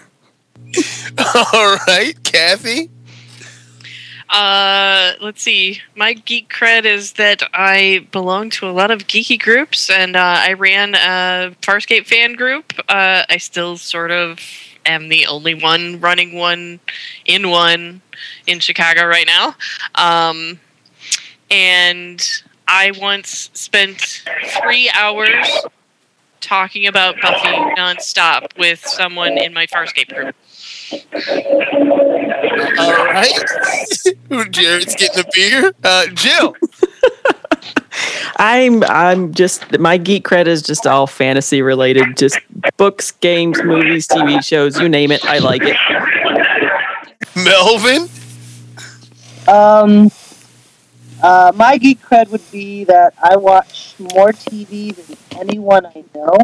[1.54, 2.90] All right, Kathy.
[4.30, 5.80] Uh, let's see.
[5.96, 10.38] My geek cred is that I belong to a lot of geeky groups, and uh,
[10.40, 12.74] I ran a Farscape fan group.
[12.90, 14.40] Uh, I still sort of
[14.86, 16.80] am the only one running one
[17.26, 18.02] in one
[18.48, 19.56] in Chicago right now.
[19.96, 20.60] Um,
[21.52, 22.28] and
[22.68, 24.24] I once spent
[24.62, 25.46] three hours
[26.42, 27.48] talking about Buffy
[27.78, 30.36] nonstop with someone in my Farscape group.
[32.80, 33.40] All right.
[34.52, 35.74] Jared's getting a beer.
[35.84, 36.56] Uh, Jill.
[38.38, 42.40] I'm I'm just my geek cred is just all fantasy related, just
[42.78, 45.24] books, games, movies, TV shows, you name it.
[45.26, 45.78] I like it.
[47.36, 48.10] Melvin.
[49.48, 50.10] Um,
[51.22, 56.38] uh, my geek cred would be that I watch more TV than anyone I know,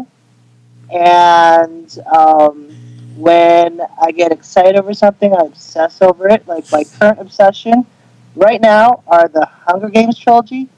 [0.92, 2.79] and um,
[3.20, 6.48] when I get excited over something, I obsess over it.
[6.48, 7.86] Like my current obsession
[8.34, 10.68] right now are the Hunger Games trilogy.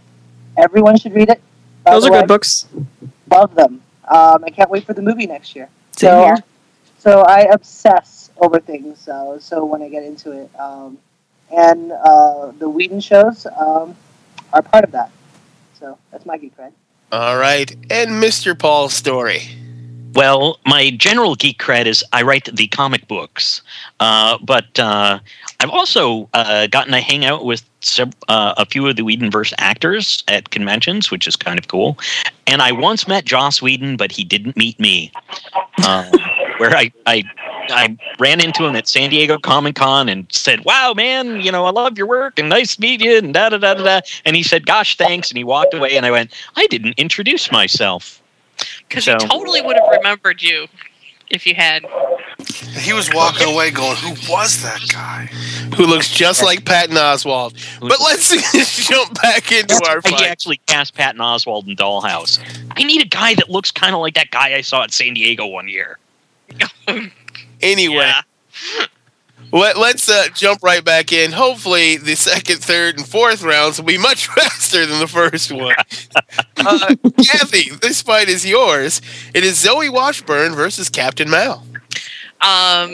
[0.57, 1.41] Everyone should read it.
[1.85, 2.67] By Those are way, good books.
[3.31, 3.83] Love them.
[4.09, 5.69] Um, I can't wait for the movie next year.
[5.93, 6.37] Same so, here.
[6.99, 8.99] so I obsess over things.
[8.99, 10.99] So, so when I get into it, um,
[11.51, 13.97] and uh, the Whedon shows um,
[14.53, 15.11] are part of that.
[15.79, 16.73] So that's my geek cred.
[17.13, 17.71] All right.
[17.91, 18.59] And Mr.
[18.59, 19.43] Paul's story.
[20.15, 23.63] Well, my general geek cred is I write the comic books,
[24.01, 25.21] uh, but uh,
[25.61, 29.55] I've also uh, gotten to hang out with sev- uh, a few of the Whedonverse
[29.59, 31.99] actors at conventions, which is kind of cool.
[32.47, 35.13] And I once met Joss Whedon, but he didn't meet me.
[35.87, 36.11] Um,
[36.59, 37.25] where I, I
[37.71, 41.65] I ran into him at San Diego Comic Con and said, "Wow, man, you know
[41.65, 43.75] I love your work and nice to meet you." And da da da.
[43.75, 44.01] da.
[44.25, 45.97] And he said, "Gosh, thanks." And he walked away.
[45.97, 48.22] And I went, "I didn't introduce myself."
[48.93, 50.67] Because So- he totally would have remembered you
[51.31, 51.85] if you had.
[52.81, 55.27] He was walking away going, Who was that guy?
[55.77, 57.55] Who looks just like Patton Oswalt.
[57.81, 60.21] But let's jump back into That's our why fight.
[60.21, 62.39] he actually cast Patton Oswalt in Dollhouse.
[62.77, 65.15] I need a guy that looks kind of like that guy I saw at San
[65.15, 65.99] Diego one year.
[67.63, 68.11] Anyway,
[69.53, 71.33] let, let's uh, jump right back in.
[71.33, 75.75] Hopefully, the second, third, and fourth rounds will be much faster than the first one.
[76.57, 79.01] uh, Kathy, this fight is yours.
[79.35, 81.65] It is Zoe Washburn versus Captain Mal.
[82.43, 82.91] Um,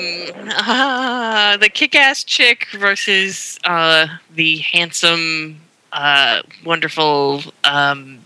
[0.51, 5.61] uh, the kick-ass chick versus uh, the handsome,
[5.93, 8.19] uh, wonderful, um,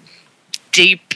[0.73, 1.15] deep,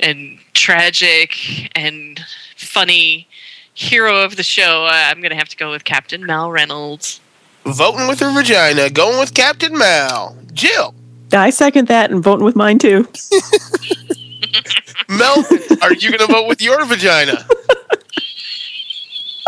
[0.00, 2.24] and tragic and
[2.56, 3.28] funny
[3.76, 4.86] hero of the show.
[4.86, 7.20] Uh, I'm gonna have to go with Captain Mal Reynolds.
[7.64, 10.36] Voting with her vagina, going with Captain Mal.
[10.52, 10.94] Jill,
[11.32, 13.06] I second that and voting with mine too.
[15.08, 15.44] Mel,
[15.82, 17.46] are you going to vote with your vagina?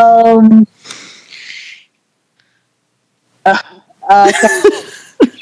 [0.01, 0.65] Um.
[3.45, 3.57] Uh,
[4.09, 4.63] uh, Cap-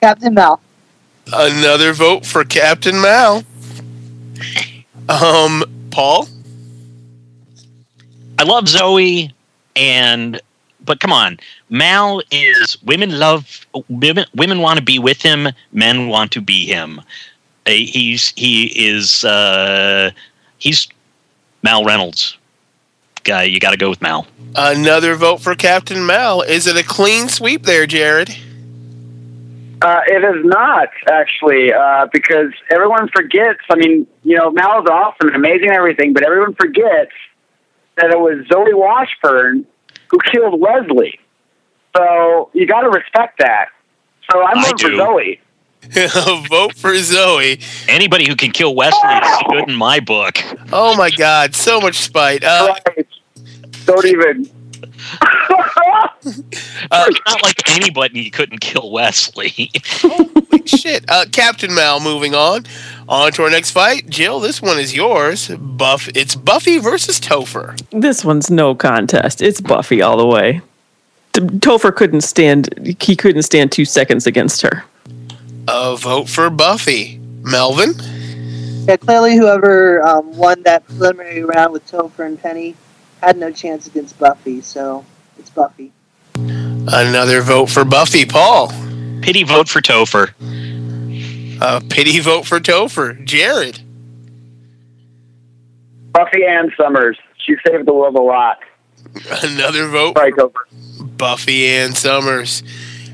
[0.00, 0.60] Captain Mal.
[1.32, 3.42] Another vote for Captain Mal.
[5.08, 6.28] Um, Paul?
[8.40, 9.34] I love Zoe,
[9.76, 10.40] and
[10.86, 11.38] but come on,
[11.68, 14.24] Mal is women love women.
[14.34, 15.48] Women want to be with him.
[15.72, 17.00] Men want to be him.
[17.66, 20.10] Uh, he's he is uh,
[20.56, 20.88] he's
[21.62, 22.38] Mal Reynolds.
[23.24, 24.26] Guy, you got to go with Mal.
[24.56, 26.40] Another vote for Captain Mal.
[26.40, 28.30] Is it a clean sweep there, Jared?
[29.82, 33.60] Uh, it is not actually uh, because everyone forgets.
[33.68, 37.12] I mean, you know, Mal is awesome and amazing and everything, but everyone forgets
[38.00, 39.66] that it was Zoe Washburn
[40.08, 41.18] who killed Wesley.
[41.96, 43.68] So you got to respect that.
[44.30, 44.96] So I'm I voting for.
[44.96, 45.40] Zoe.
[46.48, 47.58] Vote for Zoe.
[47.88, 50.38] Anybody who can kill Wesley is good in my book.
[50.72, 52.44] Oh my God, so much spite.
[52.44, 52.74] Uh,
[53.86, 54.50] Don't even.
[56.90, 59.70] Uh, it's not like anybody couldn't kill Wesley.
[60.00, 61.04] Holy shit.
[61.08, 62.66] Uh, Captain Mal, moving on.
[63.10, 64.08] On to our next fight.
[64.08, 65.48] Jill, this one is yours.
[65.48, 66.08] Buff.
[66.14, 67.76] It's Buffy versus Topher.
[67.90, 69.42] This one's no contest.
[69.42, 70.60] It's Buffy all the way.
[71.32, 72.96] T- Topher couldn't stand.
[73.00, 74.84] He couldn't stand two seconds against her.
[75.66, 77.18] A vote for Buffy.
[77.42, 77.94] Melvin.
[78.86, 82.76] Yeah, clearly whoever um, won that preliminary round with Topher and Penny
[83.20, 85.04] had no chance against Buffy, so
[85.36, 85.90] it's Buffy.
[86.36, 88.24] Another vote for Buffy.
[88.24, 88.68] Paul.
[89.20, 90.32] Pity vote for Topher.
[91.60, 93.22] A pity vote for Topher.
[93.24, 93.80] Jared.
[96.12, 97.18] Buffy Ann Summers.
[97.38, 98.58] She saved the world a lot.
[99.42, 101.16] Another vote Sorry, for Topher.
[101.18, 102.62] Buffy Ann Summers.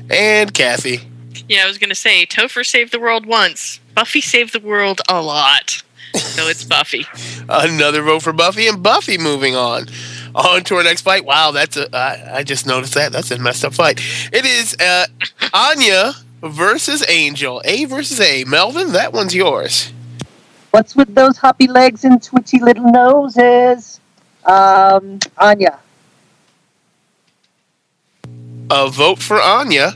[0.09, 1.01] And Kathy.
[1.47, 3.79] Yeah, I was gonna say Topher saved the world once.
[3.95, 5.83] Buffy saved the world a lot.
[6.13, 7.05] So it's Buffy.
[7.49, 9.87] Another vote for Buffy and Buffy moving on.
[10.35, 11.25] On to our next fight.
[11.25, 11.93] Wow, that's a.
[11.95, 13.11] I I just noticed that.
[13.11, 13.99] That's a messed up fight.
[14.31, 15.05] It is uh,
[15.53, 17.61] Anya versus Angel.
[17.65, 18.43] A versus A.
[18.45, 19.91] Melvin, that one's yours.
[20.71, 23.99] What's with those hoppy legs and twitchy little noses?
[24.45, 25.79] Um, Anya.
[28.69, 29.93] A vote for Anya.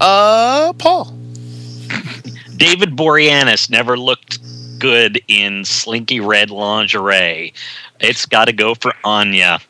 [0.00, 1.04] Uh, Paul.
[2.56, 4.38] David Boreanaz never looked
[4.78, 7.52] good in slinky red lingerie.
[8.00, 9.60] It's got to go for Anya.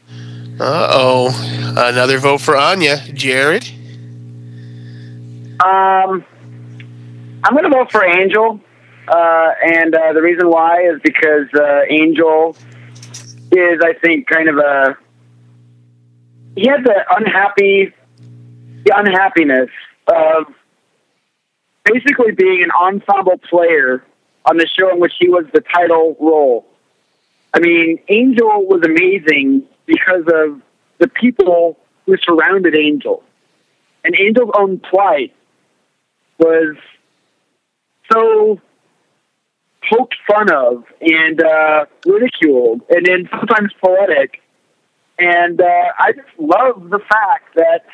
[0.59, 1.75] Uh oh.
[1.77, 2.99] Another vote for Anya.
[3.13, 3.69] Jared.
[5.61, 6.25] Um,
[7.45, 8.59] I'm going to vote for Angel,
[9.07, 12.57] uh, and uh, the reason why is because uh, Angel
[13.53, 14.97] is, I think, kind of a
[16.57, 17.93] he had the unhappy,
[18.85, 19.69] the unhappiness
[20.07, 20.47] of
[21.85, 24.03] basically being an ensemble player
[24.47, 26.67] on the show in which he was the title role.
[27.53, 30.63] I mean, Angel was amazing because of
[30.99, 33.23] the people who surrounded Angel.
[34.05, 35.35] And Angel's own plight
[36.41, 36.77] was
[38.11, 38.61] so
[39.89, 44.43] poked fun of and uh, ridiculed, and then sometimes poetic.
[45.19, 45.65] And uh,
[45.99, 47.85] I just love the fact that,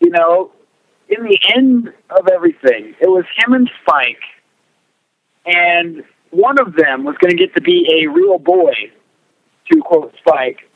[0.00, 0.50] you know,
[1.08, 4.22] in the end of everything, it was him and Spike,
[5.46, 8.72] and one of them was going to get to be a real boy,
[9.70, 10.68] to quote Spike.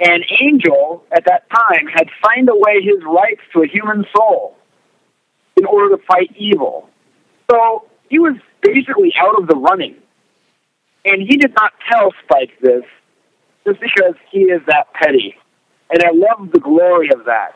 [0.00, 4.56] And Angel, at that time, had signed away his rights to a human soul
[5.60, 6.88] in order to fight evil.
[7.50, 9.94] So he was basically out of the running.
[11.04, 12.84] And he did not tell Spike this
[13.66, 15.36] just because he is that petty.
[15.90, 17.54] And I love the glory of that.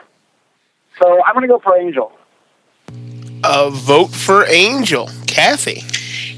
[1.01, 2.13] So I'm going to go for Angel.
[3.43, 5.09] A vote for Angel.
[5.27, 5.83] Kathy.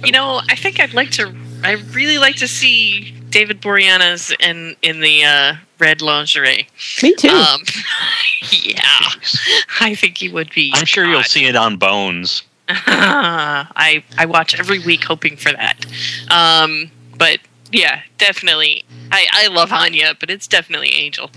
[0.04, 1.34] You know, I think I'd like to.
[1.64, 6.68] I really like to see David Boreanaz in in the uh, red lingerie.
[7.02, 7.28] Me too.
[7.28, 7.62] Um,
[8.50, 9.10] yeah,
[9.80, 10.72] I think he would be.
[10.74, 12.42] I'm sure you'll see it on Bones.
[12.68, 15.86] I I watch every week hoping for that.
[16.30, 17.38] Um, but
[17.72, 18.84] yeah, definitely.
[19.12, 21.30] I I love Anya, but it's definitely Angel.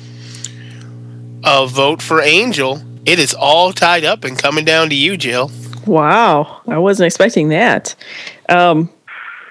[1.44, 2.82] A vote for Angel.
[3.06, 5.52] It is all tied up and coming down to you, Jill.
[5.86, 7.96] Wow, I wasn't expecting that.
[8.50, 8.90] Um,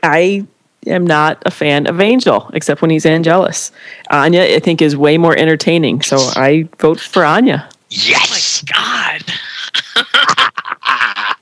[0.02, 0.46] I
[0.86, 3.72] am not a fan of Angel, except when he's Angelus.
[4.10, 7.68] Anya, I think, is way more entertaining, so I vote for Anya.
[7.90, 8.62] Yes.
[8.68, 9.24] Oh God.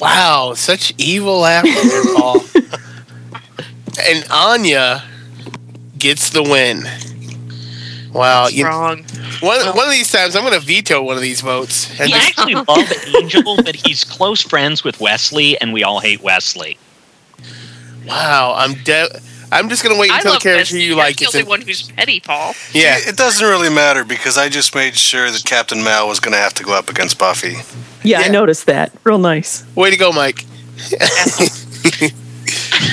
[0.00, 2.40] Wow, such evil laughter, Paul.
[4.08, 5.02] and Anya
[5.98, 6.84] gets the win.
[8.12, 9.04] Wow, you, wrong.
[9.40, 11.90] One, one of these times, I'm going to veto one of these votes.
[12.00, 16.00] And We just- actually love Angel, but he's close friends with Wesley, and we all
[16.00, 16.78] hate Wesley.
[18.10, 19.20] Wow, I'm de-
[19.52, 20.82] I'm just going to wait until the love character Wesley.
[20.82, 21.48] you You're like the is only in.
[21.48, 22.54] one who's petty, Paul.
[22.72, 22.98] Yeah.
[22.98, 26.38] It doesn't really matter because I just made sure that Captain Mal was going to
[26.38, 27.56] have to go up against Buffy.
[28.04, 28.92] Yeah, I noticed that.
[29.02, 29.64] Real nice.
[29.74, 30.44] Way to go, Mike.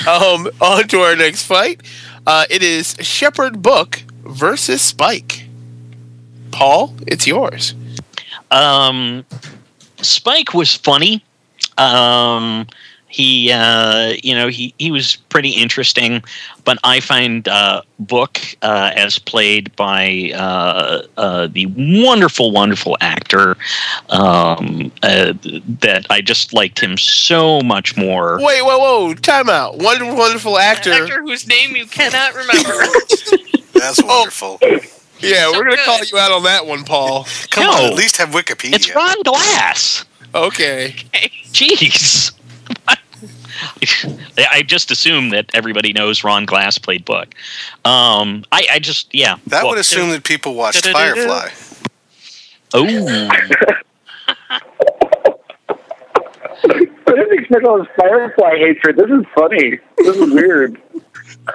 [0.07, 1.81] um, on to our next fight.
[2.25, 5.45] Uh, it is Shepherd Book versus Spike.
[6.51, 7.75] Paul, it's yours.
[8.51, 9.25] Um,
[10.01, 11.23] Spike was funny.
[11.77, 12.67] Um,
[13.17, 16.23] he uh, you know he he was pretty interesting
[16.63, 21.65] but i find uh, book uh, as played by uh, uh, the
[22.05, 23.57] wonderful wonderful actor
[24.09, 25.33] um, uh,
[25.81, 29.13] that i just liked him so much more Wait, whoa, whoa!
[29.15, 29.77] Time out.
[29.77, 30.91] Wonderful, wonderful actor.
[30.91, 32.85] Actor whose name you cannot remember.
[33.73, 34.59] That's wonderful.
[35.19, 37.25] Yeah, we're gonna call you out on that one, Paul.
[37.49, 38.75] Come on, at least have Wikipedia.
[38.75, 40.05] It's Ron Glass.
[40.35, 40.95] Okay.
[41.51, 42.31] Jeez.
[44.51, 47.33] I just assume that everybody knows Ron Glass played Book.
[47.85, 49.37] Um, I, I just, yeah.
[49.47, 51.49] That would assume that people watched Firefly.
[52.73, 53.29] Oh.
[56.59, 58.97] I didn't expect all this Firefly hatred.
[58.97, 59.79] This is funny.
[59.97, 60.81] This is weird.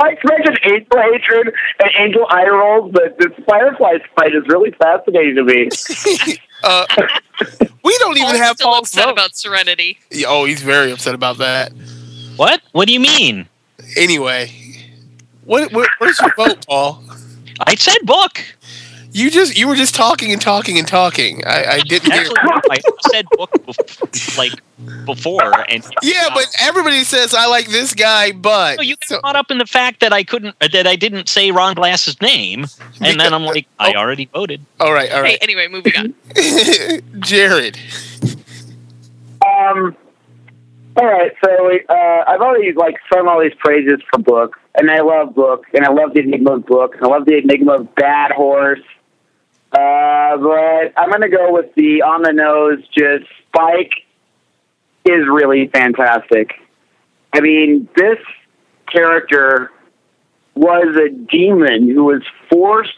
[0.00, 5.36] I expected Angel hatred and Angel eye rolls, but this Firefly fight is really fascinating
[5.36, 5.68] to me.
[6.62, 6.86] Uh,
[7.84, 9.12] we don't even Paul's have still Paul's upset vote.
[9.12, 9.98] about Serenity.
[10.10, 11.72] Yeah, Oh, he's very upset about that.
[12.36, 12.62] What?
[12.72, 13.48] What do you mean?
[13.96, 14.50] Anyway,
[15.44, 17.02] what, what where's your vote, Paul?
[17.66, 18.42] I said book.
[19.12, 21.44] You just you were just talking and talking and talking.
[21.44, 22.22] I, I didn't hear.
[22.22, 22.80] Actually, no, I
[23.10, 24.52] said book bef- like
[25.04, 29.36] before, and Yeah, but everybody says I like this guy, but No, you got caught
[29.36, 32.66] up in the fact that I couldn't, uh, that I didn't say Ron Glass's name,
[33.02, 34.64] and then I'm like, I already voted.
[34.80, 35.32] All right, all right.
[35.32, 36.14] Hey, anyway, moving on.
[37.20, 37.78] Jared,
[39.44, 39.94] Um,
[40.96, 45.00] all right, so uh, I've already like sung all these praises for Book, and I
[45.00, 47.94] love Book, and I love the Enigma of Book, and I love the Enigma of
[47.94, 48.80] Bad Horse.
[49.72, 52.80] Uh, but I'm gonna go with the on the nose.
[52.96, 53.92] Just Spike
[55.04, 56.52] is really fantastic.
[57.32, 58.18] I mean, this
[58.90, 59.70] character
[60.54, 62.90] was a demon who was forced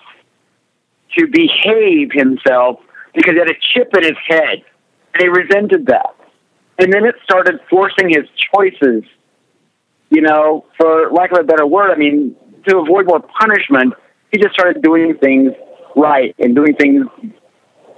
[1.16, 2.80] to behave himself
[3.14, 4.64] because he had a chip in his head,
[5.14, 6.16] and he resented that.
[6.80, 9.04] And then it started forcing his choices.
[10.10, 12.34] You know, for lack of a better word, I mean,
[12.68, 13.94] to avoid more punishment,
[14.32, 15.52] he just started doing things
[15.96, 17.06] right and doing things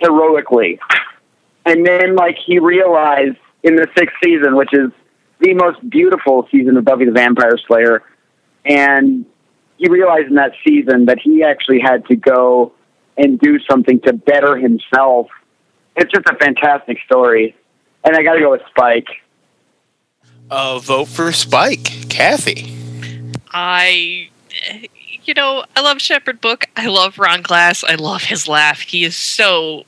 [0.00, 0.78] heroically.
[1.64, 4.90] And then, like, he realized in the sixth season, which is
[5.40, 8.02] the most beautiful season of Buffy the Vampire Slayer,
[8.64, 9.26] and
[9.76, 12.72] he realized in that season that he actually had to go
[13.18, 15.28] and do something to better himself.
[15.96, 17.56] It's just a fantastic story.
[18.04, 19.08] And I got to go with Spike.
[20.50, 22.08] uh, vote for Spike.
[22.08, 22.74] Kathy.
[23.52, 24.28] I,
[25.26, 26.66] you know, I love Shepherd Book.
[26.76, 27.82] I love Ron Glass.
[27.84, 28.80] I love his laugh.
[28.80, 29.84] He is so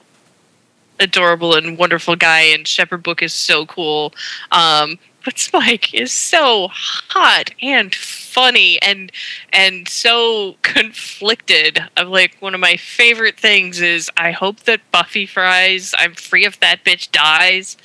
[1.01, 4.13] adorable and wonderful guy, and Shepherd Book is so cool.
[4.51, 9.13] Um, but Spike is so hot and funny and
[9.53, 11.83] and so conflicted.
[11.97, 15.95] I'm like one of my favorite things is I hope that Buffy fries.
[15.99, 17.77] I'm free if that bitch dies.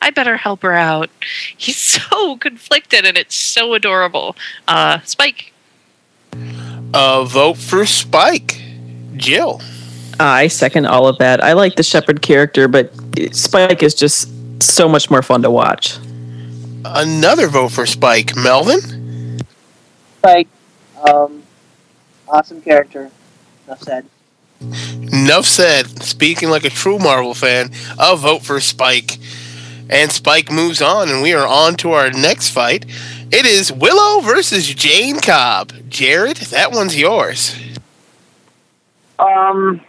[0.00, 1.10] I better help her out.
[1.56, 1.76] He's
[2.10, 4.36] so conflicted and it's so adorable.
[4.68, 5.52] Uh, Spike.
[6.94, 8.60] Uh, vote for Spike.
[9.16, 9.60] Jill.
[10.20, 11.42] I second all of that.
[11.42, 12.92] I like the Shepherd character, but
[13.32, 14.28] Spike is just
[14.62, 15.98] so much more fun to watch.
[16.84, 18.36] Another vote for Spike.
[18.36, 19.38] Melvin.
[20.18, 20.48] Spike.
[21.08, 21.42] um,
[22.28, 23.10] awesome character.
[23.66, 24.06] Enough said.
[24.60, 26.02] Enough said.
[26.02, 29.18] Speaking like a true Marvel fan, a vote for Spike.
[29.90, 32.86] And Spike moves on, and we are on to our next fight.
[33.34, 35.72] It is Willow versus Jayne Cobb.
[35.88, 37.56] Jared, that one's yours.
[39.18, 39.80] Um,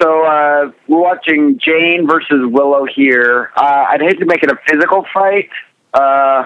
[0.00, 3.50] so uh, we're watching Jayne versus Willow here.
[3.56, 5.50] Uh, I'd hate to make it a physical fight.
[5.92, 6.44] Uh,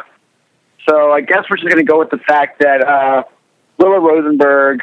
[0.89, 3.25] so I guess we're just going to go with the fact that uh,
[3.77, 4.81] Willow Rosenberg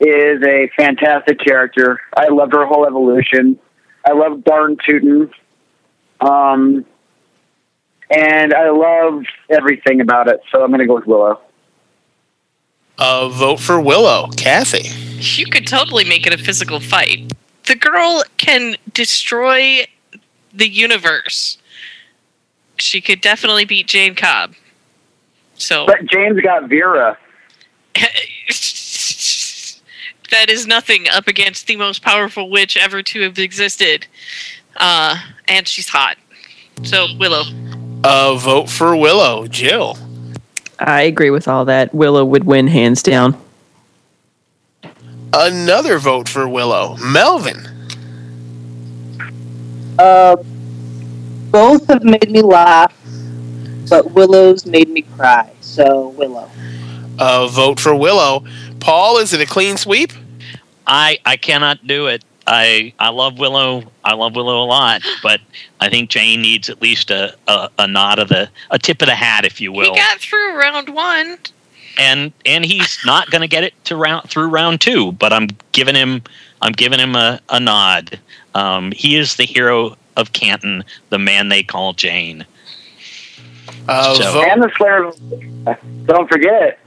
[0.00, 2.00] is a fantastic character.
[2.16, 3.56] I loved her whole evolution.
[4.04, 5.30] I love Darn Tootin.
[6.20, 6.86] Um,
[8.12, 10.40] and I love everything about it.
[10.50, 11.40] So I'm going to go with Willow.
[12.98, 14.28] Uh, vote for Willow.
[14.36, 14.90] Kathy.
[15.40, 17.32] You could totally make it a physical fight.
[17.64, 19.86] The girl can destroy
[20.52, 21.58] the universe.
[22.76, 24.54] She could definitely beat Jayne Cobb.
[25.54, 27.16] So But Jayne's got Vera.
[30.30, 34.06] that is nothing up against the most powerful witch ever to have existed.
[34.76, 35.16] Uh,
[35.48, 36.16] and she's hot.
[36.82, 37.44] So Willow.
[38.04, 39.46] Uh, vote for Willow.
[39.46, 39.96] Jill.
[40.78, 41.94] I agree with all that.
[41.94, 43.40] Willow would win hands down.
[45.32, 46.96] Another vote for Willow.
[46.96, 47.68] Melvin.
[49.98, 50.36] Uh,
[51.50, 52.94] both have made me laugh,
[53.88, 55.52] but Willow's made me cry.
[55.60, 56.50] So Willow.
[57.18, 58.44] Uh, vote for Willow.
[58.80, 60.12] Paul, is it a clean sweep?
[60.86, 62.24] I I cannot do it.
[62.46, 63.84] I I love Willow.
[64.04, 65.40] I love Willow a lot, but
[65.80, 69.08] I think Jayne needs at least a, a, a nod of the a tip of
[69.08, 69.94] the hat, if you will.
[69.94, 71.38] He got through round one.
[71.98, 75.12] and and he's not going to get it to round through round two.
[75.12, 76.22] But I'm giving him
[76.60, 78.18] I'm giving him a, a nod.
[78.54, 82.44] Um, he is the hero of Canton, the man they call Jayne.
[83.88, 85.76] Uh, So- And the Slayer.
[86.06, 86.78] Don't forget.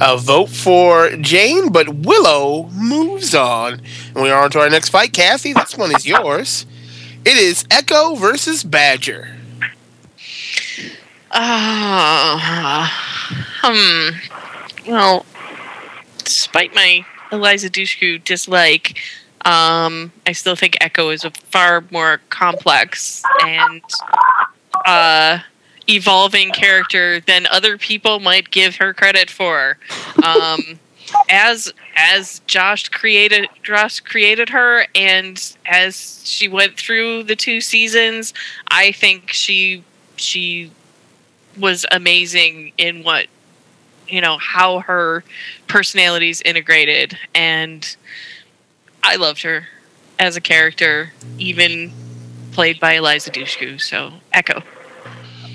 [0.00, 3.80] A vote for Jayne, but Willow moves on.
[4.14, 5.12] And we are on to our next fight.
[5.12, 6.66] Kathy, this one is yours.
[7.24, 9.36] It is Echo versus Badger.
[11.32, 12.92] Ah,
[13.62, 14.90] hmm.
[14.90, 15.26] Well,
[16.24, 18.98] despite my Eliza Dushku dislike,
[19.44, 23.82] um, I still think Echo is a far more complex and
[24.84, 25.38] uh,
[25.88, 29.78] evolving character than other people might give her credit for.
[30.22, 30.78] Um,
[31.28, 38.34] as as Joss created Joss created her, and as she went through the two seasons,
[38.68, 39.84] I think she
[40.16, 40.70] she
[41.58, 43.26] was amazing in what
[44.08, 45.24] you know how her
[45.68, 47.16] personalities integrated.
[47.34, 47.96] And
[49.02, 49.68] i loved her
[50.18, 51.92] as a character even
[52.52, 53.80] played by eliza dushku.
[53.80, 54.62] So echo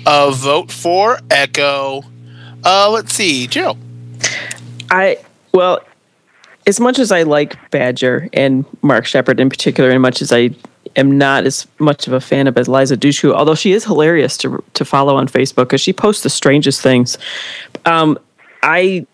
[0.06, 2.02] A vote for Echo.
[2.64, 3.78] Uh, let's see, Jill.
[4.90, 5.18] I
[5.52, 5.80] well,
[6.66, 10.50] as much as I like Badger and Mark Sheppard in particular, and much as I
[10.96, 14.62] am not as much of a fan of Eliza Dushku, although she is hilarious to
[14.74, 17.16] to follow on Facebook because she posts the strangest things.
[17.84, 18.18] Um,
[18.62, 19.06] I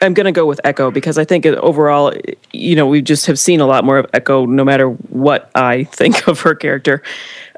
[0.00, 2.12] am going to go with Echo because I think overall,
[2.52, 5.84] you know, we just have seen a lot more of Echo, no matter what I
[5.84, 7.02] think of her character.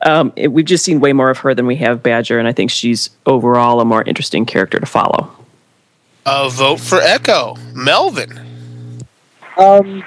[0.02, 2.52] Um, it, we've just seen way more of her than we have Badger, and I
[2.52, 5.30] think she's overall a more interesting character to follow.
[6.26, 7.56] A vote for Echo.
[7.74, 8.38] Melvin.
[9.56, 10.04] Um,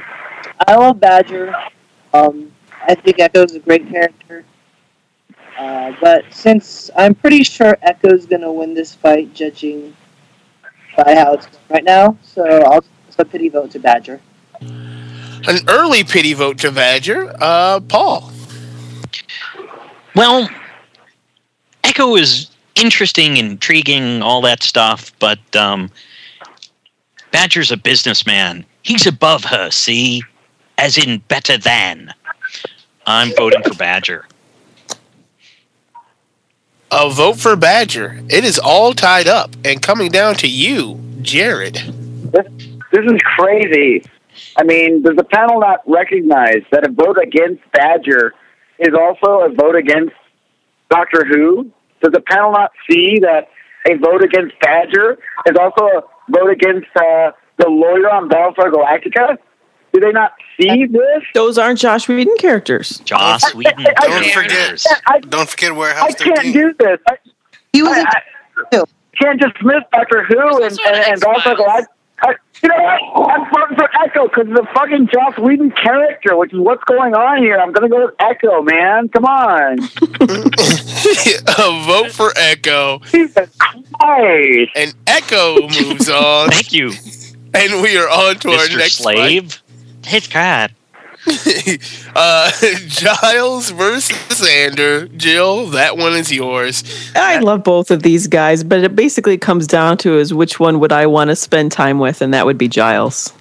[0.68, 1.56] I love Badger.
[2.14, 2.52] Um,
[2.88, 4.44] I think Echo's a great character.
[5.57, 9.95] Uh, but since I'm pretty sure Echo's gonna win this fight, judging
[10.95, 12.84] by how it's going right now, so I'll
[13.20, 14.22] a pity vote to Badger.
[14.61, 17.34] An early pity vote to Badger.
[17.40, 18.32] Uh, Paul.
[20.20, 20.50] Well,
[21.82, 25.90] Echo is interesting, intriguing, all that stuff, but um,
[27.32, 28.66] Badger's a businessman.
[28.82, 30.22] He's above her, see?
[30.78, 32.14] As in better than.
[33.08, 34.28] I'm voting for Badger.
[36.91, 38.20] A vote for Badger.
[38.30, 41.76] It is all tied up and coming down to you, Jared.
[41.76, 42.46] This,
[42.91, 44.04] this is crazy.
[44.58, 48.34] I mean, does the panel not recognize that a vote against Badger
[48.80, 50.14] is also a vote against
[50.89, 51.72] Doctor Who?
[52.01, 53.49] Does the panel not see that
[53.89, 59.38] a vote against Badger is also a vote against uh, the lawyer on Battlestar Galactica?
[59.93, 61.23] Do they not see this?
[61.34, 62.99] Those aren't Josh Whedon characters.
[62.99, 63.85] Joss Whedon.
[63.97, 64.85] I- Don't forget.
[65.07, 66.53] I, Don't forget where I can't 13.
[66.53, 66.99] do this.
[67.07, 67.18] I,
[67.76, 68.22] I,
[68.72, 68.84] I
[69.19, 71.85] can't dismiss Doctor Who and, and, and Battlestar Galactica.
[72.22, 73.30] I, you know what?
[73.32, 77.41] I'm voting for Echo because the fucking Joss Whedon character, which is what's going on
[77.41, 77.58] here.
[77.58, 79.10] I'm gonna go with Echo, man.
[79.10, 79.80] Come on.
[81.58, 83.00] a vote for Echo.
[83.12, 84.72] Jesus Christ.
[84.76, 86.50] And Echo moves on.
[86.50, 86.91] Thank you,
[87.54, 89.62] And we are on to our next Slave.
[90.06, 90.74] His God.
[91.26, 92.12] Fight.
[92.16, 92.52] uh,
[92.88, 95.16] Giles versus Xander.
[95.18, 96.84] Jill, that one is yours.
[97.16, 100.80] I love both of these guys, but it basically comes down to is which one
[100.80, 103.34] would I want to spend time with, and that would be Giles.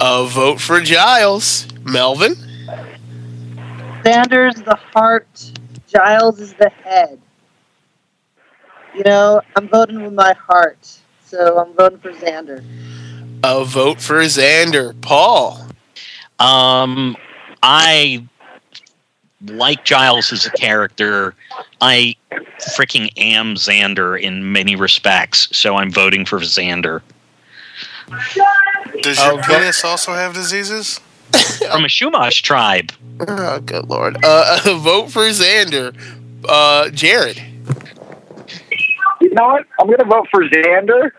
[0.00, 1.66] A vote for Giles.
[1.84, 2.34] Melvin.
[4.02, 5.52] Xander's the heart,
[5.86, 7.20] Giles is the head.
[8.94, 12.64] You know, I'm voting with my heart, so I'm voting for Xander.
[13.44, 14.98] A vote for Xander.
[15.00, 15.69] Paul.
[16.40, 17.16] Um,
[17.62, 18.24] I
[19.46, 21.34] like Giles as a character.
[21.80, 22.16] I
[22.76, 27.02] freaking am Xander in many respects, so I'm voting for Xander.
[29.02, 30.98] Does Oh, your penis also have diseases?
[31.70, 32.92] From a Chumash tribe.
[33.26, 34.16] Oh, good lord.
[34.24, 35.94] Uh, vote for Xander.
[36.48, 37.40] Uh, Jared.
[39.20, 39.66] You know what?
[39.78, 41.10] I'm gonna vote for Xander,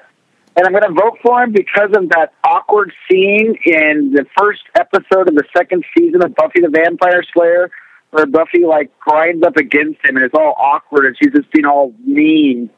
[0.56, 5.30] and I'm gonna vote for him because of that awkward scene in the first episode
[5.30, 7.72] of the second season of Buffy the Vampire Slayer,
[8.12, 11.66] where Buffy like grinds up against him, and it's all awkward, and she's just being
[11.66, 12.70] all mean.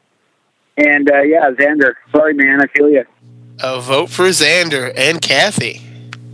[0.76, 1.94] And uh, yeah, Xander.
[2.10, 2.60] Sorry, man.
[2.60, 3.04] I feel you.
[3.62, 5.80] A vote for Xander and Kathy.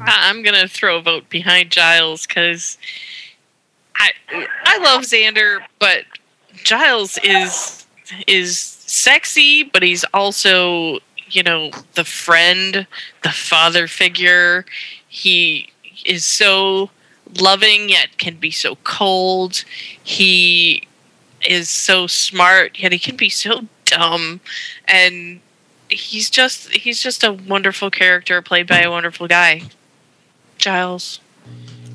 [0.01, 2.79] I- I'm gonna throw a vote behind Giles because
[3.97, 4.13] I
[4.65, 6.05] I love Xander, but
[6.65, 7.87] Giles is
[8.27, 10.99] is sexy, but he's also
[11.31, 12.87] you know the friend,
[13.23, 14.65] the father figure.
[15.09, 15.73] He
[16.05, 16.91] is so
[17.39, 19.65] loving yet can be so cold.
[20.03, 20.87] He
[21.49, 24.41] is so smart yet he can be so dumb
[24.87, 25.41] and
[25.89, 29.63] he's just he's just a wonderful character played by a wonderful guy.
[30.59, 31.21] Giles.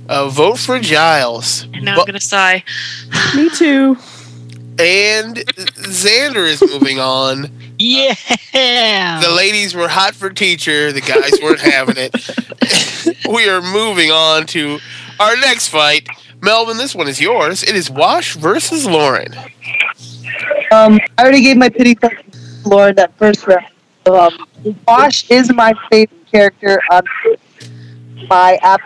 [0.09, 1.63] Uh, vote for Giles.
[1.73, 2.63] And now I'm gonna sigh.
[3.35, 3.97] Me too.
[4.77, 7.51] And Xander is moving on.
[7.85, 9.19] Yeah.
[9.21, 10.91] The ladies were hot for teacher.
[10.91, 13.27] The guys weren't having it.
[13.29, 14.79] we are moving on to
[15.19, 16.07] our next fight.
[16.41, 17.61] Melvin, this one is yours.
[17.61, 19.35] It is Wash versus Lorne.
[20.71, 22.09] Um, I already gave my pity for
[22.65, 23.67] Lorne that first round.
[24.07, 24.47] Um,
[24.87, 27.03] Wash is my favorite character on
[28.27, 28.81] my app.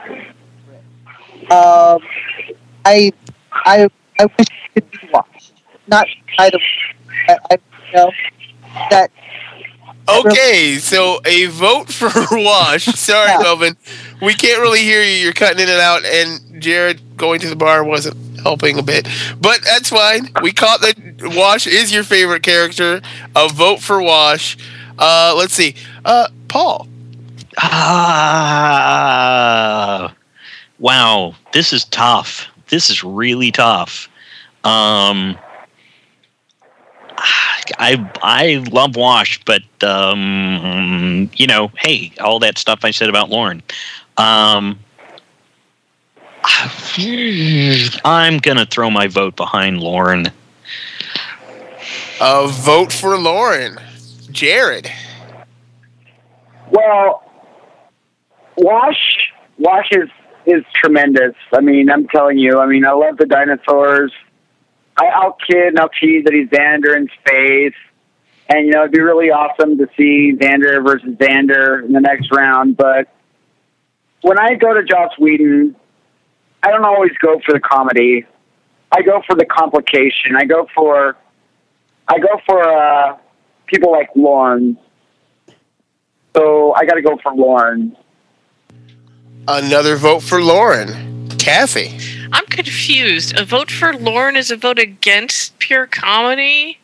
[1.49, 2.01] Um,
[2.83, 3.13] I,
[3.53, 3.87] I,
[4.19, 5.53] I wish it could be watched.
[5.87, 6.05] Not
[6.37, 6.59] either.
[7.29, 7.57] I, I
[7.87, 8.11] you know
[8.89, 9.11] that.
[10.07, 12.85] Okay, so a vote for Wash.
[12.85, 13.77] Sorry, Melvin.
[14.21, 15.13] We can't really hear you.
[15.13, 19.07] You're cutting in and out, and Jared going to the bar wasn't helping a bit.
[19.39, 20.29] But that's fine.
[20.41, 20.95] We caught that
[21.35, 23.01] Wash is your favorite character.
[23.35, 24.57] A vote for Wash.
[24.97, 25.75] Uh, let's see.
[26.03, 26.87] Uh, Paul.
[28.81, 28.95] Ah,
[30.79, 31.35] wow.
[31.53, 32.47] This is tough.
[32.69, 34.09] This is really tough.
[34.63, 35.37] Um,
[37.77, 43.29] I I love Wash, but um, you know, hey, all that stuff I said about
[43.29, 43.61] Lorne.
[44.17, 44.79] Um,
[48.05, 50.31] I'm gonna throw my vote behind Lorne.
[52.21, 53.77] A vote for Lorne.
[54.31, 54.91] Jared.
[56.71, 57.23] Well,
[58.57, 60.09] Wash Wash is
[60.45, 61.35] is tremendous.
[61.53, 62.59] I mean, I'm telling you.
[62.59, 64.11] I mean, I love the dinosaurs.
[64.99, 67.75] I, I'll kid and I'll tease that he's Xander in space,
[68.49, 72.29] and you know it'd be really awesome to see Xander versus Xander in the next
[72.35, 72.75] round.
[72.75, 73.07] But
[74.21, 75.75] when I go to Joss Whedon,
[76.61, 78.25] I don't always go for the comedy.
[78.91, 80.35] I go for the complication.
[80.35, 81.15] I go for
[82.07, 83.17] I go for uh,
[83.67, 84.77] people like Lorne.
[86.35, 87.95] So I got to go for Lorne.
[89.47, 91.18] Another vote for Lorne.
[91.49, 91.97] Kathy.
[92.31, 93.35] I'm confused.
[93.35, 96.77] A vote for Lorne is a vote against pure comedy.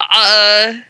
[0.00, 0.80] Uh,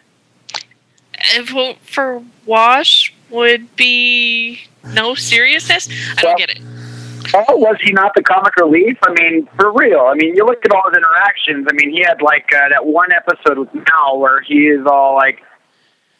[1.36, 5.88] a vote for Wash would be no seriousness.
[6.16, 6.60] I don't get it.
[7.34, 8.96] Oh, was he not the comic relief?
[9.02, 10.02] I mean, for real.
[10.02, 11.66] I mean, you look at all his interactions.
[11.68, 15.16] I mean, he had like uh, that one episode with Mal where he is all
[15.16, 15.42] like,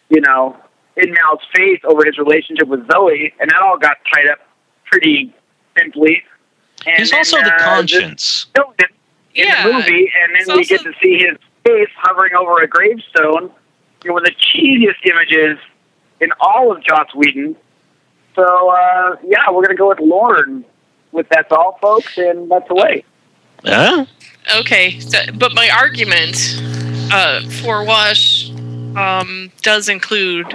[0.08, 0.56] you know,
[0.96, 4.38] in Mal's face over his relationship with Zoe, and that all got tied up
[4.84, 5.32] pretty
[5.78, 6.24] simply.
[6.86, 8.46] And He's then, also the uh, conscience.
[8.54, 8.64] this-
[9.34, 9.66] in Yeah.
[9.66, 13.50] the movie, and then It's we get to see his face hovering over a gravestone.
[14.02, 15.56] You know, one of the cheesiest images
[16.20, 17.54] in all of Joss Whedon.
[18.34, 20.64] So uh, yeah, we're gonna go with Lorne
[21.12, 23.04] With that's all, folks, and that's away.
[23.64, 24.06] Huh?
[24.56, 26.36] Okay, so, but my argument
[27.12, 28.50] uh, for Wash
[28.96, 30.46] um, does include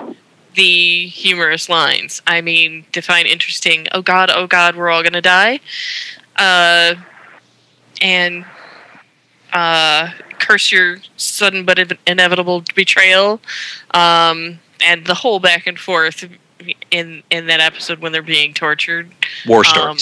[0.56, 2.22] the humorous lines.
[2.28, 3.88] I mean, define interesting.
[3.92, 5.60] Oh God, oh God, we're all gonna die.
[6.38, 6.96] Uh,
[8.02, 8.46] and
[9.54, 13.40] uh, curse your sudden but inevitable betrayal.
[13.92, 16.28] Um, and the whole back and forth
[16.92, 19.12] in in that episode when they're being tortured.
[19.48, 19.98] War um,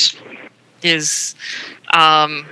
[0.81, 1.35] is
[1.93, 2.45] um,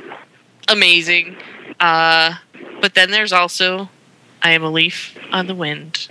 [0.68, 1.36] amazing.
[1.80, 2.36] Uh,
[2.80, 3.90] but then there's also
[4.42, 6.08] I Am a Leaf on the Wind.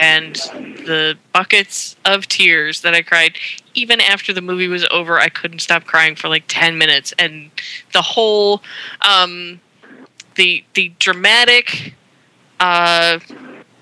[0.00, 3.36] And the buckets of tears that I cried,
[3.74, 7.14] even after the movie was over, I couldn't stop crying for like 10 minutes.
[7.18, 7.50] And
[7.92, 8.62] the whole,
[9.02, 9.60] um,
[10.34, 11.94] the, the dramatic
[12.60, 13.20] uh,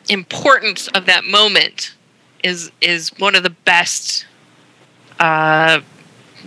[0.09, 1.95] importance of that moment
[2.45, 4.27] is, is one of the best
[5.19, 5.81] uh,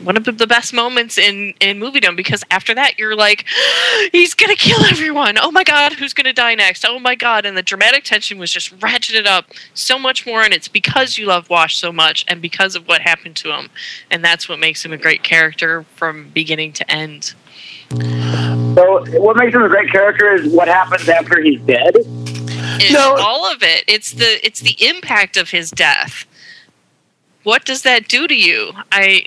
[0.04, 3.46] one of the, best moments in in moviedom because after that you're like
[4.12, 5.38] he's gonna kill everyone.
[5.40, 6.86] Oh my god who's gonna die next?
[6.88, 7.46] Oh my god.
[7.46, 10.42] And the dramatic tension was just ratcheted up so much more.
[10.42, 13.70] And it's because you love wash so much and because of what happened to him.
[14.12, 17.34] And that's what makes him a great character from beginning to end.
[17.92, 21.96] So what makes him a great character is what happens after he's dead.
[21.96, 23.84] it's all of it.
[23.88, 26.26] It's the it's the impact of his death.
[27.44, 28.74] What does that do to you?
[28.92, 29.26] I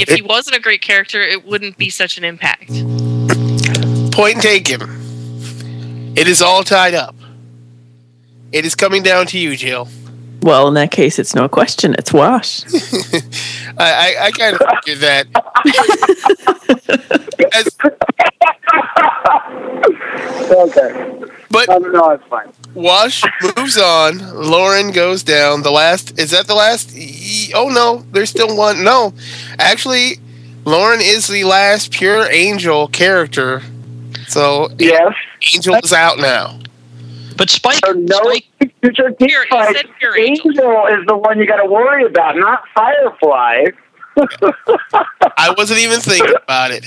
[0.00, 2.70] if he wasn't a great character it wouldn't be such an impact
[4.18, 4.80] Point taken.
[6.16, 7.14] It is all tied up.
[8.50, 9.86] It is coming down to you, Jill.
[10.42, 11.94] Well, in that case, it's no question.
[11.96, 12.64] It's Wash.
[13.78, 15.28] I, I, I kind of figured that.
[17.54, 17.76] As,
[20.50, 21.14] okay.
[21.50, 22.52] But no, no, it's fine.
[22.74, 23.24] Wash
[23.56, 24.18] moves on.
[24.34, 25.62] Lorne goes down.
[25.62, 26.94] The last is that the last?
[26.96, 28.84] E- Oh no, there's still one.
[28.84, 29.14] No,
[29.58, 30.18] actually,
[30.64, 33.62] Lorne is the last pure Angel character.
[34.26, 35.14] So yes,
[35.54, 36.58] Angel is out now.
[37.36, 38.20] But Spike, no,
[38.82, 39.14] future
[39.46, 39.86] Spike.
[40.18, 43.66] Angel is the one you got to worry about, not Firefly.
[45.36, 46.84] I wasn't even thinking about it.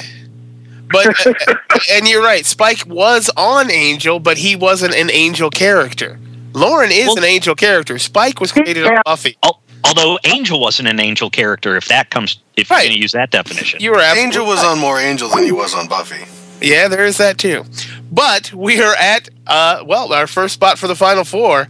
[0.91, 1.15] But
[1.91, 2.45] and you're right.
[2.45, 6.19] Spike was on Angel, but he wasn't an Angel character.
[6.53, 7.97] Lorne is an Angel character.
[7.97, 9.37] Spike was created on Buffy.
[9.43, 13.13] Al- Although Angel wasn't an Angel character, if that comes, if you're going to use
[13.13, 13.81] that definition.
[13.81, 16.23] You were Angel was on more Angel than he was on Buffy.
[16.61, 17.65] Yeah, there is that too.
[18.11, 21.67] But we are at uh well, our first spot for the final four.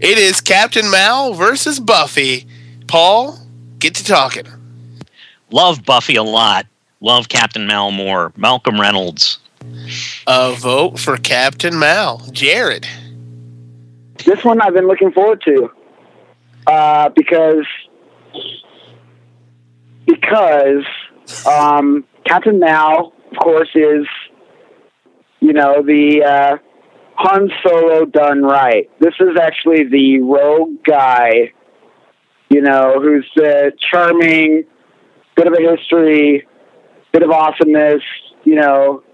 [0.00, 2.46] It is Captain Mal versus Buffy.
[2.86, 3.38] Paul,
[3.78, 4.46] get to talking.
[5.50, 6.66] Love Buffy a lot.
[7.04, 8.32] Love Captain Mal more.
[8.34, 9.38] Malcolm Reynolds.
[10.26, 12.26] A vote for Captain Mal.
[12.32, 12.88] Jared.
[14.24, 15.70] This one I've been looking forward to
[16.66, 17.66] uh, because
[20.06, 20.84] because
[21.46, 24.06] um, Captain Mal, of course, is
[25.40, 26.56] you know the uh,
[27.16, 28.88] Han Solo done right.
[29.00, 31.52] This is actually the rogue guy,
[32.48, 34.64] you know, who's the charming,
[35.36, 36.46] bit of a history,
[37.14, 38.02] bit of awesomeness,
[38.42, 39.04] you know,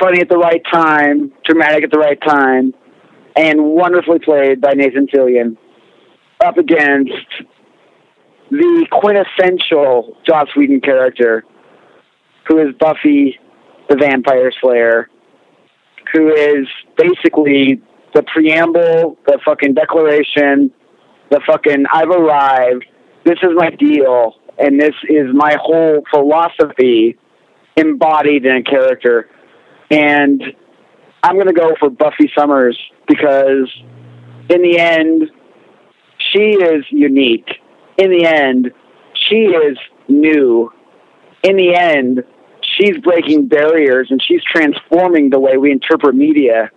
[0.00, 2.74] funny at the right time, dramatic at the right time,
[3.36, 5.56] and wonderfully played by Nathan Fillion
[6.44, 7.12] up against
[8.50, 11.44] the quintessential Joss Whedon character,
[12.48, 13.38] who is Buffy
[13.88, 15.08] the Vampire Slayer,
[16.12, 16.66] who is
[16.98, 17.80] basically
[18.12, 20.72] the preamble, the fucking declaration,
[21.30, 22.86] the fucking I've arrived,
[23.24, 27.18] this is my deal, and this is my whole philosophy
[27.76, 29.28] embodied in a character.
[29.90, 30.42] And
[31.22, 33.70] I'm going to go for Buffy Summers because
[34.48, 35.30] in the end,
[36.18, 37.48] she is unique.
[37.98, 38.72] In the end,
[39.14, 40.72] she is new.
[41.42, 42.22] In the end,
[42.76, 46.70] she's breaking barriers and she's transforming the way we interpret media.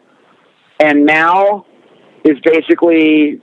[0.80, 1.66] And now
[2.24, 3.42] is basically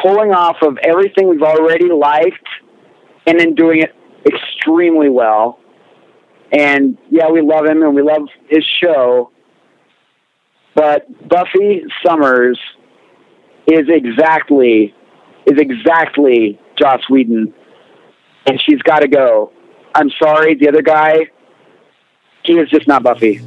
[0.00, 2.46] pulling off of everything we've already liked
[3.26, 3.94] and then doing it
[4.26, 5.58] extremely well.
[6.52, 9.30] And yeah, we love him and we love his show.
[10.74, 12.58] But Buffy Summers
[13.66, 14.94] is exactly
[15.46, 17.54] is exactly Joss Whedon,
[18.46, 19.52] and she's got to go.
[19.94, 21.30] I'm sorry, the other guy,
[22.44, 23.40] he is just not Buffy.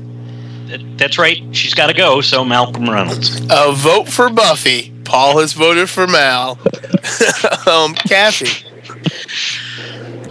[0.97, 1.38] That's right.
[1.51, 2.22] She's got to go.
[2.22, 3.41] So Malcolm Reynolds.
[3.49, 4.93] A vote for Buffy.
[5.03, 6.51] Paul has voted for Mal.
[7.68, 8.69] um, Kathy.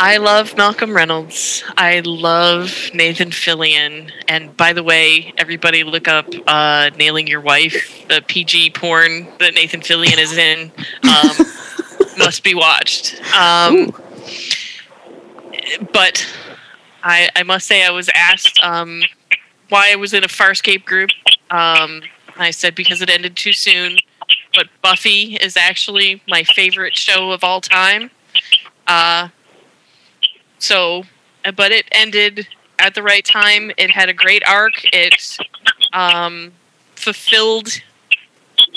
[0.01, 1.65] I love Malcolm Reynolds.
[1.77, 4.11] I love Nathan Fillion.
[4.29, 9.55] And by the way, everybody look up uh, Nailing Your Wife, the PG porn that
[9.55, 10.71] Nathan Fillion is in.
[11.03, 11.47] Um,
[12.19, 13.21] must be watched.
[13.35, 13.93] Um,
[15.93, 16.27] but
[17.03, 19.03] I, I must say, I was asked um,
[19.69, 21.11] why I was in a Farscape group.
[21.51, 22.03] Um,
[22.37, 23.99] I said because it ended too soon.
[24.55, 28.11] But Buffy is actually my favorite show of all time.
[28.89, 29.29] Uh,
[30.59, 31.05] so,
[31.55, 32.49] but it ended
[32.79, 33.71] at the right time.
[33.77, 34.73] It had a great arc.
[34.85, 35.39] It
[35.93, 36.53] um,
[36.97, 37.69] fulfilled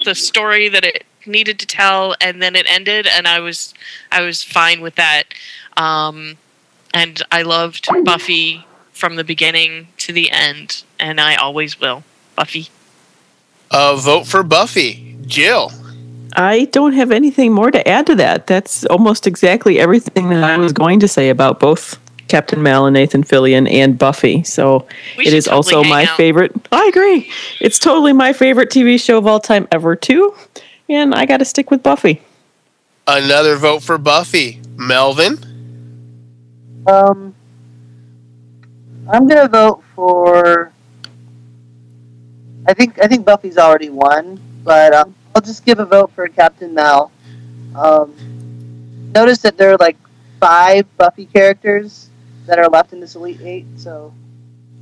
[0.03, 3.73] the story that it needed to tell, and then it ended, and I was
[4.11, 5.23] I was fine with that.
[5.77, 6.37] Um,
[6.93, 12.03] and I loved Buffy from the beginning to the end, and I always will.
[12.35, 12.69] Buffy.
[13.71, 15.17] A vote for Buffy.
[15.25, 15.71] Jill.
[16.35, 18.47] I don't have anything more to add to that.
[18.47, 22.93] That's almost exactly everything that I was going to say about both Captain Mal and
[22.93, 24.43] Nathan Fillion and Buffy.
[24.43, 24.87] So
[25.17, 26.17] We it should is totally also my out.
[26.17, 26.53] favorite.
[26.71, 27.31] I agree.
[27.59, 30.33] It's totally my favorite TV show of all time ever, too.
[30.87, 32.21] And I got to stick with Buffy.
[33.07, 34.61] Another vote for Buffy.
[34.77, 35.37] Melvin.
[36.87, 37.35] Um,
[39.09, 40.71] I'm gonna vote for.
[42.67, 46.27] I think I think Buffy's already won, but um, I'll just give a vote for
[46.27, 47.11] Captain Mal.
[47.75, 48.13] Um,
[49.13, 49.97] notice that there are like
[50.39, 52.09] five Buffy characters
[52.47, 54.13] that are left in this Elite Eight, so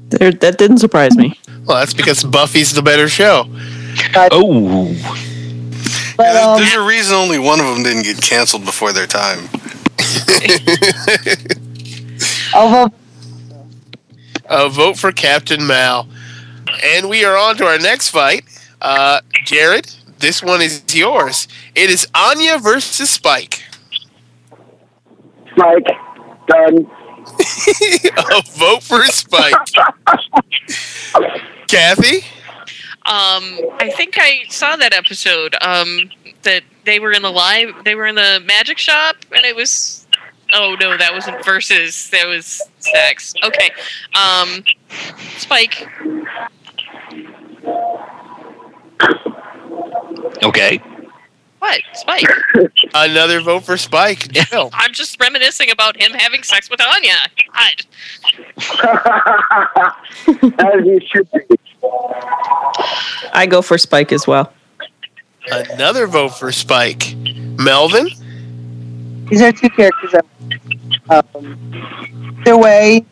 [0.10, 1.40] There, that didn't surprise me.
[1.66, 3.46] Well, that's because Buffy's the better show.
[4.16, 4.86] Oh.
[6.18, 9.08] But, Yeah, um, there's a reason only one of them didn't get canceled before their
[9.08, 9.48] time.
[12.54, 12.94] I'll vote.
[14.46, 16.08] A vote for Captain Mal.
[16.84, 18.44] And we are on to our next fight.
[18.82, 21.48] Uh, Jared, this one is yours.
[21.76, 23.64] It is Anya versus Spike.
[25.52, 25.88] Spike,
[26.48, 26.90] done.
[28.18, 29.54] a vote for Spike.
[31.68, 32.18] Kathy?
[33.06, 33.44] Um,
[33.80, 35.56] I think I saw that episode.
[35.62, 36.10] Um,
[36.44, 40.06] that they were in the live, they were in the magic shop, and it was.
[40.52, 42.10] Oh no, that wasn't versus.
[42.10, 43.34] That was sex.
[43.44, 43.70] Okay.
[44.16, 44.64] Um,
[45.38, 45.88] Spike.
[50.44, 50.82] Okay.
[51.60, 51.82] What?
[51.94, 52.26] Spike.
[52.94, 54.32] Another vote for Spike.
[54.32, 54.70] Jill.
[54.74, 57.16] I'm just reminiscing about him having sex with Anya.
[57.54, 57.86] God.
[60.60, 61.28] As you should.
[63.34, 64.54] I go for Spike as well.
[65.52, 67.16] Another vote for Spike.
[67.16, 68.08] Melvin?
[69.30, 70.26] These are two characters that
[71.10, 73.06] um, either way,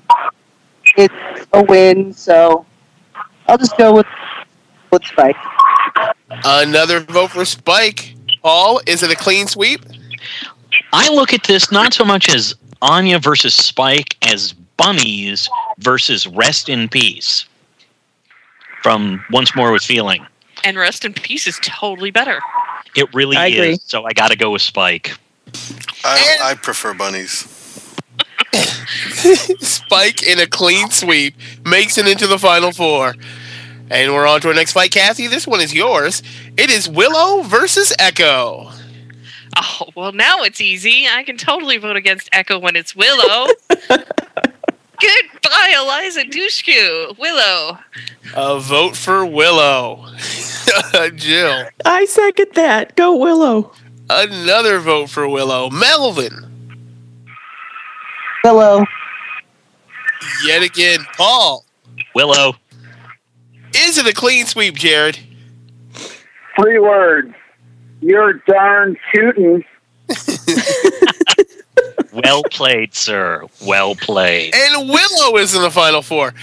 [0.96, 1.14] it's
[1.54, 2.14] a win.
[2.14, 2.66] So
[3.48, 4.08] I'll just go with
[4.92, 5.36] with Spike.
[6.30, 8.16] Another vote for Spike.
[8.42, 9.82] Paul, is it a clean sweep?
[10.94, 15.50] I look at this not so much as Anya versus Spike as Bunnies
[15.80, 17.46] versus Rest in Peace
[18.84, 20.26] from Once More with Feeling.
[20.64, 22.40] And Rest in Peace is totally better.
[22.96, 23.72] It really I agree.
[23.72, 23.84] is.
[23.84, 25.18] So I got to go with Spike.
[26.04, 27.54] I, I prefer bunnies.
[29.60, 31.36] Spike in a clean sweep
[31.66, 33.14] makes it into the final four.
[33.90, 35.28] And we're on to our next fight, Kathy.
[35.28, 36.22] This one is yours.
[36.58, 38.70] It is Willow versus Echo.
[39.56, 41.08] Oh, well, now it's easy.
[41.10, 43.48] I can totally vote against Echo when it's Willow.
[43.90, 47.18] Goodbye, Eliza Dushku.
[47.18, 47.80] Willow.
[48.36, 50.06] A vote for Willow.
[51.16, 51.66] Jill.
[51.86, 52.96] I second that.
[52.96, 53.72] Go Willow.
[54.10, 55.70] Another vote for Willow.
[55.70, 56.46] Melvin.
[58.44, 58.86] Willow.
[60.46, 61.64] Yet again, Paul.
[62.16, 62.56] Willow.
[63.78, 65.20] Is it a clean sweep, Jared?
[66.60, 67.34] Three words.
[68.02, 69.64] You're darn tootin'.
[72.24, 73.44] Well played, sir.
[73.66, 74.56] Well played.
[74.56, 76.34] And Willow is in the final four.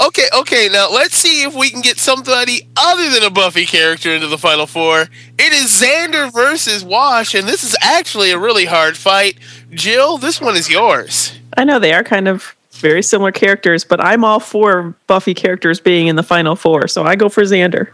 [0.00, 4.10] Okay, okay, now let's see if we can get somebody other than a Buffy character
[4.14, 5.02] into the final four.
[5.38, 9.38] It is Xander versus Wash, and this is actually a really hard fight.
[9.70, 11.38] Jill, this one is yours.
[11.56, 15.80] I know they are kind of very similar characters, but I'm all for Buffy characters
[15.80, 17.90] being in the final four, so I go for Xander.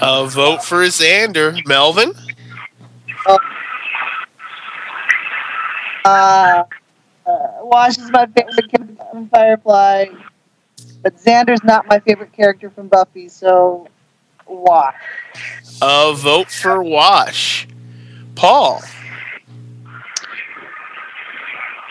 [0.00, 1.64] A vote for Xander.
[1.66, 2.12] Melvin?
[3.26, 3.36] Uh,
[6.04, 6.64] uh,
[7.62, 10.06] Wash is my favorite character from Firefly,
[11.02, 13.88] but Xander's not my favorite character from Buffy, so
[14.46, 14.94] Wash.
[15.82, 17.68] A vote for Wash.
[18.34, 18.82] Paul?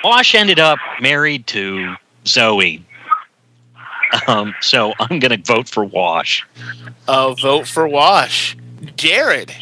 [0.03, 1.95] Wash ended up married to
[2.25, 2.85] Zoe.
[4.27, 6.45] Um, so I'm going to vote for Wash.
[7.07, 8.57] A vote for Wash.
[8.95, 9.53] Jared?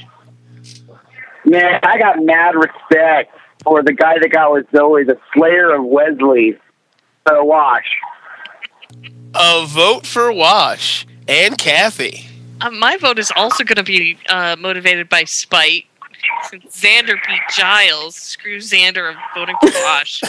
[1.43, 5.83] Man, I got mad respect for the guy that got with Zoe, the Slayer of
[5.83, 6.57] Wesley.
[7.27, 7.85] So wash.
[9.33, 11.05] A vote for Wash.
[11.27, 12.25] And Kathy?
[12.61, 15.85] Uh, my vote is also going to be uh, motivated by spite.
[16.49, 19.15] Since Xander beat Giles, screw Xander.
[19.15, 20.21] I'm voting for Wash.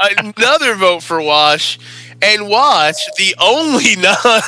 [0.18, 1.78] Another vote for Wash.
[2.22, 4.42] And Wash, the only non.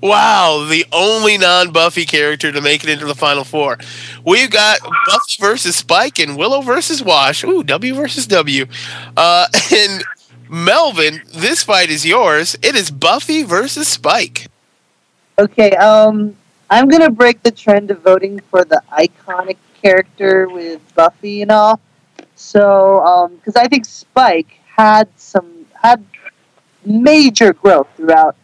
[0.02, 3.78] wow, the only non Buffy character to make it into the final four.
[4.24, 7.44] We've got Buffy versus Spike and Willow versus Wash.
[7.44, 8.66] Ooh, W versus W.
[9.16, 9.46] Uh,
[9.76, 10.04] and
[10.48, 12.56] Melvin, this fight is yours.
[12.62, 14.46] It is Buffy versus Spike.
[15.38, 16.36] Okay, um,
[16.70, 21.80] I'm gonna break the trend of voting for the iconic character with Buffy and all.
[22.34, 26.04] So, um, because I think Spike had some had
[26.84, 28.36] major growth throughout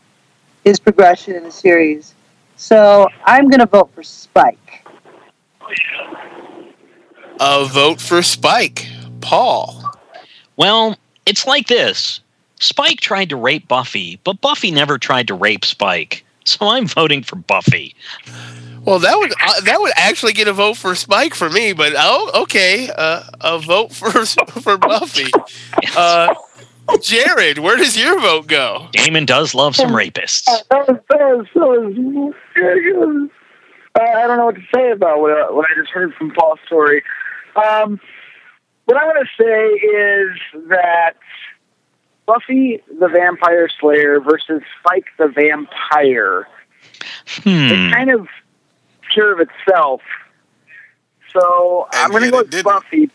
[0.65, 2.15] his progression in the series.
[2.57, 4.87] So I'm gonna vote for Spike.
[7.41, 8.87] A vote for Spike.
[9.21, 9.93] Paul.
[10.57, 12.21] Well, it's like this
[12.59, 16.25] Spike tried to rape Buffy, but Buffy never tried to rape Spike.
[16.45, 17.95] So I'm voting for Buffy.
[18.85, 21.93] Well, that would uh, that would actually get a vote for Spike for me, but
[21.97, 24.11] oh, okay, uh, a vote for
[24.61, 25.31] for Buffy.
[25.97, 26.35] Uh,
[27.03, 28.89] Jared, where does your vote go?
[28.93, 30.45] Damon does love some rapists.
[30.71, 33.31] That was, that was, that was,
[34.01, 36.33] I I don't know what to say about what, I- what I just heard from
[36.33, 37.03] Paul's story.
[37.55, 38.01] Um,
[38.87, 41.13] what I want to say is that
[42.31, 46.47] Buffy the Vampire Slayer versus Spike the Vampire
[47.43, 47.49] Hmm.
[47.49, 48.29] it kind of
[49.13, 50.01] care of itself.
[51.33, 53.11] So I'm going to go with Buffy,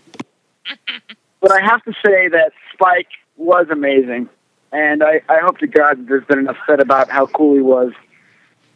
[1.41, 4.29] but I have to say that Spike was amazing,
[4.71, 7.93] and I, I hope to God there's been enough said about how cool he was,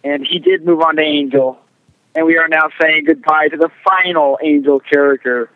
[0.03, 1.59] and he did move on to Angel,
[2.15, 5.49] and we are now saying goodbye to the final Angel character.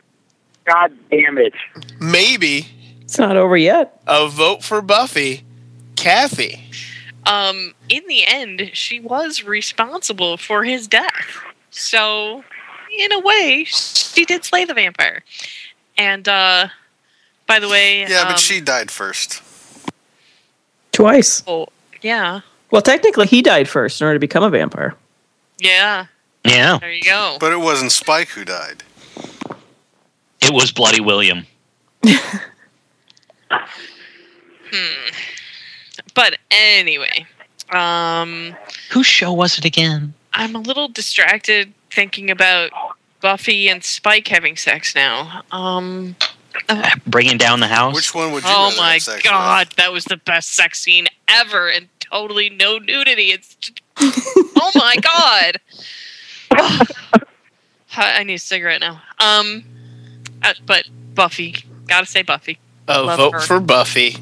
[0.66, 1.54] God damn it!
[2.00, 2.68] Maybe,
[3.14, 4.02] It's not over yet.
[4.08, 5.44] A vote for Buffy,
[5.96, 6.64] Kathy.
[7.28, 11.28] Um, in the end, she was responsible for his death.
[11.70, 12.44] So,
[12.92, 15.24] in a way, she did slay the vampire.
[15.96, 16.70] And uh,
[17.46, 19.44] by the way, Yeah, um, but she died first.
[20.92, 21.44] Twice.
[21.46, 21.68] Oh,
[22.02, 22.40] yeah,
[22.72, 24.96] Well, technically, he died first in order to become a vampire.
[25.60, 26.08] yeah.
[26.44, 26.80] Yeah.
[26.80, 27.38] There you go.
[27.40, 28.82] But it wasn't Spike who died.
[30.42, 31.46] It was Bloody William.
[34.72, 35.10] Hmm.
[36.14, 37.26] But anyway,
[37.72, 38.56] um,
[38.92, 40.14] Whose show was it again?
[40.34, 42.72] I'm a little distracted thinking about
[43.22, 45.44] Buffy and Spike having sex now.
[45.52, 46.16] Um,
[47.08, 47.96] Bringing down the house.
[47.96, 48.50] Which one would you?
[48.52, 53.32] oh my god, that was the best sex scene ever, and totally no nudity.
[53.32, 55.60] It's just, oh my god.
[57.96, 59.02] I I need a cigarette now.
[59.20, 59.64] Um,
[60.44, 61.56] uh, but Buffy,
[61.88, 62.60] gotta say Buffy.
[62.88, 63.40] A Love vote her.
[63.40, 64.18] for Buffy.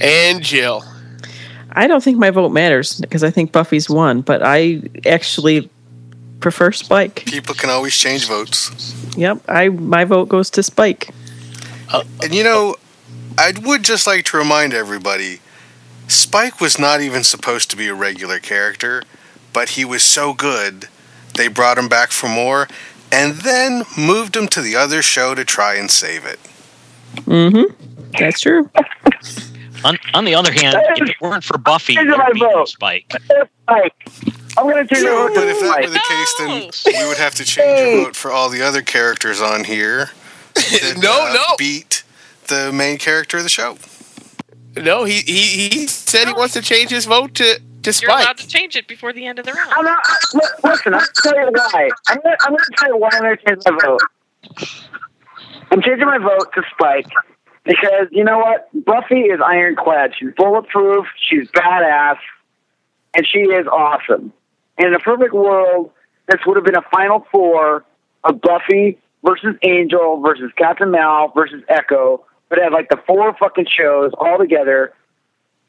[0.00, 0.84] And Jill.
[1.72, 5.68] I don't think my vote matters because I think Buffy's won, but I actually
[6.40, 7.24] prefer Spike.
[7.26, 8.94] People can always change votes.
[9.16, 11.10] Yep, I my vote goes to Spike.
[11.92, 12.76] Uh, and you know,
[13.38, 15.40] I would just like to remind everybody
[16.08, 19.02] Spike was not even supposed to be a regular character,
[19.52, 20.88] but he was so good,
[21.34, 22.68] they brought him back for more
[23.12, 26.40] and then moved him to the other show to try and save it.
[27.24, 28.12] Mm-hmm.
[28.18, 28.70] That's true.
[29.84, 32.68] On, on the other hand, if it weren't for Buffy, Change there'd be no vote.
[32.68, 33.12] Spike.
[33.62, 34.08] Spike.
[34.58, 37.18] I'm going to change my vote But if that were the case, then we would
[37.18, 40.10] have to change your vote for all the other characters on here.
[40.56, 41.56] That, No, uh, no.
[41.58, 42.02] Beat
[42.46, 43.76] the main character of the show.
[44.74, 48.08] No, he he, he said he wants to change his vote to, to Spike.
[48.08, 49.70] You're allowed to change it before the end of the round.
[49.70, 49.98] I'm not,
[50.32, 51.90] li- listen, I'm going to tell you why.
[52.08, 54.00] I'm going I'm to tell you why I'm going to change my vote.
[55.70, 57.08] I'm changing my vote to Spike
[57.64, 58.68] because you know what?
[58.84, 60.12] Buffy is ironclad.
[60.18, 61.06] She's bulletproof.
[61.28, 62.18] She's badass,
[63.14, 64.32] and she is awesome.
[64.78, 65.90] And in a perfect world,
[66.28, 67.84] this would have been a final four
[68.24, 72.24] of Buffy versus Angel versus Captain Mal versus Echo.
[72.48, 74.92] But had like the four fucking shows all together,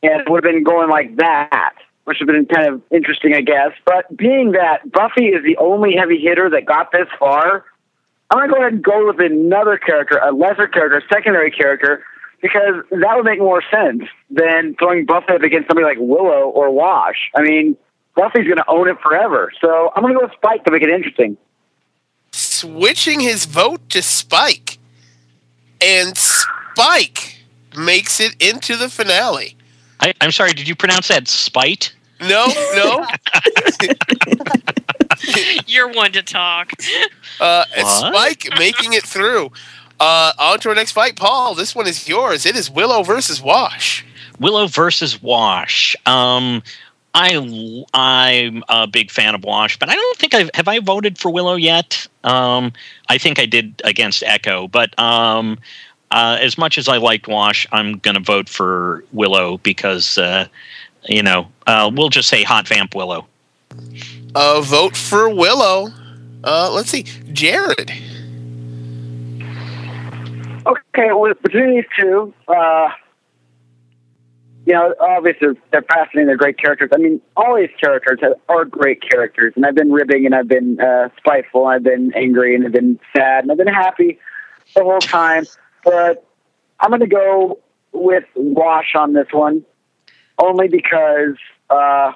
[0.03, 3.33] and it would have been going like that, which would have been kind of interesting,
[3.33, 3.71] I guess.
[3.83, 7.65] But being that Buffy is the only heavy hitter that got this far,
[8.29, 12.03] I'm gonna go ahead and go with another character, a lesser character, a secondary character,
[12.41, 16.69] because that would make more sense than throwing Buffy up against somebody like Willow or
[16.71, 17.29] Wash.
[17.35, 17.77] I mean,
[18.15, 19.51] Buffy's gonna own it forever.
[19.61, 21.37] So I'm gonna go with Spike to make it interesting.
[22.31, 24.77] Switching his vote to Spike.
[25.79, 27.37] And Spike
[27.77, 29.55] makes it into the finale.
[29.99, 31.93] I, I'm sorry, did you pronounce that spite?
[32.19, 33.05] No, no.
[35.67, 36.71] You're one to talk.
[37.39, 37.65] Uh.
[37.85, 39.51] Spike making it through.
[39.99, 41.53] Uh, on to our next fight, Paul.
[41.53, 42.47] This one is yours.
[42.47, 44.03] It is Willow versus Wash.
[44.39, 45.95] Willow versus Wash.
[46.07, 46.63] Um,
[47.13, 51.17] I I'm a big fan of Wash, but I don't think I've have I voted
[51.17, 52.07] for Willow yet.
[52.23, 52.73] Um,
[53.09, 55.57] I think I did against Echo, but um,
[56.11, 60.47] uh, as much as I liked Wash, I'm gonna vote for Willow because uh,
[61.05, 63.25] you know uh, we'll just say hot vamp Willow.
[64.39, 65.87] Uh, vote for Willow.
[66.43, 67.01] Uh, let's see,
[67.33, 67.91] Jared.
[70.63, 72.89] Okay, well, between these two, uh,
[74.67, 76.27] you know, obviously they're fascinating.
[76.27, 76.91] They're great characters.
[76.93, 80.79] I mean, all these characters are great characters, and I've been ribbing, and I've been
[80.79, 84.19] uh, spiteful, and I've been angry, and I've been sad, and I've been happy
[84.75, 85.45] the whole time.
[85.83, 86.23] But
[86.79, 87.57] I'm going to go
[87.91, 89.65] with Wash on this one,
[90.37, 91.37] only because
[91.71, 92.11] uh,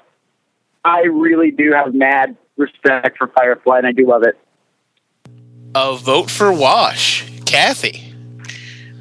[0.83, 4.37] I really do have mad respect for Firefly, and I do love it.
[5.75, 7.29] A vote for Wash.
[7.45, 8.13] Kathy.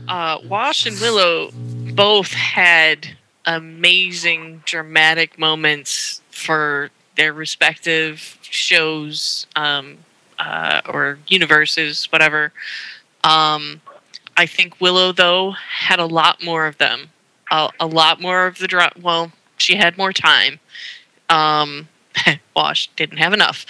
[0.09, 1.51] uh, Wash and Willow
[1.95, 3.09] both had
[3.47, 9.99] amazing dramatic moments for their respective shows um,
[10.39, 12.53] uh, or universes, whatever.
[13.25, 13.81] Um,
[14.37, 17.11] I think Willow, though, had a lot more of them.
[17.51, 20.61] A, a lot more of the dra- Well, she had more time.
[21.31, 21.89] Um,
[22.57, 23.65] Wash didn't have enough.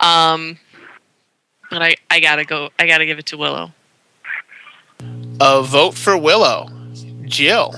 [0.00, 0.58] Um,
[1.70, 2.70] but I, I gotta go.
[2.78, 3.72] I gotta give it to Willow.
[5.40, 6.68] Uh, vote for Willow.
[7.24, 7.74] Jill.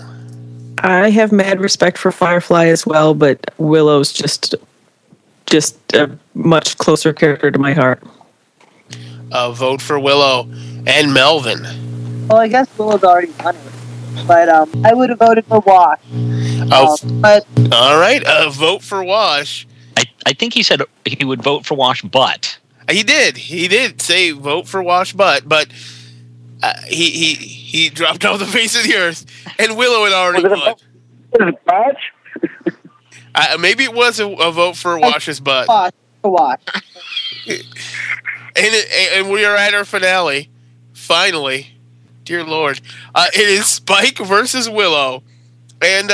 [0.79, 4.55] I have mad respect for Firefly as well, but Willow's just
[5.47, 8.03] just a much closer character to my heart.
[9.31, 10.49] Uh, vote for Willow.
[10.87, 12.27] And Melvin.
[12.29, 16.01] Well, I guess Willow's already done it, but um, I would have voted for Wash.
[16.75, 18.23] Oh, Um, but all right.
[18.25, 19.67] Uh, vote for Wash.
[19.97, 22.59] I, I think he said he would vote for Wash, but
[22.91, 23.37] He did.
[23.37, 25.69] He did say vote for Wash, but but
[26.63, 29.27] uh, he he he dropped off the face of the earth,
[29.59, 30.75] and Willow had already Was it won.
[31.33, 31.97] Was it bad?
[33.35, 35.67] Uh, maybe it was a, a vote for Wash's butt.
[35.67, 36.61] Watch, watch.
[37.49, 38.75] and,
[39.15, 40.51] and we are at our finale.
[40.93, 41.69] Finally,
[42.25, 42.81] dear Lord,
[43.15, 45.23] uh, it is Spike versus Willow,
[45.81, 46.11] and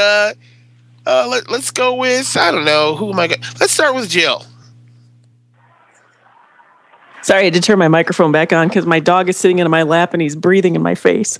[1.08, 3.28] uh, let, let's go with I don't know who am I.
[3.28, 4.44] Go- let's start with Jill.
[7.22, 9.68] Sorry, I had to turn my microphone back on because my dog is sitting in
[9.70, 11.38] my lap and he's breathing in my face.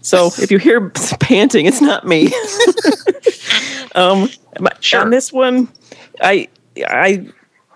[0.00, 2.26] So if you hear panting, it's not me.
[3.94, 5.68] um, my- on this one,
[6.22, 6.48] I,
[6.86, 7.26] I,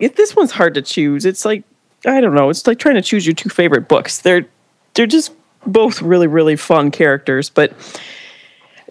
[0.00, 1.24] if this one's hard to choose.
[1.26, 1.64] It's like
[2.06, 2.50] I don't know.
[2.50, 4.20] It's like trying to choose your two favorite books.
[4.20, 4.46] They're,
[4.94, 5.32] they're just
[5.66, 7.48] both really, really fun characters.
[7.50, 7.72] But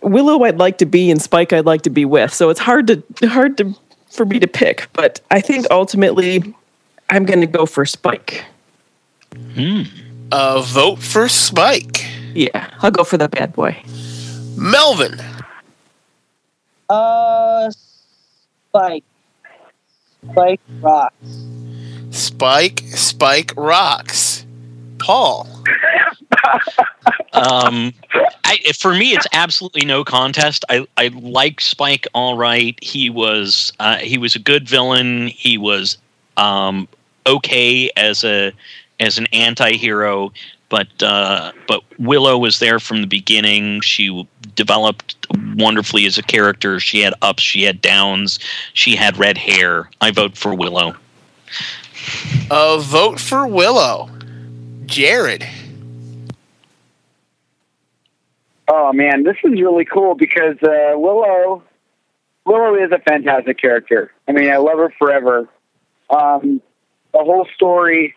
[0.04, 2.34] Willow, I'd like to be, and Spike, I'd like to be with.
[2.34, 3.74] So it's hard to hard to
[4.10, 4.88] for me to pick.
[4.94, 6.54] But I think ultimately,
[7.10, 8.46] I'm going to go for Spike.
[10.32, 12.06] Uh, vote for Spike.
[12.34, 13.82] Yeah, I'll go for the bad boy.
[14.58, 15.20] Melvin.
[16.90, 17.72] Uh,
[18.70, 19.04] Spike.
[20.32, 21.46] Spike rocks.
[22.12, 22.80] Spike.
[22.88, 24.46] Spike rocks.
[25.00, 25.48] Paul.
[27.34, 27.94] um,
[28.44, 30.65] I, for me, it's absolutely no contest.
[30.70, 32.78] I, I like Spike all right.
[32.82, 35.28] He was uh, he was a good villain.
[35.28, 35.98] He was
[36.38, 36.88] um,
[37.26, 38.53] okay as a
[38.99, 40.32] as an anti-hero
[40.74, 43.82] but uh, but Willow was there from the beginning.
[43.82, 45.15] She developed
[45.56, 46.80] wonderfully as a character.
[46.80, 48.40] She had ups, she had downs,
[48.74, 49.91] she had red hair.
[50.02, 50.95] I vote for Willow.
[52.49, 54.10] Uh, vote for Willow.
[54.88, 55.48] Jared.
[58.68, 61.64] Oh man, this is really cool because uh, Willow,
[62.45, 64.11] Willow is a fantastic character.
[64.27, 65.49] I mean, I love her forever.
[66.10, 66.61] Um,
[67.14, 68.15] the whole story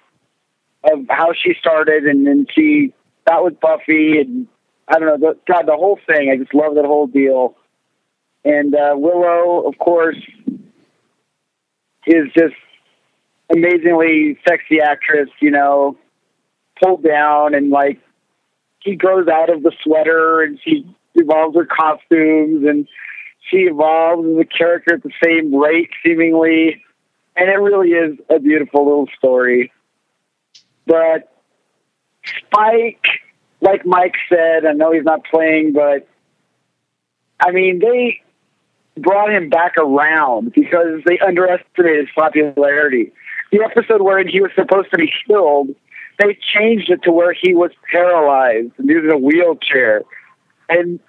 [0.85, 2.93] of how she started and then she
[3.27, 4.47] that was Buffy and
[4.89, 6.31] I don't know, the, God, the whole thing.
[6.31, 7.57] I just love that whole deal.
[8.45, 10.17] And uh, Willow, of course,
[12.07, 12.55] is just
[13.53, 15.29] amazingly sexy actress.
[15.41, 15.99] You know,
[16.81, 18.01] pulled down and like
[18.87, 22.89] she grows out of the sweater and she evolves her costumes and
[23.51, 26.83] she evolves as a character at the same rate seemingly.
[27.37, 29.73] And it really is a beautiful little story.
[30.87, 31.33] But
[32.49, 33.07] spike
[33.61, 36.09] like mike said i know he's not playing but
[37.39, 38.21] i mean they
[38.97, 43.13] brought him back around because they underestimated his popularity.
[43.53, 45.69] The episode wherein he was supposed to be killed
[46.19, 50.03] they changed it to where he was paralyzed and using a wheelchair.
[50.69, 51.01] And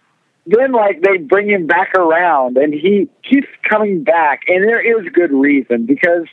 [0.46, 5.12] then like they bring him back around and he keeps coming back and there is
[5.14, 6.28] good reason because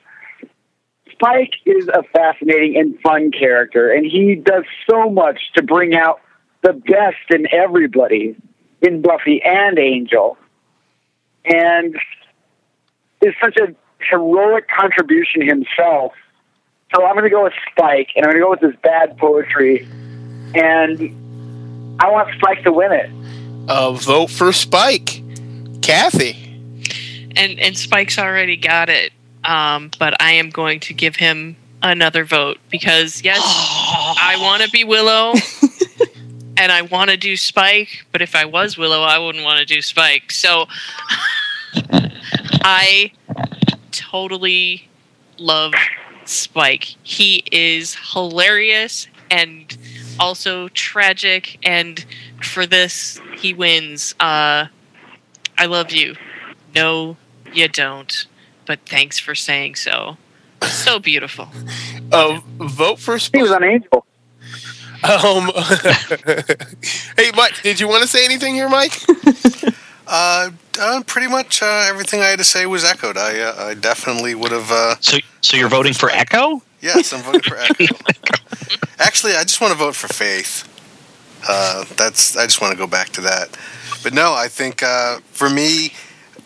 [1.11, 6.21] Spike is a fascinating and fun character and he does so much to bring out
[6.63, 8.37] the best in everybody
[8.83, 10.37] in Buffy and Angel.
[11.45, 11.97] And
[13.23, 13.75] is such a
[14.11, 16.13] heroic contribution himself
[16.93, 19.17] so I'm going to go with Spike, and I'm going to go with his bad
[19.19, 19.87] poetry,
[20.55, 23.11] and I want Spike to win it.
[23.69, 25.23] Uh, vote for Spike.
[25.83, 26.33] Kathy.
[27.37, 29.13] and and Spike's already got it.
[29.45, 34.71] Um, but I am going to give him another vote because yes, I want to
[34.71, 35.35] be Willow,
[36.57, 38.07] and I want to do Spike.
[38.13, 40.33] But if I was Willow, I wouldn't want to do Spike.
[40.33, 40.67] So
[42.63, 43.13] I
[43.91, 44.89] totally
[45.39, 45.75] love
[46.29, 46.97] Spike.
[47.03, 49.77] He is hilarious and
[50.19, 51.59] also tragic.
[51.63, 52.05] And
[52.43, 54.15] for this, he wins.
[54.21, 54.67] Uh,
[55.59, 56.17] I love you.
[56.75, 57.17] No,
[57.53, 58.27] you don't.
[58.67, 60.17] But thanks for saying so.
[60.63, 61.49] So beautiful.
[62.13, 63.39] Uh, vote for Spike.
[63.39, 64.07] He was an Angel.
[65.03, 65.51] Um,
[67.17, 68.93] hey, Mike, did you want to say anything here, Mike?
[70.07, 73.17] Uh, uh, pretty much uh, everything I had to say was echoed.
[73.17, 74.71] I uh, I definitely would have.
[74.71, 76.63] Uh, So so you're voting for Echo?
[76.81, 77.87] yes, I'm voting for Echo.
[78.99, 80.69] Actually, I just want to vote for Faith.
[81.49, 83.57] Uh, that's I just want to go back to that.
[84.03, 85.93] But no, I think uh, for me,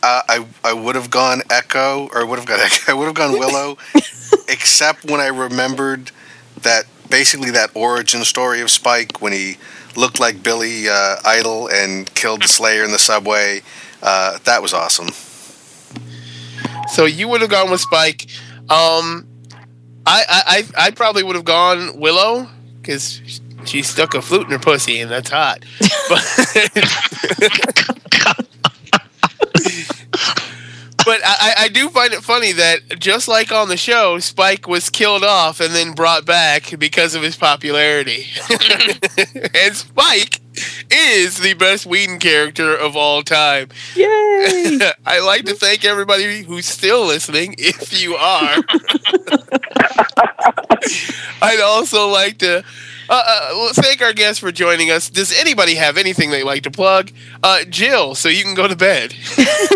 [0.03, 2.93] uh, I I would have gone Echo or would have gone Echo.
[2.93, 3.77] I would have gone Willow,
[4.49, 6.11] except when I remembered
[6.63, 9.57] that basically that origin story of Spike when he
[9.99, 13.63] looked like Billy uh, Idol and killed the Slayer in the subway.
[14.03, 15.09] Uh, that was awesome.
[16.89, 18.27] So you would have gone with Spike.
[18.71, 19.27] Um,
[20.07, 22.49] I I I, I probably would have gone Willow
[22.81, 23.21] because
[23.65, 25.65] she stuck a flute in her pussy and that's hot.
[26.09, 26.25] But,
[31.09, 34.91] but I, I do find it funny that just like on the show, Spike was
[34.91, 38.27] killed off and then brought back because of his popularity.
[39.55, 40.43] and Spike
[40.91, 43.69] is the best Whedon character of all time.
[43.95, 44.79] Yay!
[45.07, 48.57] I'd like to thank everybody who's still listening, if you are.
[51.43, 52.65] I'd also like to
[53.09, 55.09] uh, uh, thank our guests for joining us.
[55.09, 57.11] Does anybody have anything they'd like to plug?
[57.43, 59.15] Uh, Jill, so you can go to bed.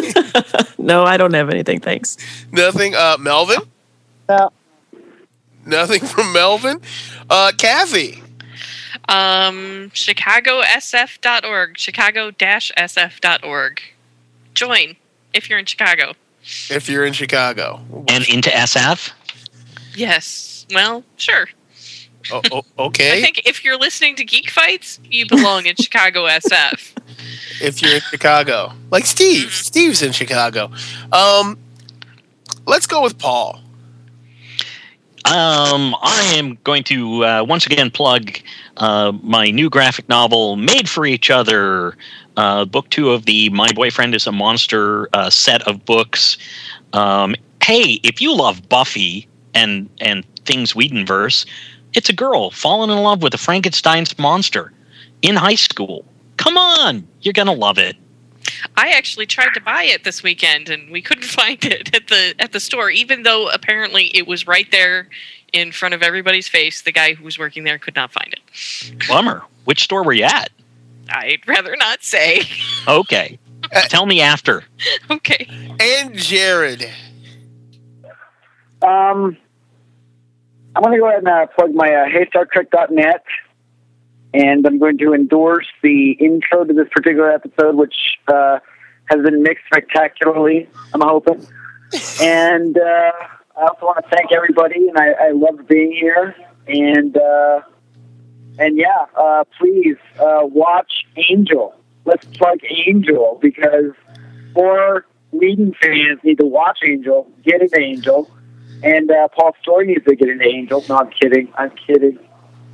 [0.79, 1.81] no, I don't have anything.
[1.81, 2.19] Thanks.
[2.51, 2.95] Nothing.
[2.95, 3.61] Uh, Melvin?
[4.29, 4.51] No.
[5.65, 6.81] Nothing from Melvin?
[7.31, 8.22] Uh, Kathy?
[9.09, 11.79] Um, ChicagoSF.org.
[11.79, 13.81] Chicago-SF.org.
[14.55, 14.97] Join
[15.33, 16.13] if you're in Chicago.
[16.71, 17.81] If you're in Chicago.
[18.09, 19.13] And into SF?
[19.95, 20.67] Yes.
[20.73, 21.49] Well, sure.
[22.31, 23.13] Oh, oh, okay.
[23.19, 26.93] I think if you're listening to Geek Fights, you belong in Chicago SF.
[27.61, 30.73] If you're in Chicago, like Steve, Steve's in Chicago.
[31.13, 31.57] Um,
[32.67, 33.62] let's go with Paul.
[35.25, 38.39] Um, I am going to uh, once again plug
[38.79, 41.97] uh, my new graphic novel, Made for Each Other,
[42.37, 46.39] uh, book two of the My Boyfriend is a Monster uh, set of books.
[46.93, 51.47] Um, hey, if you love Buffy and and things Whedonverse,
[51.95, 54.73] it's a girl falling in love with a Frankenstein's monster
[55.23, 56.05] in high school.
[56.37, 57.97] Come on, you're gonna love it.
[58.77, 62.35] I actually tried to buy it this weekend and we couldn't find it at the
[62.39, 65.09] at the store, even though apparently it was right there
[65.53, 66.83] in front of everybody's face.
[66.83, 69.09] The guy who was working there could not find it.
[69.09, 69.43] Bummer.
[69.65, 70.51] Which store were you at?
[71.09, 72.43] I'd rather not say.
[72.89, 73.39] Okay.
[73.89, 74.65] Tell me after.
[75.11, 75.47] okay.
[75.79, 76.91] And Jared.
[78.83, 79.37] Um,
[80.75, 83.25] I'm going to go ahead and uh, plug my uh, HeyStarTrek.net,
[84.35, 87.95] and I'm going to endorse the intro to this particular episode, which
[88.29, 88.59] uh,
[89.07, 90.69] has been mixed spectacularly.
[90.95, 91.47] I'm hoping,
[92.21, 93.13] and uh,
[93.57, 96.35] I also want to thank everybody, and I, I love being here,
[96.67, 97.61] and uh,
[98.59, 101.75] and yeah, uh, please uh, watch Angel.
[102.05, 103.93] Let's plug Angel because
[104.55, 108.31] more Whedon fans need to watch Angel, get an Angel.
[108.83, 110.85] And uh, Paul Story needs to get an Angel.
[110.89, 111.53] No, I'm kidding.
[111.57, 112.19] I'm kidding.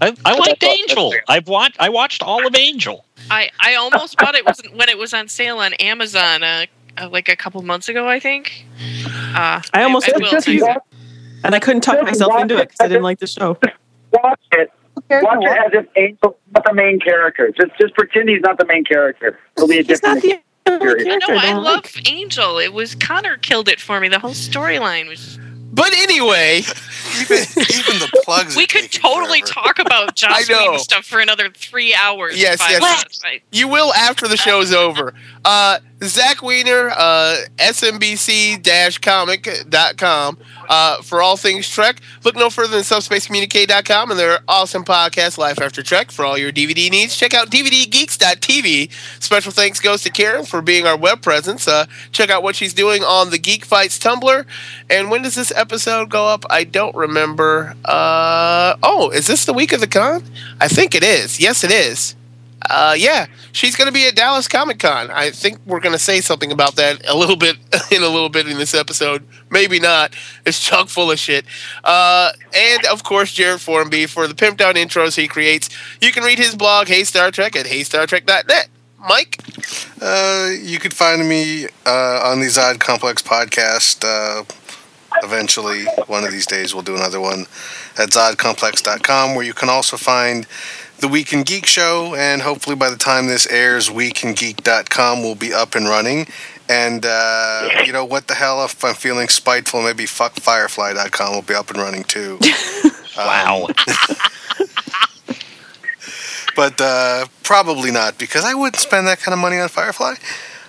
[0.00, 1.14] I, I liked That's all- Angel.
[1.28, 1.76] I've watched.
[1.80, 3.04] I watched all of Angel.
[3.30, 6.66] I, I almost bought it was when it was on sale on Amazon uh,
[6.96, 8.64] uh, like a couple months ago, I think.
[9.34, 10.58] Uh, I almost I, did will too.
[10.60, 10.74] too.
[11.44, 13.56] And I couldn't talk myself into it because I didn't like the show.
[14.12, 14.72] Watch it.
[15.10, 17.52] Watch it as if Angel's not the main character.
[17.56, 19.38] Just just pretend he's not the main character.
[19.56, 21.24] It'll be a different No, experience.
[21.28, 22.58] I love Angel.
[22.58, 24.08] It was Connor killed it for me.
[24.08, 25.38] The whole storyline was.
[25.78, 26.62] But anyway,
[27.20, 28.56] even even the plugs.
[28.56, 30.52] We could totally talk about Joss I.
[30.52, 32.36] Whedon stuff for another three hours.
[32.36, 32.80] Yes, yes.
[32.80, 33.40] was, right?
[33.52, 35.14] You will after the show's over.
[35.44, 40.38] Uh, Zach Weiner, uh, SMBC-comic.com
[40.68, 42.00] uh, for all things Trek.
[42.24, 46.52] Look no further than subspacecommunique.com and their awesome podcast, Life After Trek, for all your
[46.52, 47.16] DVD needs.
[47.16, 48.90] Check out DVDgeeks.tv.
[49.22, 51.66] Special thanks goes to Karen for being our web presence.
[51.66, 54.44] Uh, check out what she's doing on the Geek Fights Tumblr.
[54.90, 56.44] And when does this episode go up?
[56.50, 57.74] I don't remember.
[57.84, 60.22] Uh, oh, is this the week of the con?
[60.60, 61.40] I think it is.
[61.40, 62.14] Yes, it is.
[62.68, 65.10] Uh, yeah, she's going to be at Dallas Comic Con.
[65.10, 67.56] I think we're going to say something about that a little bit
[67.90, 69.26] in a little bit in this episode.
[69.50, 70.14] Maybe not.
[70.44, 71.44] It's chock full of shit.
[71.84, 75.68] Uh, and of course, Jared Formby for the pimped out intros he creates.
[76.00, 78.68] You can read his blog, Hey Star Trek, at HeyStarTrek.net.
[79.08, 79.40] Mike,
[80.02, 84.02] Uh, you could find me uh, on the Zod Complex podcast.
[84.04, 84.42] Uh,
[85.22, 87.46] eventually, one of these days, we'll do another one
[87.96, 90.46] at ZodComplex.com, where you can also find
[90.98, 92.14] the Week in Geek show.
[92.16, 96.26] And hopefully, by the time this airs, WeekInGeek.com will be up and running.
[96.68, 98.64] And uh, you know what the hell?
[98.64, 102.38] If I'm feeling spiteful, maybe FuckFirefly.com will be up and running too.
[103.16, 103.66] wow.
[106.56, 110.14] but uh, probably not because I wouldn't spend that kind of money on Firefly.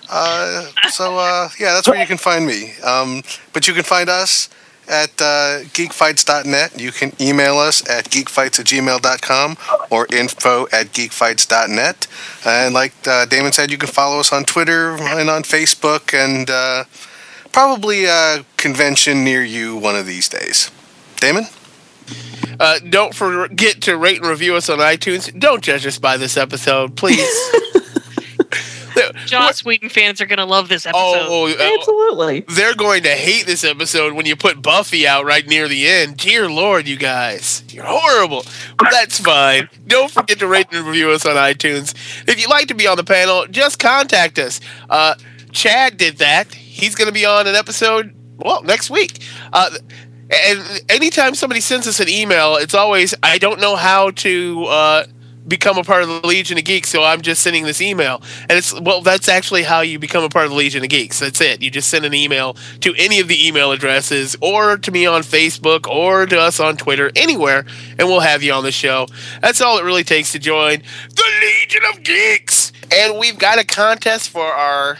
[0.09, 2.73] Uh, so uh, yeah, that's where you can find me.
[2.83, 3.21] Um,
[3.53, 4.49] but you can find us
[4.89, 6.79] at uh, geekfights.net.
[6.79, 9.57] You can email us at geekfights at gmail.com
[9.89, 12.07] or info at geekfights.net.
[12.45, 16.49] And like uh, Damon said, you can follow us on Twitter and on Facebook and
[16.49, 16.83] uh,
[17.51, 20.71] probably a convention near you one of these days.
[21.17, 21.45] Damon?
[22.59, 25.37] uh, don't forget to rate and review us on iTunes.
[25.39, 27.51] Don't judge us by this episode, please.
[29.25, 31.27] Joss Whedon fans are going to love this episode.
[31.27, 32.41] Oh, uh, Absolutely.
[32.47, 36.17] They're going to hate this episode when you put Buffy out right near the end.
[36.17, 37.63] Dear Lord, you guys.
[37.69, 38.43] You're horrible.
[38.77, 39.69] But that's fine.
[39.87, 41.93] Don't forget to rate and review us on iTunes.
[42.27, 44.59] If you'd like to be on the panel, just contact us.
[44.89, 45.15] Uh,
[45.51, 46.53] Chad did that.
[46.53, 49.19] he's going to be on an episode, well, next week.
[49.51, 49.71] Uh,
[50.29, 55.05] and anytime somebody sends us an email, it's always, I don't know how to uh,
[55.49, 58.21] become a part of the Legion of Geeks, so I'm just sending this email.
[58.41, 61.19] And it's, well, that's actually how you become a part of the Legion of Geeks.
[61.19, 61.61] That's it.
[61.61, 65.23] You just send an email to any of the email addresses, or to me on
[65.23, 67.65] Facebook, or to us on Twitter, anywhere,
[67.97, 69.07] and we'll have you on the show.
[69.41, 72.71] That's all it really takes to join the Legion of Geeks.
[72.91, 74.97] And we've got a contest for our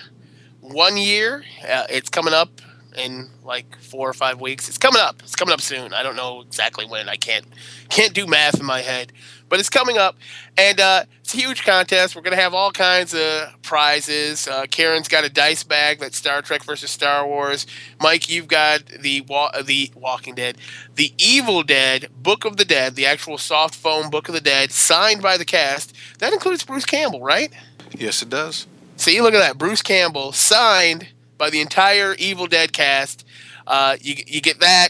[0.61, 1.43] one year.
[1.67, 2.61] Uh, it's coming up
[2.97, 4.67] in like four or five weeks.
[4.67, 5.21] It's coming up.
[5.21, 5.93] It's coming up soon.
[5.93, 7.09] I don't know exactly when.
[7.09, 7.45] I can't
[7.89, 9.11] can't do math in my head,
[9.47, 10.15] but it's coming up,
[10.57, 12.15] and uh, it's a huge contest.
[12.15, 14.47] We're gonna have all kinds of prizes.
[14.47, 17.65] Uh, Karen's got a dice bag that's Star Trek versus Star Wars.
[17.99, 20.57] Mike, you've got the wa- the Walking Dead,
[20.95, 24.71] the Evil Dead Book of the Dead, the actual soft foam Book of the Dead,
[24.71, 25.93] signed by the cast.
[26.19, 27.51] That includes Bruce Campbell, right?
[27.91, 28.67] Yes, it does.
[28.97, 29.57] See, look at that.
[29.57, 31.07] Bruce Campbell signed
[31.39, 33.25] by the entire Evil Dead cast.
[33.65, 34.89] Uh, you, you get that.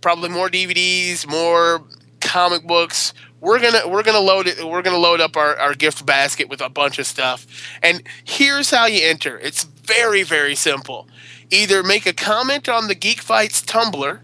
[0.00, 1.84] Probably more DVDs, more
[2.22, 3.12] comic books.
[3.40, 4.64] We're gonna we're gonna load it.
[4.64, 7.46] We're gonna load up our, our gift basket with a bunch of stuff.
[7.82, 9.38] And here's how you enter.
[9.38, 11.08] It's very very simple.
[11.50, 14.20] Either make a comment on the Geek Fights Tumblr,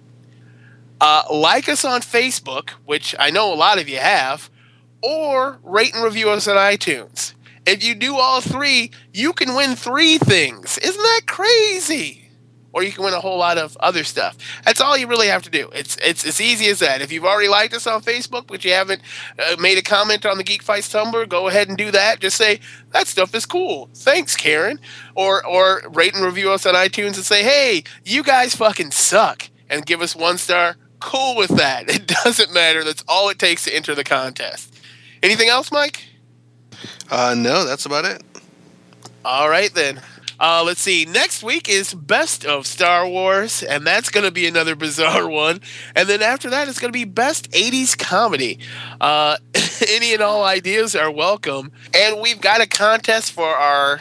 [1.00, 4.48] uh, like us on Facebook, which I know a lot of you have,
[5.02, 7.34] or rate and review us on iTunes.
[7.66, 10.78] If you do all three, you can win three things.
[10.78, 12.22] Isn't that crazy?
[12.72, 14.36] Or you can win a whole lot of other stuff.
[14.64, 15.70] That's all you really have to do.
[15.74, 17.00] It's it's as easy as that.
[17.00, 19.00] If you've already liked us on Facebook, but you haven't
[19.38, 22.20] uh, made a comment on the Geek Fights Tumblr, go ahead and do that.
[22.20, 22.60] Just say
[22.90, 23.88] that stuff is cool.
[23.94, 24.78] Thanks, Karen.
[25.14, 29.48] Or or rate and review us on iTunes and say, hey, you guys fucking suck,
[29.70, 30.76] and give us one star.
[31.00, 31.84] Cool with that.
[31.94, 32.84] It doesn't matter.
[32.84, 34.78] That's all it takes to enter the contest.
[35.22, 36.04] Anything else, Mike?
[37.10, 38.22] Uh, no, that's about it.
[39.24, 40.00] All right then.
[40.38, 41.06] Uh, let's see.
[41.06, 45.60] Next week is Best of Star Wars, and that's going to be another bizarre one.
[45.94, 48.58] And then after that, it's going to be Best 80s Comedy.
[49.00, 49.38] Uh,
[49.88, 51.72] any and all ideas are welcome.
[51.94, 54.00] And we've got a contest for our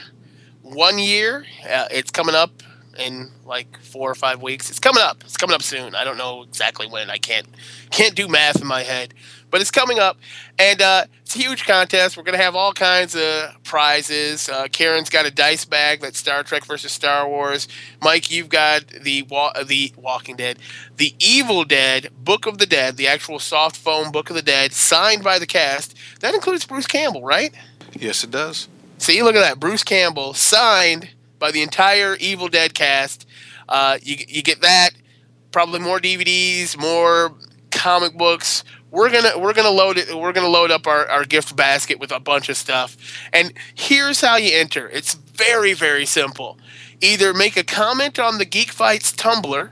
[0.62, 1.46] one year.
[1.70, 2.64] Uh, it's coming up
[2.98, 4.70] in like four or five weeks.
[4.70, 5.24] It's coming up.
[5.24, 5.96] It's coming up soon.
[5.96, 7.10] I don't know exactly when.
[7.10, 7.48] I can't
[7.92, 9.14] can't do math in my head,
[9.56, 10.18] but it's coming up,
[10.60, 12.18] and uh, it's a huge contest.
[12.18, 14.50] We're gonna have all kinds of prizes.
[14.50, 17.70] Uh, Karen's got a dice bag that's Star Trek versus Star Wars.
[18.02, 20.60] Mike, you've got the wa- the Walking Dead,
[20.98, 24.74] the Evil Dead Book of the Dead, the actual soft foam Book of the Dead,
[24.74, 25.96] signed by the cast.
[26.20, 27.54] That includes Bruce Campbell, right?
[27.98, 28.68] Yes, it does.
[28.98, 29.58] See, look at that.
[29.58, 33.26] Bruce Campbell signed by the entire Evil Dead cast.
[33.70, 34.90] Uh, you you get that.
[35.54, 37.32] Probably more DVDs, more
[37.76, 38.64] comic books.
[38.96, 40.18] We're gonna we're gonna load it.
[40.18, 42.96] We're gonna load up our, our gift basket with a bunch of stuff.
[43.34, 44.90] And here's how you enter.
[44.90, 46.58] It's very very simple.
[47.02, 49.70] Either make a comment on the Geek Fights Tumblr,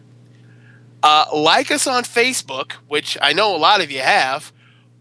[1.02, 4.52] uh, like us on Facebook, which I know a lot of you have,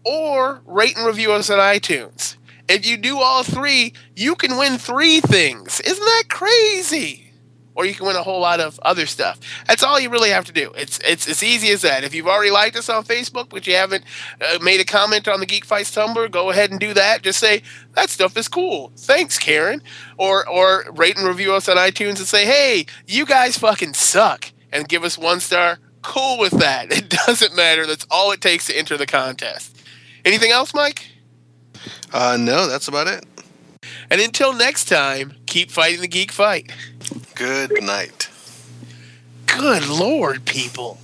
[0.05, 2.37] or rate and review us on iTunes.
[2.69, 5.81] If you do all three, you can win three things.
[5.81, 7.22] Isn't that crazy?
[7.75, 9.39] Or you can win a whole lot of other stuff.
[9.67, 10.71] That's all you really have to do.
[10.77, 12.03] It's it's as easy as that.
[12.03, 14.03] If you've already liked us on Facebook, but you haven't
[14.41, 17.23] uh, made a comment on the Geek Fights Tumblr, go ahead and do that.
[17.23, 17.63] Just say
[17.93, 18.91] that stuff is cool.
[18.95, 19.81] Thanks, Karen.
[20.17, 24.51] Or or rate and review us on iTunes and say, hey, you guys fucking suck,
[24.71, 25.79] and give us one star.
[26.01, 26.91] Cool with that.
[26.91, 27.85] It doesn't matter.
[27.85, 29.81] That's all it takes to enter the contest.
[30.25, 31.07] Anything else, Mike?
[32.11, 33.25] Uh, no, that's about it.
[34.09, 36.71] And until next time, keep fighting the geek fight.
[37.35, 38.29] Good night.
[39.47, 40.99] Good lord, people.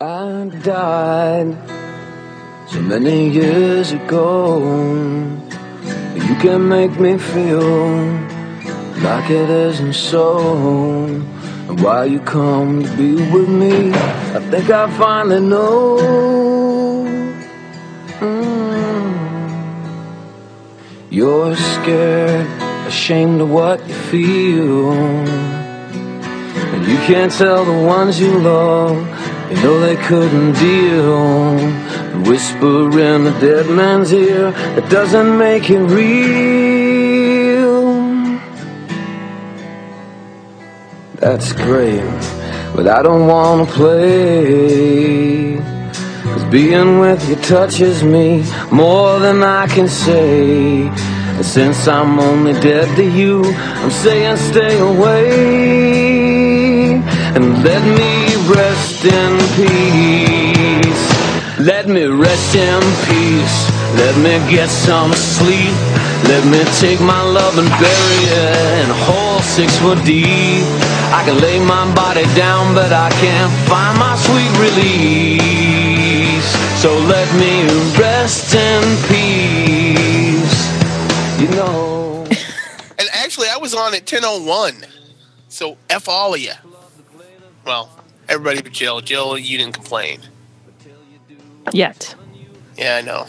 [0.00, 1.56] I died
[2.70, 4.60] so many years ago.
[6.14, 7.60] You can make me feel
[9.02, 11.04] like it isn't so.
[11.68, 15.98] And why you come to be with me, I think I finally know.
[18.20, 19.12] Mm.
[21.10, 22.48] You're scared,
[22.92, 24.92] ashamed of what you feel.
[26.72, 28.96] And you can't tell the ones you love,
[29.50, 31.56] you know they couldn't deal.
[32.12, 37.80] The whisper in the dead man's ear, it doesn't make it real.
[41.14, 42.20] That's great,
[42.74, 45.56] but I don't wanna play.
[46.24, 51.11] Cause being with you touches me more than I can say.
[51.36, 53.42] And since I'm only dead to you,
[53.82, 56.22] I'm saying stay away.
[57.34, 61.04] And let me rest in peace.
[61.58, 63.70] Let me rest in peace.
[63.96, 65.74] Let me get some sleep.
[66.28, 70.64] Let me take my love and bury it in a hole six foot deep.
[71.12, 76.48] I can lay my body down, but I can't find my sweet release.
[76.80, 77.64] So let me
[77.98, 79.71] rest in peace.
[81.42, 82.28] You know.
[82.98, 84.86] And actually, I was on at 10:01.
[85.48, 86.52] So f all of you.
[87.66, 87.90] Well,
[88.28, 89.00] everybody but Jill.
[89.00, 90.20] Jill, you didn't complain.
[91.72, 92.14] Yet.
[92.76, 93.26] Yeah, I know.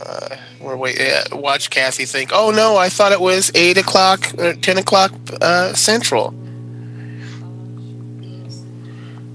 [0.00, 0.98] Uh, we're wait.
[0.98, 2.30] Uh, watch Kathy think.
[2.32, 5.12] Oh no, I thought it was eight o'clock, or ten o'clock
[5.42, 6.28] uh, central.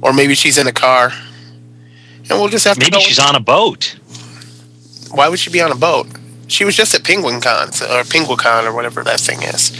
[0.01, 1.11] Or maybe she's in a car,
[2.27, 2.89] and we'll just have to.
[2.89, 3.97] Maybe she's on a boat.
[5.11, 6.07] Why would she be on a boat?
[6.53, 9.71] She was just at Penguin Con or Penguicon or whatever that thing is.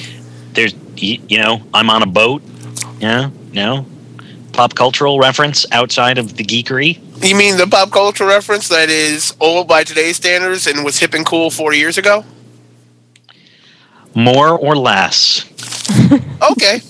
[0.54, 2.42] There's, you know, I'm on a boat.
[3.00, 3.86] Yeah, no.
[4.54, 7.00] Pop cultural reference outside of the geekery.
[7.24, 11.14] You mean the pop culture reference that is old by today's standards and was hip
[11.14, 12.26] and cool 40 years ago?
[14.16, 15.46] More or less.
[16.44, 16.82] Okay.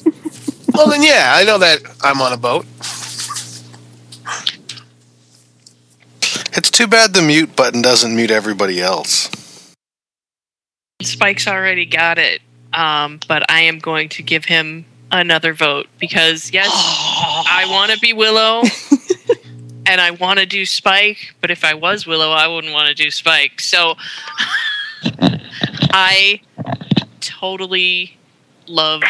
[0.73, 2.65] well, then, yeah, I know that I'm on a boat.
[6.55, 9.29] It's too bad the mute button doesn't mute everybody else.
[11.05, 12.41] Spike's already got it,
[12.73, 17.99] um, but I am going to give him another vote because yes, I want to
[17.99, 18.63] be Willow,
[19.85, 21.35] and I want to do Spike.
[21.41, 23.61] But if I was Willow, I wouldn't want to do Spike.
[23.61, 23.95] So
[25.91, 26.41] I
[27.19, 28.17] totally
[28.67, 29.03] love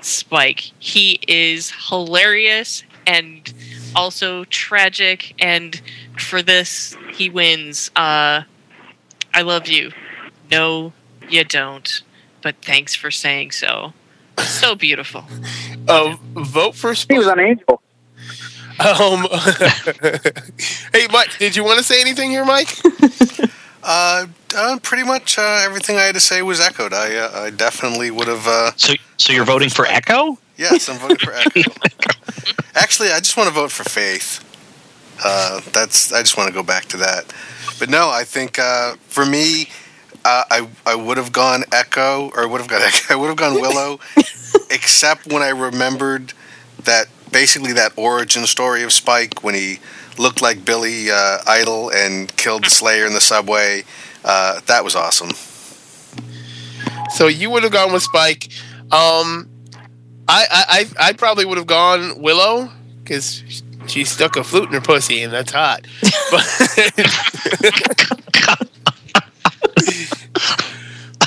[0.00, 0.70] Spike.
[0.78, 3.52] He is hilarious and
[3.94, 5.80] also tragic, and
[6.18, 7.90] for this, he wins.
[7.96, 8.42] Uh,
[9.34, 9.92] I love you.
[10.50, 10.92] No,
[11.32, 12.02] you don't.
[12.42, 13.92] But thanks for saying so.
[14.38, 15.24] So beautiful.
[15.88, 17.14] Uh, vote for Spike.
[17.14, 17.82] He was on Angel.
[18.78, 19.26] Um,
[20.92, 22.68] hey, Mike, did you want to say anything here, Mike?
[23.82, 26.92] Uh, uh, pretty much uh, everything I had to say was echoed.
[26.92, 28.46] I uh, I definitely would have.
[28.46, 30.36] Uh, So, so you're voting for Echo?
[30.58, 31.72] yes, I'm voting for Echo.
[32.74, 34.44] Actually, I just want to vote for Faith.
[35.24, 37.32] Uh, that's I just want to go back to that.
[37.78, 39.70] But no, I think uh, for me,
[40.24, 43.54] uh, I I would have gone Echo or would have gone I would have gone
[43.54, 44.00] Willow,
[44.70, 46.32] except when I remembered
[46.84, 49.78] that basically that origin story of Spike when he
[50.18, 53.84] looked like Billy uh, Idol and killed the Slayer in the subway.
[54.24, 55.30] Uh, that was awesome.
[57.14, 58.48] So you would have gone with Spike.
[58.92, 59.48] Um,
[60.28, 62.70] I I I, I probably would have gone Willow
[63.02, 63.42] because
[63.86, 65.86] she stuck a flute in her pussy and that's hot.
[66.30, 66.46] But,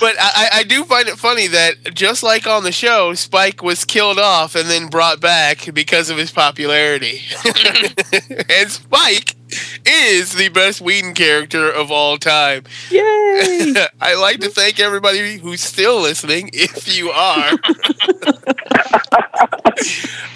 [0.03, 3.85] but I, I do find it funny that just like on the show, Spike was
[3.85, 7.21] killed off and then brought back because of his popularity.
[8.49, 9.37] and Spike
[9.85, 12.63] is the best Whedon character of all time.
[12.89, 13.73] Yay!
[14.01, 17.51] I'd like to thank everybody who's still listening, if you are.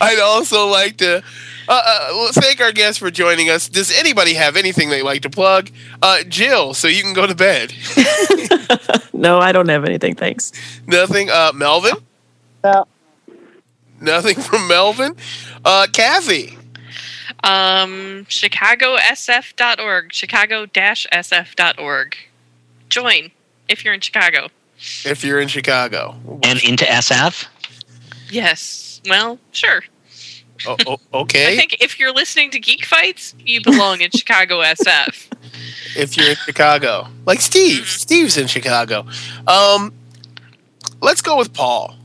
[0.02, 1.24] I'd also like to
[1.68, 3.68] uh, uh, thank our guests for joining us.
[3.68, 5.70] Does anybody have anything they'd like to plug?
[6.02, 7.74] Uh, Jill, so you can go to bed.
[9.18, 10.14] No, I don't have anything.
[10.14, 10.52] Thanks.
[10.86, 11.30] Nothing.
[11.32, 11.96] Uh, Melvin?
[12.64, 12.86] No.
[14.00, 15.16] Nothing from Melvin.
[15.66, 16.57] Uh, Kathy?
[17.44, 20.14] Um, ChicagoSF.org.
[20.14, 22.18] Chicago-SF.org.
[22.90, 23.32] Join
[23.68, 24.48] if you're in Chicago.
[25.06, 26.16] If you're in Chicago.
[26.44, 27.48] And into SF?
[28.30, 29.02] Yes.
[29.08, 29.84] Well, sure.
[30.66, 31.54] Oh, oh, okay.
[31.54, 35.28] I think if you're listening to Geek Fights, you belong in Chicago SF.
[35.96, 37.08] if you're in Chicago.
[37.26, 37.88] Like Steve.
[37.88, 39.06] Steve's in Chicago.
[39.48, 39.94] Um,
[41.02, 41.96] let's go with Paul.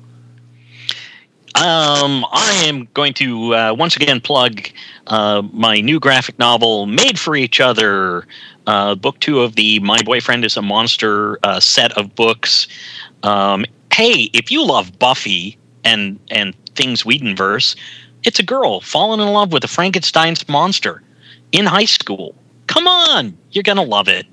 [1.55, 4.69] Um, I am going to uh, once again plug
[5.09, 8.27] uh, my new graphic novel, Made for Each Other,
[8.67, 12.69] uh, book two of the My Boyfriend is a Monster uh, set of books.
[13.23, 17.77] Um, hey, if you love Buffy and and things Whedonverse,
[18.25, 21.03] it's a girl falling in love with a Frankenstein's monster
[21.53, 22.35] in high school.
[22.67, 24.27] Come on, you're gonna love it.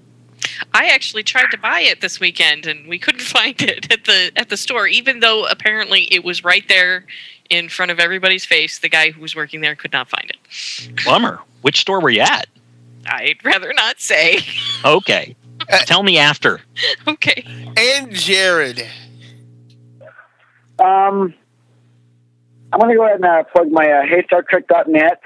[0.73, 4.31] I actually tried to buy it this weekend and we couldn't find it at the
[4.35, 7.05] at the store, even though apparently it was right there
[7.49, 8.79] in front of everybody's face.
[8.79, 11.05] The guy who was working there could not find it.
[11.05, 11.39] Bummer.
[11.61, 12.47] Which store were you at?
[13.05, 14.39] I'd rather not say.
[14.85, 15.35] Okay,
[15.85, 16.61] tell me after.
[17.07, 17.43] okay.
[17.75, 18.87] And Jared.
[20.79, 21.33] Um,
[22.71, 25.21] I'm going to go ahead and uh, plug my uh, HeyStarTrek.net,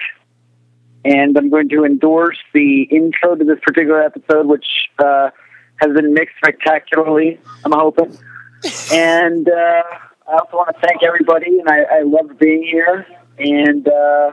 [1.06, 4.66] and I'm going to endorse the intro to this particular episode, which
[5.00, 5.30] uh,
[5.78, 7.40] has been mixed spectacularly.
[7.66, 8.18] I'm hoping,
[8.92, 9.84] and uh,
[10.28, 13.06] I also want to thank everybody, and I, I love being here,
[13.38, 14.32] and uh,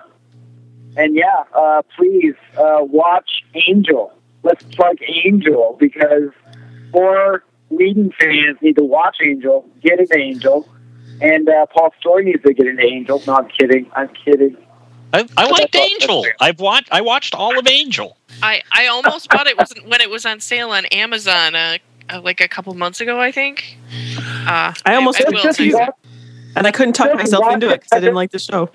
[0.96, 4.12] and yeah, uh, please uh, watch Angel.
[4.42, 6.30] Let's plug Angel because
[6.92, 10.68] more Whedon fans need to watch Angel, get an Angel,
[11.20, 13.22] and uh, Paul Story needs to get an Angel.
[13.26, 13.90] No, I'm kidding.
[13.94, 14.56] I'm kidding.
[15.12, 16.24] I, I liked that's Angel.
[16.40, 16.88] I've watched.
[16.92, 18.16] I watched all of Angel.
[18.42, 22.20] I, I almost bought it was when it was on sale on Amazon uh, uh,
[22.20, 23.76] like a couple months ago, I think.
[24.18, 25.78] Uh, I almost I, did will too.
[26.56, 28.70] And I couldn't talk myself into it because I didn't like the show.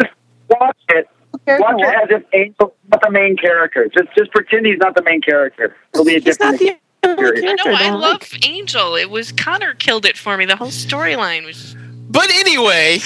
[0.49, 1.09] Watch it.
[1.47, 3.89] Watch it as if Angel's not the main character.
[3.89, 5.75] Just just pretend he's not the main character.
[5.93, 7.61] It'll be a different the experience.
[7.65, 8.95] No, I love Angel.
[8.95, 10.45] It was Connor killed it for me.
[10.45, 11.75] The whole storyline was.
[12.15, 12.99] But anyway,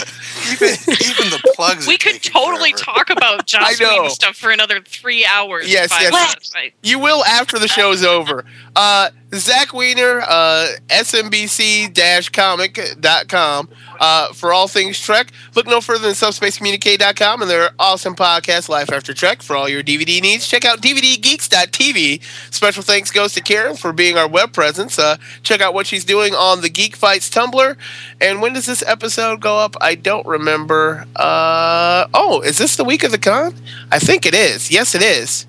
[0.51, 1.87] even even the plugs.
[1.87, 3.83] We could totally talk about Joss I.
[3.83, 5.71] Whedon stuff for another three hours.
[5.71, 6.11] Yes, yes.
[6.11, 6.73] was, right?
[6.83, 8.45] You will after the show's over.
[8.75, 15.31] Uh, Zach Weiner, uh, SMBC-comic.com uh, for all things Trek.
[15.55, 19.83] Look no further than subspacecommunique.com and their awesome podcast, Life After Trek, for all your
[19.83, 20.47] DVD needs.
[20.47, 22.21] Check out DVDgeeks.tv.
[22.53, 24.97] Special thanks goes to Karen for being our web presence.
[24.97, 27.75] Uh, check out what she's doing on the Geek Fights Tumblr.
[28.21, 29.75] And when does this episode go up?
[29.81, 31.05] I don't remember.
[31.15, 33.55] Uh, oh, is this the week of the con?
[33.91, 34.71] I think it is.
[34.71, 35.45] Yes, it is.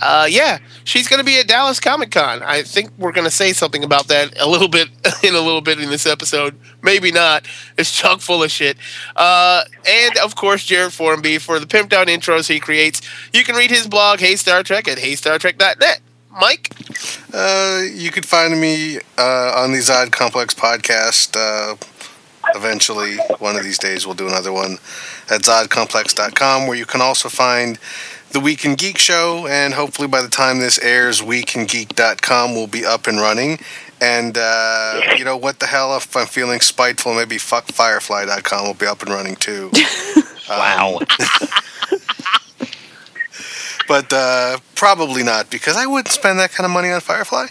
[0.00, 2.42] Uh, yeah, she's going to be at Dallas Comic Con.
[2.42, 4.88] I think we're going to say something about that a little bit
[5.22, 6.58] in a little bit in this episode.
[6.82, 7.46] Maybe not.
[7.76, 8.76] It's chock full of shit.
[9.16, 13.00] Uh, and of course, Jared Formby for the pimped out intros he creates.
[13.32, 16.00] You can read his blog, Hey Star Trek, at HeyStarTrek.net.
[16.40, 16.72] Mike,
[17.34, 21.34] Uh, you could find me uh, on the Zod Complex podcast.
[21.36, 21.74] Uh,
[22.54, 24.78] eventually, one of these days, we'll do another one
[25.28, 27.78] at ZodComplex.com, where you can also find
[28.30, 29.46] the Week in Geek show.
[29.48, 33.58] And hopefully, by the time this airs, WeekInGeek.com will be up and running.
[34.00, 38.86] And, uh, you know, what the hell, if I'm feeling spiteful, maybe FuckFirefly.com will be
[38.86, 39.70] up and running too.
[40.48, 41.00] wow.
[43.88, 47.48] but uh, probably not because I wouldn't spend that kind of money on Firefly.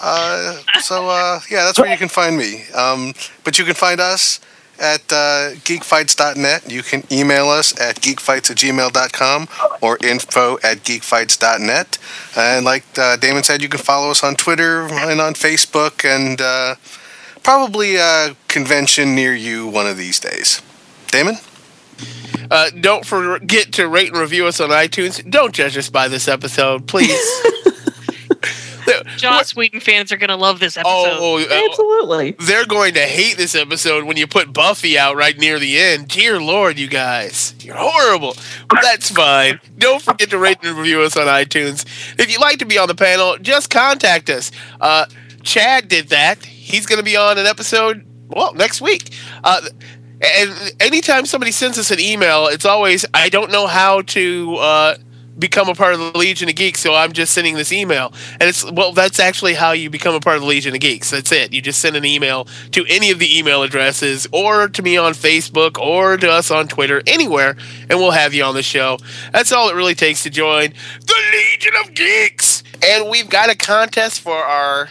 [0.00, 2.64] Uh, so uh, yeah, that's where you can find me.
[2.74, 3.12] Um,
[3.44, 4.40] but you can find us
[4.80, 6.70] at uh, geekfights.net.
[6.70, 9.48] You can email us at geekfights at gmail.com
[9.80, 11.98] or info at geekfights.net.
[12.36, 16.40] And like uh, Damon said, you can follow us on Twitter and on Facebook and
[16.40, 16.74] uh,
[17.42, 20.62] probably a convention near you one of these days.
[21.08, 21.36] Damon?
[22.50, 25.28] uh, don't forget to rate and review us on iTunes.
[25.30, 27.42] Don't judge us by this episode, please.
[29.16, 31.18] Joss Whedon fans are going to love this episode.
[31.18, 32.32] Oh, uh, Absolutely.
[32.38, 36.08] They're going to hate this episode when you put Buffy out right near the end.
[36.08, 37.54] Dear Lord, you guys.
[37.60, 38.34] You're horrible.
[38.68, 39.60] But that's fine.
[39.78, 41.84] Don't forget to rate and review us on iTunes.
[42.18, 44.50] If you'd like to be on the panel, just contact us.
[44.80, 45.06] Uh,
[45.42, 46.44] Chad did that.
[46.44, 49.14] He's going to be on an episode, well, next week.
[49.42, 49.62] Uh,
[50.20, 54.56] and anytime somebody sends us an email, it's always, I don't know how to.
[54.56, 54.96] Uh,
[55.40, 58.12] become a part of the Legion of Geeks, so I'm just sending this email.
[58.32, 61.10] And it's well, that's actually how you become a part of the Legion of Geeks.
[61.10, 61.52] That's it.
[61.52, 65.14] You just send an email to any of the email addresses, or to me on
[65.14, 67.56] Facebook, or to us on Twitter, anywhere,
[67.88, 68.98] and we'll have you on the show.
[69.32, 72.62] That's all it really takes to join the Legion of Geeks.
[72.82, 74.88] And we've got a contest for our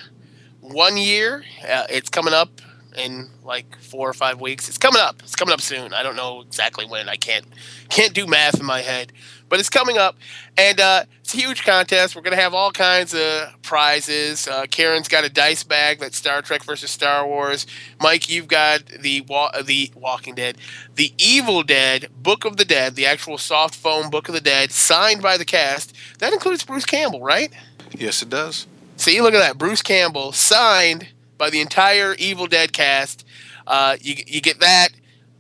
[0.62, 1.44] one year.
[1.68, 2.62] Uh, it's coming up
[3.00, 4.68] in like four or five weeks.
[4.68, 5.22] It's coming up.
[5.24, 5.94] It's coming up soon.
[5.94, 7.10] I don't know exactly when.
[7.10, 7.46] I can't
[7.90, 9.12] can't do math in my head,
[9.48, 10.16] but it's coming up,
[10.58, 12.16] and uh, it's a huge contest.
[12.16, 14.48] We're gonna have all kinds of prizes.
[14.48, 17.66] Uh, Karen's got a dice bag that's Star Trek versus Star Wars.
[18.00, 20.58] Mike, you've got the wa- the Walking Dead,
[20.96, 24.72] the Evil Dead Book of the Dead, the actual soft foam Book of the Dead,
[24.72, 25.96] signed by the cast.
[26.20, 27.52] That includes Bruce Campbell, right?
[27.92, 28.68] Yes, it does.
[28.98, 29.58] See, look at that.
[29.58, 31.08] Bruce Campbell signed
[31.40, 33.26] by the entire Evil Dead cast.
[33.66, 34.90] Uh, you, you get that.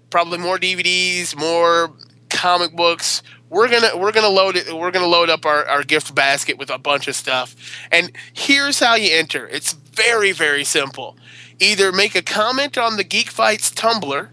[0.09, 1.93] Probably more DVDs, more
[2.31, 3.21] comic books.
[3.49, 4.73] We're gonna we're gonna load it.
[4.73, 7.55] We're gonna load up our, our gift basket with a bunch of stuff.
[7.91, 9.47] And here's how you enter.
[9.47, 11.17] It's very very simple.
[11.59, 14.29] Either make a comment on the Geek Fights Tumblr,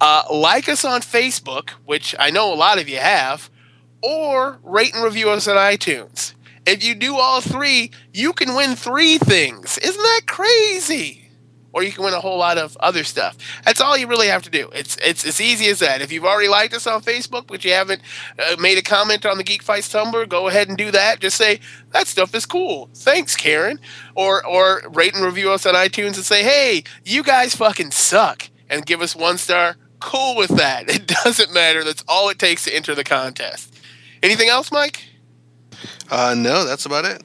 [0.00, 3.48] uh, like us on Facebook, which I know a lot of you have,
[4.02, 6.34] or rate and review us on iTunes.
[6.66, 9.78] If you do all three, you can win three things.
[9.78, 11.22] Isn't that crazy?
[11.72, 13.36] Or you can win a whole lot of other stuff.
[13.64, 14.70] That's all you really have to do.
[14.72, 16.00] It's it's as easy as that.
[16.00, 18.00] If you've already liked us on Facebook, but you haven't
[18.38, 21.20] uh, made a comment on the Geek Fights Tumblr, go ahead and do that.
[21.20, 22.88] Just say that stuff is cool.
[22.94, 23.78] Thanks, Karen.
[24.14, 28.48] Or or rate and review us on iTunes and say, hey, you guys fucking suck,
[28.70, 29.76] and give us one star.
[30.00, 30.88] Cool with that.
[30.94, 31.84] It doesn't matter.
[31.84, 33.78] That's all it takes to enter the contest.
[34.22, 35.04] Anything else, Mike?
[36.10, 37.22] Uh, no, that's about it.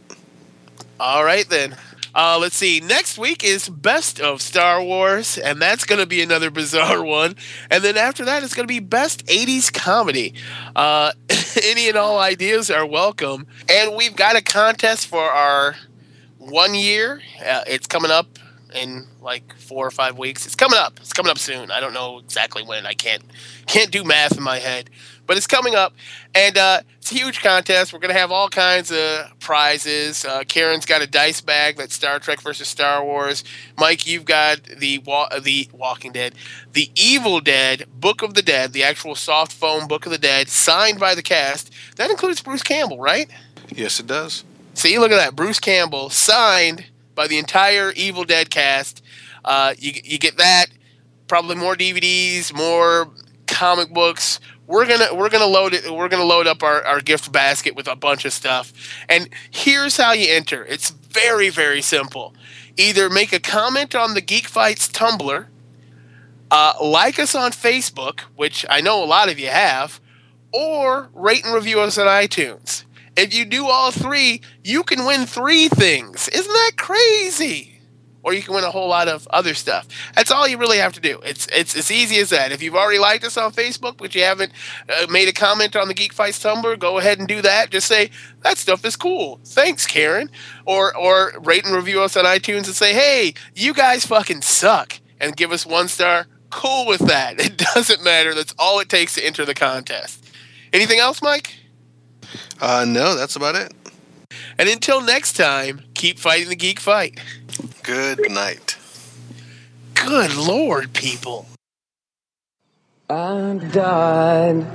[1.00, 1.76] All right then.
[2.14, 2.82] Uh, let's see.
[2.82, 7.36] Next week is Best of Star Wars, and that's going to be another bizarre one.
[7.70, 10.34] And then after that, it's going to be Best 80s Comedy.
[10.76, 11.14] Uh,
[11.64, 13.48] any and all ideas are welcome.
[13.70, 15.76] And we've got a contest for our
[16.38, 17.22] one year.
[17.46, 18.40] Uh, it's coming up
[18.74, 20.46] in like four or five weeks.
[20.46, 21.00] It's coming up.
[21.00, 21.72] It's coming up soon.
[21.72, 22.86] I don't know exactly when.
[22.86, 23.24] I can't
[23.68, 24.90] can't do math in my head,
[25.32, 25.94] but it's coming up,
[26.36, 27.94] and uh, it's a huge contest.
[27.94, 30.26] We're gonna have all kinds of prizes.
[30.26, 33.46] Uh, Karen's got a dice bag that's Star Trek versus Star Wars.
[33.78, 36.36] Mike, you've got the wa- the Walking Dead,
[36.74, 40.50] the Evil Dead Book of the Dead, the actual soft foam Book of the Dead,
[40.50, 41.72] signed by the cast.
[41.96, 43.30] That includes Bruce Campbell, right?
[43.70, 44.44] Yes, it does.
[44.74, 45.34] See, look at that.
[45.34, 49.02] Bruce Campbell signed by the entire Evil Dead cast.
[49.46, 50.66] Uh, you, you get that.
[51.30, 53.08] Probably more DVDs, more
[53.52, 54.40] comic books.
[54.72, 55.94] We're gonna we're gonna load it.
[55.94, 58.72] We're gonna load up our, our gift basket with a bunch of stuff.
[59.10, 60.66] And here's how you enter.
[60.66, 62.34] It's very very simple.
[62.78, 65.46] Either make a comment on the Geek Fights Tumblr,
[66.50, 70.00] uh, like us on Facebook, which I know a lot of you have,
[70.54, 72.86] or rate and review us on iTunes.
[73.18, 76.30] If you do all three, you can win three things.
[76.30, 77.71] Isn't that crazy?
[78.24, 79.88] Or you can win a whole lot of other stuff.
[80.16, 81.20] That's all you really have to do.
[81.26, 82.52] It's it's as easy as that.
[82.52, 84.52] If you've already liked us on Facebook, but you haven't
[84.90, 87.72] uh, made a comment on the Geek Fights Tumblr, go ahead and do that.
[87.72, 89.40] Just say that stuff is cool.
[89.44, 90.30] Thanks, Karen.
[90.66, 95.00] Or or rate and review us on iTunes and say, hey, you guys fucking suck,
[95.20, 96.28] and give us one star.
[96.52, 97.40] Cool with that.
[97.40, 98.34] It doesn't matter.
[98.34, 100.30] That's all it takes to enter the contest.
[100.74, 101.56] Anything else, Mike?
[102.60, 103.74] Uh, no, that's about it.
[104.58, 107.20] And until next time, keep fighting the geek fight.
[107.84, 108.78] Good night.
[109.96, 111.48] Good lord, people.
[113.10, 114.66] I died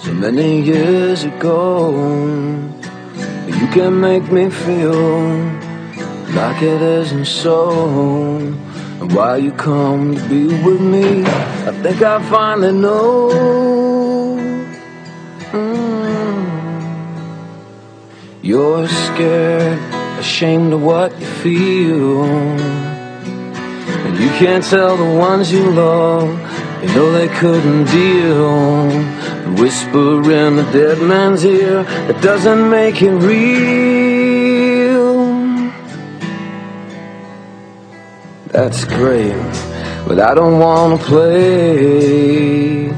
[0.00, 1.92] so many years ago.
[3.46, 4.92] You can make me feel
[6.34, 8.36] like it isn't so.
[9.00, 13.30] And why you come to be with me, I think I finally know.
[15.52, 16.44] Mm.
[18.42, 19.80] You're scared,
[20.24, 22.24] ashamed of what you feel.
[24.04, 26.28] And you can't tell the ones you love,
[26.82, 28.88] you know they couldn't deal.
[29.44, 35.12] The whisper in the dead man's ear, it doesn't make it real.
[38.46, 39.52] That's great,
[40.06, 42.88] but I don't wanna play.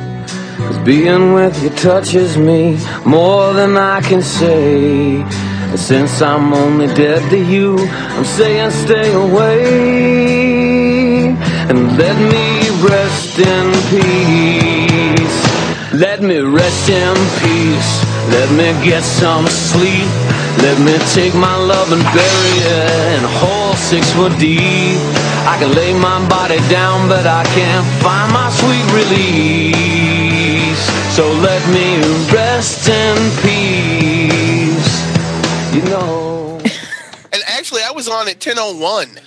[0.58, 5.45] Cause being with you touches me more than I can say.
[5.70, 7.77] And since I'm only dead to you,
[8.17, 10.57] I'm saying stay away.
[11.69, 15.39] And let me rest in peace.
[15.93, 18.05] Let me rest in peace.
[18.31, 20.09] Let me get some sleep.
[20.62, 24.99] Let me take my love and bury it in a hole six foot deep.
[25.47, 30.83] I can lay my body down, but I can't find my sweet release.
[31.15, 31.99] So let me
[32.33, 33.95] rest in peace.
[35.76, 36.60] You know.
[37.32, 39.20] And actually, I was on at 10:01.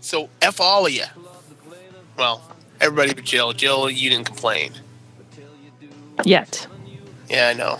[0.00, 1.04] So f all of you.
[2.18, 2.42] Well,
[2.80, 3.52] everybody but Jill.
[3.52, 4.72] Jill, you didn't complain.
[6.24, 6.66] Yet.
[7.28, 7.78] Yeah, I know.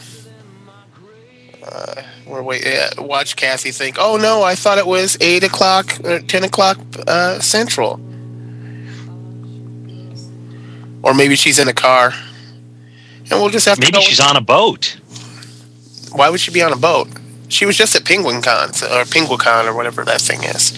[1.66, 2.64] Uh, we're wait.
[2.64, 3.96] Uh, watch Kathy think.
[3.98, 6.78] Oh no, I thought it was eight o'clock or ten o'clock
[7.08, 7.94] uh, central.
[11.02, 12.12] Or maybe she's in a car,
[13.28, 13.82] and we'll just have to.
[13.82, 15.00] Maybe she's on a boat.
[16.12, 17.08] Why would she be on a boat?
[17.54, 20.72] She was just at Penguin Con or Penguicon or whatever that thing is.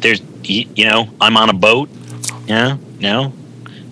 [0.00, 1.88] There's, you know, I'm on a boat.
[2.46, 3.32] Yeah, no.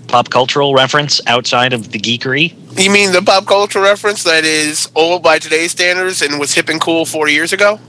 [0.08, 2.54] Pop cultural reference outside of the geekery.
[2.78, 6.68] You mean the pop culture reference that is old by today's standards and was hip
[6.68, 7.80] and cool 40 years ago?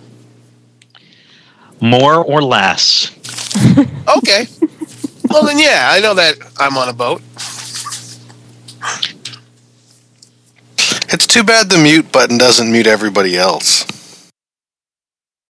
[1.81, 3.11] More or less.
[4.09, 4.47] Okay.
[5.29, 7.21] well, then, yeah, I know that I'm on a boat.
[11.11, 13.85] It's too bad the mute button doesn't mute everybody else.